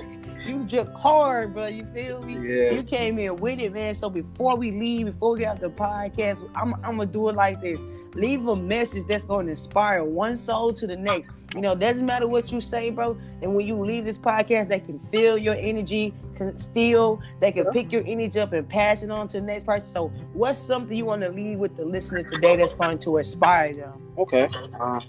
You 0.46 0.66
drip 0.66 0.92
hard, 0.94 1.54
bro. 1.54 1.68
You 1.68 1.86
feel 1.94 2.22
me? 2.22 2.34
Yeah. 2.34 2.72
You 2.72 2.84
came 2.84 3.18
in 3.18 3.38
with 3.38 3.60
it, 3.60 3.72
man. 3.74 3.94
So 3.96 4.10
before 4.10 4.58
we 4.58 4.72
leave, 4.72 5.06
before 5.06 5.32
we 5.34 5.40
get 5.40 5.48
out 5.54 5.60
the 5.62 5.70
podcast, 5.70 6.48
I'm, 6.56 6.74
I'm 6.84 6.98
gonna 6.98 7.06
do 7.06 7.30
it 7.30 7.36
like 7.36 7.62
this. 7.62 7.80
Leave 8.14 8.48
a 8.48 8.56
message 8.56 9.04
that's 9.08 9.26
gonna 9.26 9.50
inspire 9.52 10.04
one 10.04 10.36
soul 10.38 10.74
to 10.74 10.86
the 10.86 10.96
next. 10.98 11.32
You 11.56 11.62
know, 11.62 11.76
doesn't 11.76 12.06
matter 12.06 12.28
what 12.28 12.52
you 12.52 12.60
say, 12.60 12.90
bro. 12.90 13.18
And 13.42 13.54
when 13.54 13.68
you 13.68 13.80
leave 13.80 14.06
this 14.06 14.18
podcast, 14.18 14.70
they 14.70 14.80
can 14.80 15.00
feel 15.12 15.38
your 15.38 15.56
energy, 15.56 16.14
can 16.36 16.56
steal, 16.56 17.22
they 17.40 17.52
can 17.52 17.66
pick 17.72 17.92
your 17.92 18.04
energy 18.08 18.40
up 18.40 18.54
and 18.54 18.68
pass 18.68 19.04
it 19.04 19.12
on 19.12 19.28
to 19.30 19.40
the 19.40 19.46
next 19.46 19.66
person. 19.66 19.88
So, 19.92 20.08
what's 20.34 20.58
something 20.58 20.98
you 20.98 21.06
want 21.06 21.22
to 21.22 21.30
leave 21.30 21.60
with 21.60 21.76
the 21.76 21.86
listeners 21.86 22.30
today 22.32 22.56
that's 22.56 22.74
going 22.74 22.98
to 23.00 23.18
inspire 23.18 23.74
them? 23.76 24.14
Okay. 24.18 24.50
Uh, 24.80 25.00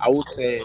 I 0.00 0.08
would 0.08 0.28
say 0.28 0.62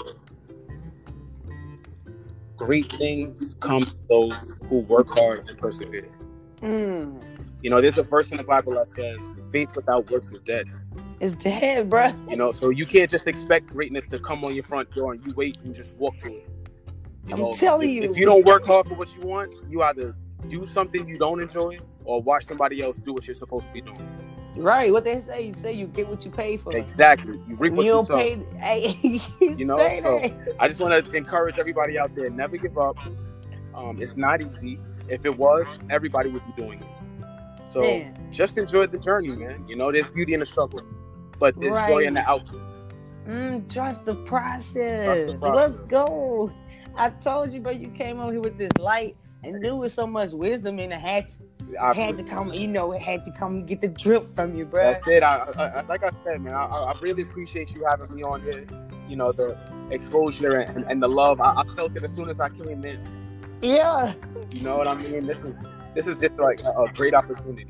great 2.57 2.91
things 2.95 3.55
come 3.59 3.81
to 3.81 3.95
those 4.09 4.59
who 4.69 4.79
work 4.79 5.09
hard 5.09 5.47
and 5.49 5.57
persevere. 5.57 6.09
Mm, 6.61 7.21
You 7.61 7.69
know, 7.69 7.81
there's 7.81 7.97
a 7.97 8.03
verse 8.03 8.31
in 8.31 8.37
the 8.37 8.43
Bible 8.43 8.73
that 8.73 8.87
says, 8.87 9.35
faith 9.51 9.75
without 9.75 10.09
works 10.09 10.31
is 10.33 10.39
dead. 10.45 10.65
It's 11.23 11.35
dead, 11.35 11.89
bro. 11.89 12.13
You 12.29 12.35
know, 12.37 12.51
so 12.51 12.69
you 12.69 12.85
can't 12.85 13.09
just 13.09 13.27
expect 13.27 13.67
greatness 13.67 14.07
to 14.07 14.19
come 14.19 14.43
on 14.43 14.53
your 14.53 14.63
front 14.63 14.93
door 14.93 15.13
and 15.13 15.25
you 15.25 15.33
wait 15.35 15.57
and 15.63 15.73
just 15.73 15.95
walk 15.95 16.17
to 16.19 16.27
it. 16.33 16.49
You 17.27 17.35
I'm 17.35 17.39
know, 17.39 17.53
telling 17.53 17.89
if, 17.89 17.95
you. 17.95 18.11
If 18.11 18.17
you 18.17 18.25
don't 18.25 18.45
work 18.45 18.65
hard 18.65 18.87
for 18.87 18.95
what 18.95 19.15
you 19.15 19.21
want, 19.21 19.53
you 19.69 19.81
either 19.83 20.15
do 20.49 20.65
something 20.65 21.07
you 21.07 21.17
don't 21.17 21.39
enjoy 21.41 21.79
or 22.03 22.21
watch 22.21 22.45
somebody 22.45 22.81
else 22.81 22.99
do 22.99 23.13
what 23.13 23.25
you're 23.25 23.35
supposed 23.35 23.67
to 23.67 23.73
be 23.73 23.81
doing. 23.81 24.09
Right, 24.55 24.91
what 24.91 25.03
they 25.03 25.19
say, 25.19 25.47
you 25.47 25.53
say 25.53 25.73
you 25.73 25.87
get 25.87 26.07
what 26.07 26.23
you 26.25 26.29
pay 26.29 26.57
for. 26.57 26.75
Exactly. 26.75 27.39
You 27.47 27.55
reap 27.55 27.73
what 27.73 27.85
you 27.85 27.91
you 27.91 27.91
don't 27.91 28.05
sow. 28.05 28.17
pay, 28.17 28.35
hey, 28.57 29.21
You 29.39 29.65
know, 29.65 29.77
so- 29.77 30.19
that. 30.19 30.55
I 30.59 30.67
just 30.67 30.79
want 30.79 31.05
to 31.05 31.11
encourage 31.15 31.57
everybody 31.57 31.97
out 31.97 32.13
there: 32.15 32.29
never 32.29 32.57
give 32.57 32.77
up. 32.77 32.97
Um, 33.73 33.99
it's 34.01 34.17
not 34.17 34.41
easy. 34.41 34.79
If 35.07 35.25
it 35.25 35.35
was, 35.35 35.79
everybody 35.89 36.29
would 36.29 36.43
be 36.45 36.61
doing 36.61 36.79
it. 36.81 36.87
So 37.65 37.81
Damn. 37.81 38.13
just 38.31 38.57
enjoy 38.57 38.85
the 38.87 38.99
journey, 38.99 39.29
man. 39.29 39.65
You 39.67 39.75
know, 39.75 39.91
there's 39.91 40.07
beauty 40.07 40.35
in 40.35 40.41
the 40.41 40.45
struggle, 40.45 40.81
but 41.39 41.59
there's 41.59 41.75
joy 41.87 42.03
in 42.05 42.13
the 42.15 42.21
outcome. 42.21 42.61
Mm, 43.27 43.71
trust 43.71 44.05
the 44.05 44.15
process. 44.15 45.27
Trust 45.27 45.41
the 45.41 45.49
Let's 45.49 45.79
go. 45.81 46.51
I 46.95 47.09
told 47.09 47.51
you, 47.51 47.61
bro, 47.61 47.71
you 47.71 47.89
came 47.89 48.19
over 48.19 48.31
here 48.31 48.41
with 48.41 48.57
this 48.57 48.71
light 48.77 49.15
and 49.43 49.59
knew 49.59 49.75
with 49.75 49.91
so 49.91 50.05
much 50.05 50.31
wisdom 50.31 50.79
and 50.79 50.93
it 50.93 50.99
had 50.99 51.29
to. 51.29 51.37
I 51.81 51.93
had 51.93 52.17
to 52.17 52.23
come, 52.23 52.53
you 52.53 52.67
know, 52.67 52.91
it 52.91 53.01
had 53.01 53.23
to 53.25 53.31
come 53.31 53.65
get 53.65 53.81
the 53.81 53.87
drip 53.87 54.27
from 54.27 54.55
you, 54.55 54.65
bro. 54.65 54.83
That's 54.83 55.07
it. 55.07 55.23
I, 55.23 55.37
I, 55.57 55.81
like 55.83 56.03
I 56.03 56.11
said, 56.23 56.41
man, 56.41 56.53
I, 56.53 56.65
I, 56.65 56.99
really 57.01 57.23
appreciate 57.23 57.71
you 57.71 57.83
having 57.89 58.13
me 58.15 58.21
on 58.21 58.41
here. 58.41 58.67
You 59.09 59.15
know, 59.15 59.31
the 59.31 59.57
exposure 59.89 60.57
and, 60.57 60.85
and 60.85 61.01
the 61.01 61.07
love. 61.07 61.41
I, 61.41 61.61
I, 61.61 61.63
felt 61.75 61.95
it 61.95 62.03
as 62.03 62.13
soon 62.13 62.29
as 62.29 62.39
I 62.39 62.49
came 62.49 62.85
in. 62.85 62.99
Yeah. 63.61 64.13
You 64.51 64.61
know 64.61 64.77
what 64.77 64.87
I 64.87 64.95
mean? 64.95 65.25
This 65.25 65.43
is 65.43 65.55
this 65.95 66.05
is 66.05 66.17
just 66.17 66.37
like 66.37 66.59
a, 66.63 66.81
a 66.81 66.91
great 66.93 67.13
opportunity. 67.13 67.67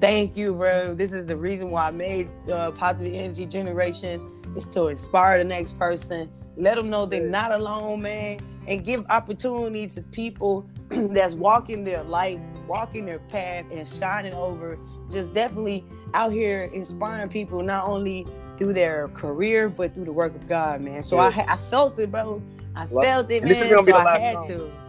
Thank 0.00 0.36
you, 0.36 0.52
bro. 0.54 0.94
This 0.94 1.12
is 1.12 1.26
the 1.26 1.36
reason 1.36 1.70
why 1.70 1.88
I 1.88 1.90
made 1.90 2.28
uh, 2.50 2.70
Positive 2.72 3.14
Energy 3.14 3.46
Generations 3.46 4.24
is 4.56 4.66
to 4.66 4.88
inspire 4.88 5.38
the 5.38 5.44
next 5.44 5.78
person, 5.78 6.30
let 6.56 6.76
them 6.76 6.90
know 6.90 7.06
they're 7.06 7.28
not 7.28 7.52
alone, 7.52 8.02
man, 8.02 8.40
and 8.66 8.84
give 8.84 9.06
opportunity 9.08 9.86
to 9.88 10.02
people 10.02 10.68
that's 10.90 11.34
walking 11.34 11.82
their 11.82 12.02
light, 12.02 12.40
walking 12.66 13.06
their 13.06 13.20
path, 13.20 13.64
and 13.70 13.88
shining 13.88 14.34
over. 14.34 14.78
Just 15.10 15.32
definitely 15.32 15.84
out 16.14 16.32
here 16.32 16.70
inspiring 16.74 17.28
people 17.28 17.62
not 17.62 17.84
only 17.84 18.26
through 18.58 18.72
their 18.72 19.08
career 19.08 19.68
but 19.68 19.94
through 19.94 20.04
the 20.04 20.12
work 20.12 20.34
of 20.34 20.46
God, 20.46 20.80
man. 20.80 21.02
So 21.02 21.16
yeah. 21.16 21.44
I 21.48 21.54
I 21.54 21.56
felt 21.56 21.98
it, 21.98 22.10
bro. 22.10 22.42
I 22.74 22.86
felt 22.86 23.30
it, 23.30 23.42
man. 23.42 23.48
This 23.48 23.62
is 23.62 23.70
gonna 23.70 23.82
so 23.84 23.96
I 23.96 24.18
had 24.18 24.34
song. 24.34 24.48
to. 24.48 24.85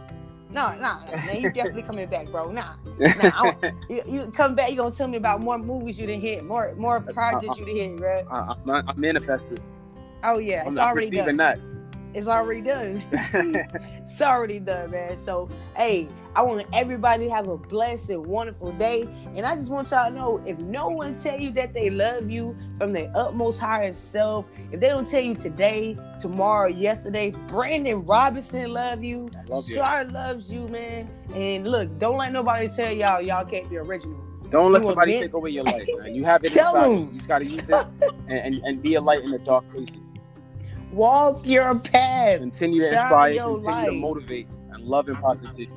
No, 0.50 0.74
no, 0.76 0.98
man, 1.26 1.40
you 1.42 1.50
definitely 1.50 1.82
coming 1.82 2.08
back, 2.08 2.30
bro. 2.30 2.50
Nah, 2.50 2.74
nah 2.98 3.52
you, 3.90 4.02
you, 4.06 4.32
come 4.34 4.54
back. 4.54 4.70
You 4.70 4.76
gonna 4.76 4.90
tell 4.90 5.08
me 5.08 5.18
about 5.18 5.40
more 5.40 5.58
movies 5.58 5.98
you 5.98 6.06
didn't 6.06 6.22
hit, 6.22 6.44
more 6.44 6.74
more 6.76 7.00
projects 7.00 7.58
you 7.58 7.66
didn't 7.66 7.98
hit, 7.98 8.00
right? 8.00 8.24
I, 8.30 8.54
I, 8.66 8.82
I 8.86 8.92
manifested. 8.94 9.60
Oh 10.24 10.38
yeah, 10.38 10.60
it's 10.60 10.68
I'm 10.68 10.78
already 10.78 11.10
done. 11.10 11.36
That. 11.36 11.58
It's 12.14 12.28
already 12.28 12.62
done. 12.62 13.02
it's 13.12 14.22
already 14.22 14.58
done, 14.58 14.90
man. 14.90 15.16
So 15.16 15.50
hey, 15.76 16.08
I 16.38 16.42
want 16.42 16.64
everybody 16.72 17.24
to 17.24 17.30
have 17.32 17.48
a 17.48 17.56
blessed 17.58 18.10
and 18.10 18.24
wonderful 18.24 18.70
day. 18.70 19.08
And 19.34 19.44
I 19.44 19.56
just 19.56 19.72
want 19.72 19.90
y'all 19.90 20.08
to 20.08 20.14
know 20.14 20.40
if 20.46 20.56
no 20.60 20.86
one 20.88 21.18
tell 21.18 21.36
you 21.36 21.50
that 21.54 21.74
they 21.74 21.90
love 21.90 22.30
you 22.30 22.56
from 22.76 22.92
their 22.92 23.10
utmost 23.16 23.58
highest 23.58 24.12
self, 24.12 24.48
if 24.70 24.78
they 24.78 24.86
don't 24.86 25.04
tell 25.04 25.20
you 25.20 25.34
today, 25.34 25.98
tomorrow, 26.20 26.68
yesterday, 26.68 27.32
Brandon 27.48 28.06
Robinson 28.06 28.72
love 28.72 29.02
you. 29.02 29.28
love 29.48 29.66
Char 29.66 30.04
loves 30.04 30.48
you, 30.48 30.68
man. 30.68 31.10
And 31.34 31.66
look, 31.66 31.98
don't 31.98 32.18
let 32.18 32.32
nobody 32.32 32.68
tell 32.68 32.92
y'all 32.92 33.20
y'all 33.20 33.44
can't 33.44 33.68
be 33.68 33.76
original. 33.76 34.24
Don't 34.48 34.70
let 34.70 34.82
somebody 34.82 35.18
take 35.18 35.32
away 35.32 35.50
your 35.50 35.64
life, 35.64 35.88
man. 35.98 36.14
You 36.14 36.24
have 36.24 36.44
it 36.44 36.52
Tell 36.52 36.68
inside 36.68 36.84
them. 36.84 36.98
you. 36.98 37.06
You 37.06 37.16
just 37.16 37.28
gotta 37.28 37.44
use 37.46 37.68
it 37.68 37.86
and, 38.28 38.54
and, 38.54 38.54
and 38.64 38.80
be 38.80 38.94
a 38.94 39.00
light 39.00 39.24
in 39.24 39.32
the 39.32 39.40
dark 39.40 39.68
places. 39.70 39.96
Walk 40.92 41.44
your 41.44 41.76
path. 41.80 42.38
Continue 42.38 42.82
to 42.82 42.92
inspire, 42.92 43.34
continue 43.34 43.58
light. 43.66 43.86
to 43.86 43.92
motivate, 43.92 44.46
and 44.70 44.84
love 44.84 45.08
and 45.08 45.18
positivity. 45.18 45.72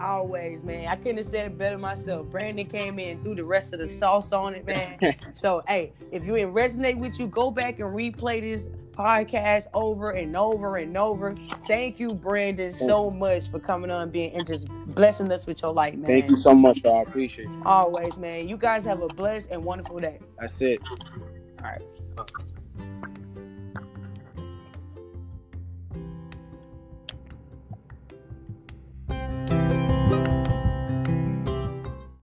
Always, 0.00 0.62
man. 0.62 0.88
I 0.88 0.96
couldn't 0.96 1.18
have 1.18 1.26
said 1.26 1.46
it 1.46 1.58
better 1.58 1.78
myself. 1.78 2.26
Brandon 2.26 2.66
came 2.66 2.98
in 2.98 3.22
threw 3.22 3.34
the 3.34 3.44
rest 3.44 3.72
of 3.72 3.78
the 3.78 3.88
sauce 3.88 4.32
on 4.32 4.54
it, 4.54 4.66
man. 4.66 5.16
so, 5.34 5.62
hey, 5.66 5.92
if 6.12 6.24
you 6.24 6.36
didn't 6.36 6.54
resonate 6.54 6.96
with 6.96 7.18
you, 7.18 7.26
go 7.26 7.50
back 7.50 7.78
and 7.78 7.88
replay 7.94 8.40
this 8.40 8.66
podcast 8.92 9.66
over 9.74 10.10
and 10.10 10.36
over 10.36 10.76
and 10.76 10.96
over. 10.96 11.34
Thank 11.68 12.00
you, 12.00 12.14
Brandon, 12.14 12.72
so 12.72 13.10
much 13.10 13.48
for 13.48 13.60
coming 13.60 13.90
on 13.90 14.10
being 14.10 14.34
and 14.34 14.46
just 14.46 14.68
blessing 14.86 15.30
us 15.30 15.46
with 15.46 15.62
your 15.62 15.72
light, 15.72 15.96
man. 15.96 16.06
Thank 16.06 16.28
you 16.28 16.36
so 16.36 16.52
much, 16.52 16.82
y'all. 16.82 16.98
I 16.98 17.02
appreciate 17.02 17.48
it. 17.48 17.66
Always, 17.66 18.18
man. 18.18 18.48
You 18.48 18.56
guys 18.56 18.84
have 18.84 19.00
a 19.00 19.08
blessed 19.08 19.50
and 19.50 19.64
wonderful 19.64 20.00
day. 20.00 20.18
That's 20.40 20.60
it. 20.60 20.80
All 20.88 21.64
right. 21.64 21.82